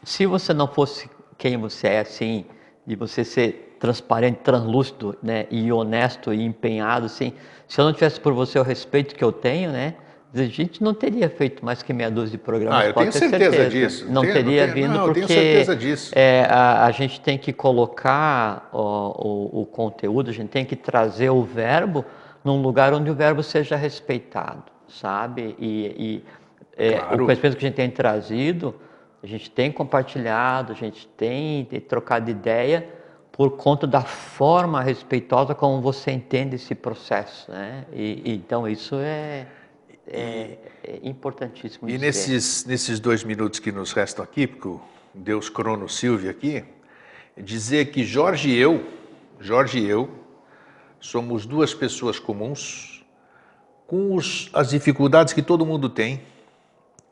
se 0.03 0.25
você 0.25 0.53
não 0.53 0.67
fosse 0.67 1.09
quem 1.37 1.57
você 1.57 1.87
é, 1.87 1.99
assim, 2.01 2.45
de 2.85 2.95
você 2.95 3.23
ser 3.23 3.75
transparente, 3.79 4.37
translúcido, 4.43 5.15
né, 5.21 5.45
e 5.51 5.71
honesto 5.71 6.33
e 6.33 6.43
empenhado, 6.43 7.05
assim, 7.05 7.33
se 7.67 7.79
eu 7.79 7.85
não 7.85 7.93
tivesse 7.93 8.19
por 8.19 8.33
você 8.33 8.57
o 8.59 8.63
respeito 8.63 9.15
que 9.15 9.23
eu 9.23 9.31
tenho, 9.31 9.71
né, 9.71 9.93
a 10.35 10.43
gente 10.43 10.83
não 10.83 10.93
teria 10.93 11.29
feito 11.29 11.63
mais 11.63 11.81
que 11.81 11.93
meia 11.93 12.11
dúzia 12.11 12.31
de 12.31 12.37
programas. 12.37 12.79
Ah, 12.79 12.85
eu 12.87 12.93
tenho 12.93 13.11
ter 13.11 13.19
certeza 13.19 13.69
disso. 13.69 14.05
Não 14.09 14.21
Tenho- 14.21 14.33
teria 14.33 14.63
tenho- 14.63 14.73
vindo 14.75 14.87
não, 14.93 15.07
eu 15.07 15.13
porque 15.13 15.25
tenho 15.25 15.27
certeza 15.39 15.75
disso. 15.75 16.11
é, 16.15 16.45
a, 16.49 16.85
a 16.85 16.91
gente 16.91 17.21
tem 17.21 17.37
que 17.37 17.53
colocar 17.53 18.69
ó, 18.73 19.11
o, 19.25 19.61
o 19.61 19.65
conteúdo, 19.65 20.29
a 20.29 20.33
gente 20.33 20.49
tem 20.49 20.65
que 20.65 20.75
trazer 20.75 21.29
o 21.29 21.41
verbo 21.43 22.03
num 22.43 22.61
lugar 22.61 22.93
onde 22.93 23.09
o 23.09 23.15
verbo 23.15 23.41
seja 23.41 23.75
respeitado, 23.75 24.63
sabe? 24.87 25.55
E, 25.59 25.95
e, 25.97 26.23
é, 26.75 26.99
Claro. 26.99 27.23
o 27.23 27.25
conhecimento 27.25 27.57
que 27.57 27.65
a 27.65 27.67
gente 27.69 27.75
tem 27.75 27.89
trazido, 27.89 28.75
a 29.21 29.27
gente 29.27 29.49
tem 29.49 29.71
compartilhado, 29.71 30.71
a 30.71 30.75
gente 30.75 31.07
tem 31.07 31.65
trocado 31.87 32.29
ideia 32.29 32.87
por 33.31 33.51
conta 33.51 33.85
da 33.85 34.01
forma 34.01 34.81
respeitosa 34.81 35.53
como 35.53 35.81
você 35.81 36.11
entende 36.11 36.55
esse 36.55 36.73
processo, 36.73 37.51
né? 37.51 37.85
E, 37.93 38.21
e 38.25 38.35
então 38.35 38.67
isso 38.67 38.95
é, 38.95 39.47
é, 40.07 40.57
é 40.83 40.99
importantíssimo. 41.03 41.87
E 41.87 41.93
dizer. 41.93 42.05
nesses, 42.05 42.65
nesses 42.65 42.99
dois 42.99 43.23
minutos 43.23 43.59
que 43.59 43.71
nos 43.71 43.91
restam 43.91 44.23
aqui, 44.23 44.47
porque 44.47 44.79
Deus 45.13 45.49
Crono 45.49 45.87
Silvio 45.87 46.29
aqui, 46.29 46.63
dizer 47.35 47.91
que 47.91 48.03
Jorge 48.03 48.49
e 48.49 48.57
eu, 48.57 48.83
Jorge 49.39 49.79
e 49.79 49.87
eu, 49.87 50.09
somos 50.99 51.45
duas 51.45 51.73
pessoas 51.73 52.17
comuns, 52.19 52.96
com 53.87 54.13
os- 54.13 54.49
as 54.53 54.69
dificuldades 54.69 55.33
que 55.33 55.41
todo 55.41 55.65
mundo 55.65 55.87
tem, 55.89 56.21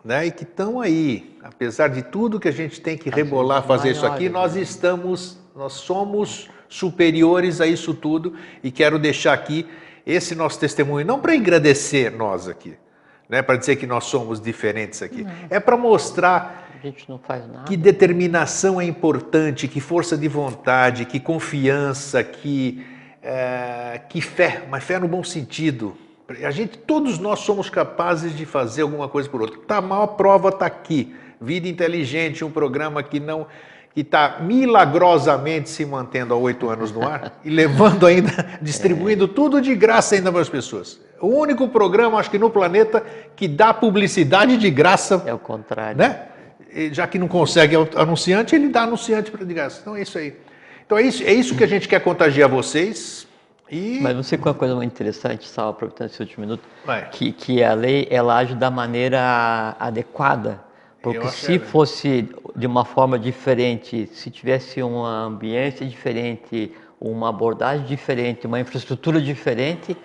né? 0.03 0.25
E 0.27 0.31
que 0.31 0.43
estão 0.43 0.81
aí, 0.81 1.35
apesar 1.41 1.87
de 1.87 2.03
tudo 2.03 2.39
que 2.39 2.47
a 2.49 2.51
gente 2.51 2.79
tem 2.81 2.97
que 2.97 3.09
rebolar, 3.09 3.61
vezes 3.61 3.67
fazer 3.67 3.91
isso 3.91 4.05
aqui, 4.05 4.29
nós 4.29 4.55
né? 4.55 4.61
estamos, 4.61 5.39
nós 5.55 5.73
somos 5.73 6.49
superiores 6.67 7.61
a 7.61 7.65
isso 7.67 7.93
tudo 7.93 8.33
e 8.61 8.69
quero 8.71 8.99
deixar 8.99 9.33
aqui 9.33 9.65
esse 10.05 10.35
nosso 10.35 10.59
testemunho, 10.59 11.05
não 11.05 11.19
para 11.19 11.35
engrandecer 11.35 12.15
nós 12.15 12.47
aqui, 12.47 12.75
né? 13.29 13.41
Para 13.41 13.55
dizer 13.55 13.77
que 13.77 13.87
nós 13.87 14.03
somos 14.03 14.39
diferentes 14.41 15.01
aqui, 15.01 15.25
é 15.49 15.59
para 15.59 15.77
mostrar 15.77 16.63
A 16.73 16.77
não 17.47 17.63
que 17.63 17.75
determinação 17.77 18.79
é 18.79 18.85
importante, 18.85 19.67
que 19.67 19.79
força 19.79 20.15
de 20.17 20.27
vontade, 20.27 21.05
que 21.05 21.19
confiança, 21.19 22.23
que, 22.23 22.85
eh, 23.23 24.01
que 24.09 24.21
fé, 24.21 24.63
mas 24.69 24.83
fé 24.83 24.99
no 24.99 25.07
bom 25.07 25.23
sentido. 25.23 25.97
A 26.43 26.51
gente, 26.51 26.77
todos 26.77 27.19
nós 27.19 27.39
somos 27.39 27.69
capazes 27.69 28.35
de 28.35 28.45
fazer 28.45 28.81
alguma 28.81 29.07
coisa 29.07 29.29
por 29.29 29.41
outro. 29.41 29.59
Tá, 29.59 29.77
a 29.77 29.81
maior 29.81 30.07
prova 30.07 30.49
está 30.49 30.65
aqui. 30.65 31.15
Vida 31.39 31.67
Inteligente, 31.67 32.43
um 32.43 32.49
programa 32.49 33.03
que 33.03 33.19
não 33.19 33.45
que 33.93 34.01
está 34.01 34.39
milagrosamente 34.41 35.69
se 35.69 35.85
mantendo 35.85 36.33
há 36.33 36.37
oito 36.37 36.69
anos 36.69 36.91
no 36.91 37.07
ar 37.07 37.39
e 37.45 37.49
levando 37.49 38.05
ainda, 38.05 38.45
distribuindo 38.61 39.25
tudo 39.25 39.61
de 39.61 39.73
graça 39.73 40.15
ainda 40.15 40.29
para 40.33 40.41
as 40.41 40.49
pessoas. 40.49 40.99
O 41.21 41.27
único 41.27 41.69
programa, 41.69 42.19
acho 42.19 42.29
que 42.29 42.37
no 42.37 42.49
planeta, 42.49 43.01
que 43.37 43.47
dá 43.47 43.73
publicidade 43.73 44.57
de 44.57 44.69
graça 44.69 45.23
É 45.25 45.33
o 45.33 45.39
contrário. 45.39 45.97
né? 45.97 46.27
Já 46.91 47.07
que 47.07 47.17
não 47.17 47.29
consegue 47.29 47.73
anunciante, 47.95 48.53
ele 48.53 48.67
dá 48.67 48.81
anunciante 48.81 49.31
para 49.31 49.45
de 49.45 49.53
graça. 49.53 49.79
Então 49.81 49.95
é 49.95 50.01
isso 50.01 50.17
aí. 50.17 50.35
Então 50.85 50.97
é 50.97 51.01
isso, 51.03 51.23
é 51.23 51.31
isso 51.33 51.55
que 51.55 51.63
a 51.63 51.67
gente 51.67 51.87
quer 51.87 52.01
contagiar 52.01 52.49
vocês. 52.49 53.25
E 53.69 53.99
Mas 53.99 54.15
você 54.15 54.37
com 54.37 54.47
uma 54.49 54.55
coisa 54.55 54.75
muito 54.75 54.91
interessante, 54.91 55.47
só 55.47 55.69
aproveitando 55.69 56.09
esse 56.09 56.21
último 56.21 56.45
minuto, 56.45 56.63
Vai. 56.85 57.09
que, 57.09 57.31
que 57.31 57.63
a 57.63 57.73
lei 57.73 58.07
ela 58.11 58.37
age 58.37 58.53
da 58.55 58.69
maneira 58.69 59.75
adequada. 59.79 60.63
Porque 61.01 61.27
se 61.29 61.55
é. 61.55 61.59
fosse 61.59 62.29
de 62.55 62.65
uma 62.65 62.83
forma 62.83 63.17
diferente, 63.19 64.07
se 64.07 64.31
tivesse 64.31 64.81
uma 64.81 65.25
ambiência 65.25 65.85
diferente, 65.85 66.71
uma 66.99 67.29
abordagem 67.29 67.85
diferente, 67.85 68.47
uma 68.47 68.59
infraestrutura 68.59 69.21
diferente, 69.21 69.95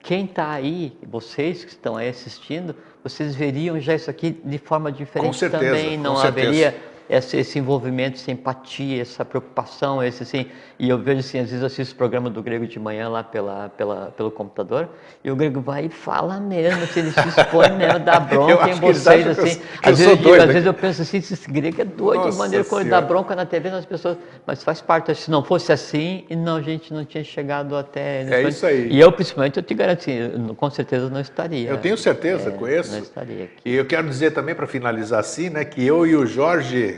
quem 0.00 0.24
está 0.24 0.52
aí, 0.52 0.96
vocês 1.06 1.64
que 1.64 1.70
estão 1.70 1.96
aí 1.96 2.08
assistindo, 2.08 2.74
vocês 3.02 3.34
veriam 3.34 3.78
já 3.80 3.94
isso 3.94 4.08
aqui 4.08 4.40
de 4.44 4.56
forma 4.56 4.90
diferente 4.90 5.36
certeza, 5.36 5.64
também. 5.64 5.96
com 5.96 6.02
Não 6.02 6.16
certeza. 6.16 6.74
Esse, 7.08 7.36
esse 7.36 7.58
envolvimento, 7.58 8.16
essa 8.16 8.30
empatia, 8.30 9.02
essa 9.02 9.24
preocupação, 9.24 10.02
esse 10.02 10.22
assim. 10.22 10.46
E 10.78 10.88
eu 10.88 10.98
vejo 10.98 11.20
assim, 11.20 11.38
às 11.38 11.46
vezes 11.46 11.60
eu 11.60 11.66
assisto 11.66 11.94
o 11.94 11.96
programa 11.96 12.28
do 12.28 12.42
Grego 12.42 12.66
de 12.66 12.78
manhã 12.78 13.08
lá 13.08 13.22
pela, 13.22 13.70
pela, 13.70 14.12
pelo 14.16 14.30
computador, 14.30 14.88
e 15.24 15.30
o 15.30 15.36
Grego 15.36 15.60
vai 15.60 15.86
e 15.86 15.88
fala 15.88 16.38
mesmo, 16.38 16.82
assim, 16.82 17.00
ele 17.00 17.10
se 17.12 17.28
expõe 17.28 17.70
mesmo, 17.70 18.00
dá 18.00 18.20
bronca 18.20 18.68
em 18.68 18.74
vocês, 18.74 19.26
assim. 19.26 19.60
eu 19.84 19.92
Às 19.92 19.98
vezes, 19.98 20.24
eu 20.24 20.34
às 20.34 20.46
vezes 20.46 20.66
eu 20.66 20.74
penso 20.74 21.02
assim, 21.02 21.18
esse 21.18 21.50
Grego 21.50 21.80
é 21.80 21.84
doido, 21.84 22.20
de 22.20 22.26
Nossa 22.26 22.38
maneira 22.38 22.64
como 22.64 22.80
ele 22.80 22.90
dá 22.90 23.00
bronca 23.00 23.34
na 23.34 23.46
TV 23.46 23.70
nas 23.70 23.86
pessoas, 23.86 24.18
mas 24.46 24.62
faz 24.62 24.80
parte. 24.80 25.14
Se 25.14 25.30
não 25.30 25.42
fosse 25.42 25.72
assim, 25.72 26.24
não, 26.30 26.56
a 26.56 26.62
gente 26.62 26.92
não 26.92 27.04
tinha 27.04 27.24
chegado 27.24 27.76
até. 27.76 28.22
É 28.22 28.48
isso 28.48 28.66
aí. 28.66 28.88
E 28.90 29.00
eu, 29.00 29.10
principalmente, 29.12 29.56
eu 29.56 29.62
te 29.62 29.74
garanto, 29.74 30.00
assim, 30.00 30.54
com 30.54 30.70
certeza 30.70 31.08
não 31.08 31.20
estaria. 31.20 31.70
eu 31.70 31.78
tenho 31.78 31.96
certeza, 31.96 32.50
É, 32.50 32.52
conheço. 32.52 32.92
Não 32.92 32.98
estaria 32.98 33.44
aqui. 33.44 33.56
E 33.64 33.74
eu 33.74 33.84
quero 33.86 34.08
dizer 34.08 34.32
também, 34.32 34.54
para 34.54 34.66
finalizar 34.66 35.20
assim, 35.20 35.48
né, 35.48 35.64
que 35.64 35.84
eu 35.84 36.06
e 36.06 36.14
o 36.14 36.26
Jorge, 36.26 36.95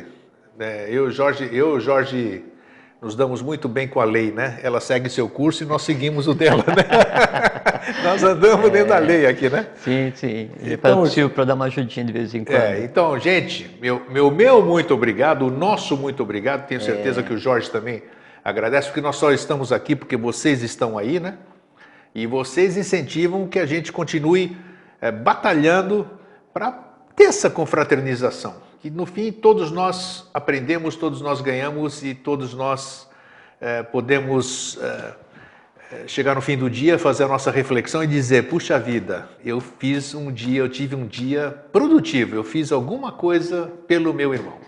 né, 0.59 0.91
eu, 0.91 1.09
Jorge, 1.09 1.49
eu, 1.53 1.79
Jorge 1.79 2.45
nos 3.01 3.15
damos 3.15 3.41
muito 3.41 3.69
bem 3.69 3.87
com 3.87 4.01
a 4.01 4.05
lei, 4.05 4.33
né? 4.33 4.59
Ela 4.61 4.81
segue 4.81 5.09
seu 5.09 5.29
curso 5.29 5.63
e 5.63 5.67
nós 5.67 5.83
seguimos 5.83 6.27
o 6.27 6.35
dela, 6.35 6.65
né? 6.67 8.03
nós 8.03 8.25
andamos 8.25 8.67
é, 8.67 8.71
dentro 8.71 8.89
da 8.89 8.99
lei 8.99 9.25
aqui, 9.25 9.49
né? 9.49 9.69
Sim, 9.77 10.13
sim. 10.17 10.51
Então, 10.61 11.03
possível 11.03 11.31
para 11.31 11.45
dar 11.45 11.55
uma 11.55 11.67
ajudinha 11.67 12.05
de 12.05 12.13
vez 12.13 12.35
em 12.35 12.43
quando. 12.43 12.57
É, 12.57 12.83
então, 12.83 13.17
gente, 13.21 13.71
meu, 13.81 14.03
meu, 14.11 14.33
meu 14.33 14.61
muito 14.65 14.93
obrigado, 14.93 15.47
o 15.47 15.51
nosso 15.51 15.97
muito 15.97 16.25
obrigado, 16.25 16.67
tenho 16.67 16.81
certeza 16.81 17.21
é. 17.21 17.23
que 17.23 17.33
o 17.33 17.39
Jorge 17.39 17.71
também 17.71 18.03
agradece, 18.45 18.89
porque 18.89 19.01
nós 19.01 19.15
só 19.15 19.31
estamos 19.31 19.71
aqui 19.71 19.95
porque 19.95 20.17
vocês 20.17 20.65
estão 20.65 20.99
aí, 20.99 21.21
né? 21.21 21.39
E 22.13 22.27
vocês 22.27 22.77
incentivam 22.77 23.47
que 23.47 23.61
a 23.61 23.67
gente 23.67 23.93
continue 23.93 24.57
é, 25.01 25.13
batalhando 25.13 26.05
para 26.53 26.73
ter 27.15 27.25
essa 27.25 27.49
confraternização 27.49 28.68
que 28.81 28.91
no 28.91 29.07
fim 29.07 29.33
todos 29.33 29.70
nós 29.70 30.29
aprendemos, 30.33 30.97
todos 30.97 31.20
nós 31.20 31.41
ganhamos 31.41 32.03
e 32.03 32.14
todos 32.14 32.55
nós 32.55 33.09
é, 33.61 33.83
podemos 33.83 34.79
é, 34.81 35.14
chegar 36.07 36.35
no 36.35 36.41
fim 36.41 36.57
do 36.57 36.70
dia, 36.70 36.99
fazer 36.99 37.24
a 37.24 37.29
nossa 37.29 37.51
reflexão 37.51 38.03
e 38.03 38.07
dizer: 38.07 38.49
puxa 38.49 38.79
vida, 38.79 39.29
eu 39.45 39.61
fiz 39.61 40.14
um 40.14 40.31
dia, 40.33 40.61
eu 40.61 40.68
tive 40.68 40.95
um 40.95 41.07
dia 41.07 41.51
produtivo, 41.72 42.37
eu 42.37 42.45
fiz 42.45 42.70
alguma 42.70 43.11
coisa 43.11 43.72
pelo 43.87 44.14
meu 44.14 44.33
irmão. 44.33 44.59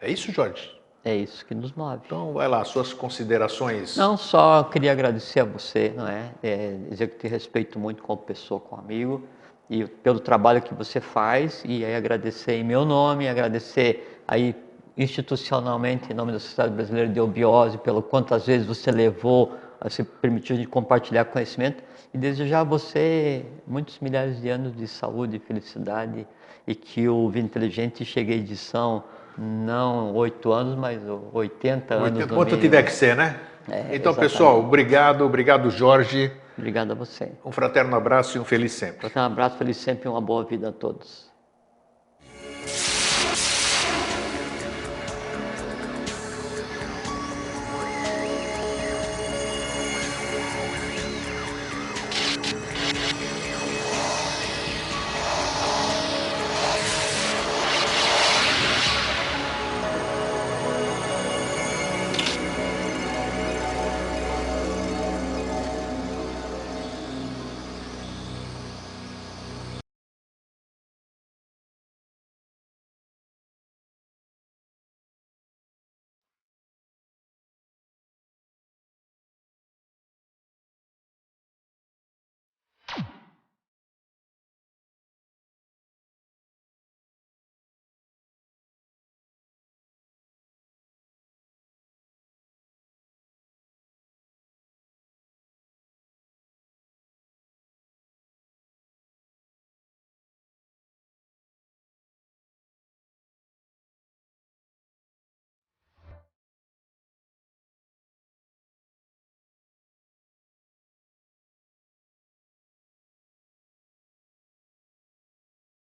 É 0.00 0.10
isso, 0.10 0.30
Jorge? 0.30 0.76
É 1.04 1.16
isso 1.16 1.44
que 1.46 1.54
nos 1.54 1.72
move. 1.72 2.02
Então, 2.04 2.34
vai 2.34 2.46
lá, 2.46 2.64
suas 2.64 2.92
considerações. 2.92 3.96
Não, 3.96 4.16
só 4.16 4.64
queria 4.64 4.92
agradecer 4.92 5.40
a 5.40 5.44
você, 5.44 5.92
não 5.96 6.06
é? 6.06 6.30
é 6.42 6.76
dizer 6.90 7.08
que 7.08 7.18
te 7.18 7.28
respeito 7.28 7.78
muito 7.78 8.02
como 8.02 8.20
pessoa, 8.20 8.60
como 8.60 8.82
amigo 8.82 9.26
e 9.70 9.84
pelo 9.84 10.18
trabalho 10.20 10.62
que 10.62 10.74
você 10.74 11.00
faz 11.00 11.62
e 11.64 11.84
aí 11.84 11.94
agradecer 11.94 12.54
em 12.54 12.64
meu 12.64 12.84
nome, 12.84 13.28
agradecer 13.28 14.22
aí 14.26 14.54
institucionalmente 14.96 16.10
em 16.10 16.14
nome 16.14 16.32
da 16.32 16.38
Sociedade 16.38 16.74
Brasileira 16.74 17.08
de 17.08 17.20
Obiose 17.20 17.78
pelo 17.78 18.02
quantas 18.02 18.46
vezes 18.46 18.66
você 18.66 18.90
levou, 18.90 19.54
se 19.88 20.02
permitiu 20.02 20.56
de 20.56 20.66
compartilhar 20.66 21.26
conhecimento 21.26 21.82
e 22.12 22.18
desejar 22.18 22.60
a 22.60 22.64
você 22.64 23.44
muitos 23.66 24.00
milhares 24.00 24.40
de 24.40 24.48
anos 24.48 24.74
de 24.74 24.88
saúde 24.88 25.36
e 25.36 25.38
felicidade 25.38 26.26
e 26.66 26.74
que 26.74 27.08
o 27.08 27.28
Vida 27.28 27.46
Inteligente 27.46 28.04
chegue 28.04 28.32
à 28.32 28.36
edição 28.36 29.04
não 29.36 30.14
oito 30.14 30.52
anos, 30.52 30.74
mas 30.76 31.00
80 31.32 31.94
anos. 31.94 32.18
80, 32.18 32.34
quanto 32.34 32.56
tiver 32.56 32.82
que 32.82 32.92
ser, 32.92 33.14
né? 33.14 33.38
É, 33.70 33.80
então, 33.94 34.12
exatamente. 34.12 34.18
pessoal, 34.18 34.58
obrigado, 34.58 35.24
obrigado, 35.24 35.70
Jorge. 35.70 36.32
Obrigado 36.58 36.90
a 36.90 36.94
você. 36.94 37.30
Um 37.44 37.52
fraterno 37.52 37.94
abraço 37.94 38.36
e 38.36 38.40
um 38.40 38.44
feliz 38.44 38.72
sempre. 38.72 38.96
Um 38.96 39.00
fraterno 39.02 39.32
abraço, 39.32 39.56
feliz 39.56 39.76
sempre 39.76 40.08
e 40.08 40.10
uma 40.10 40.20
boa 40.20 40.44
vida 40.44 40.70
a 40.70 40.72
todos. 40.72 41.27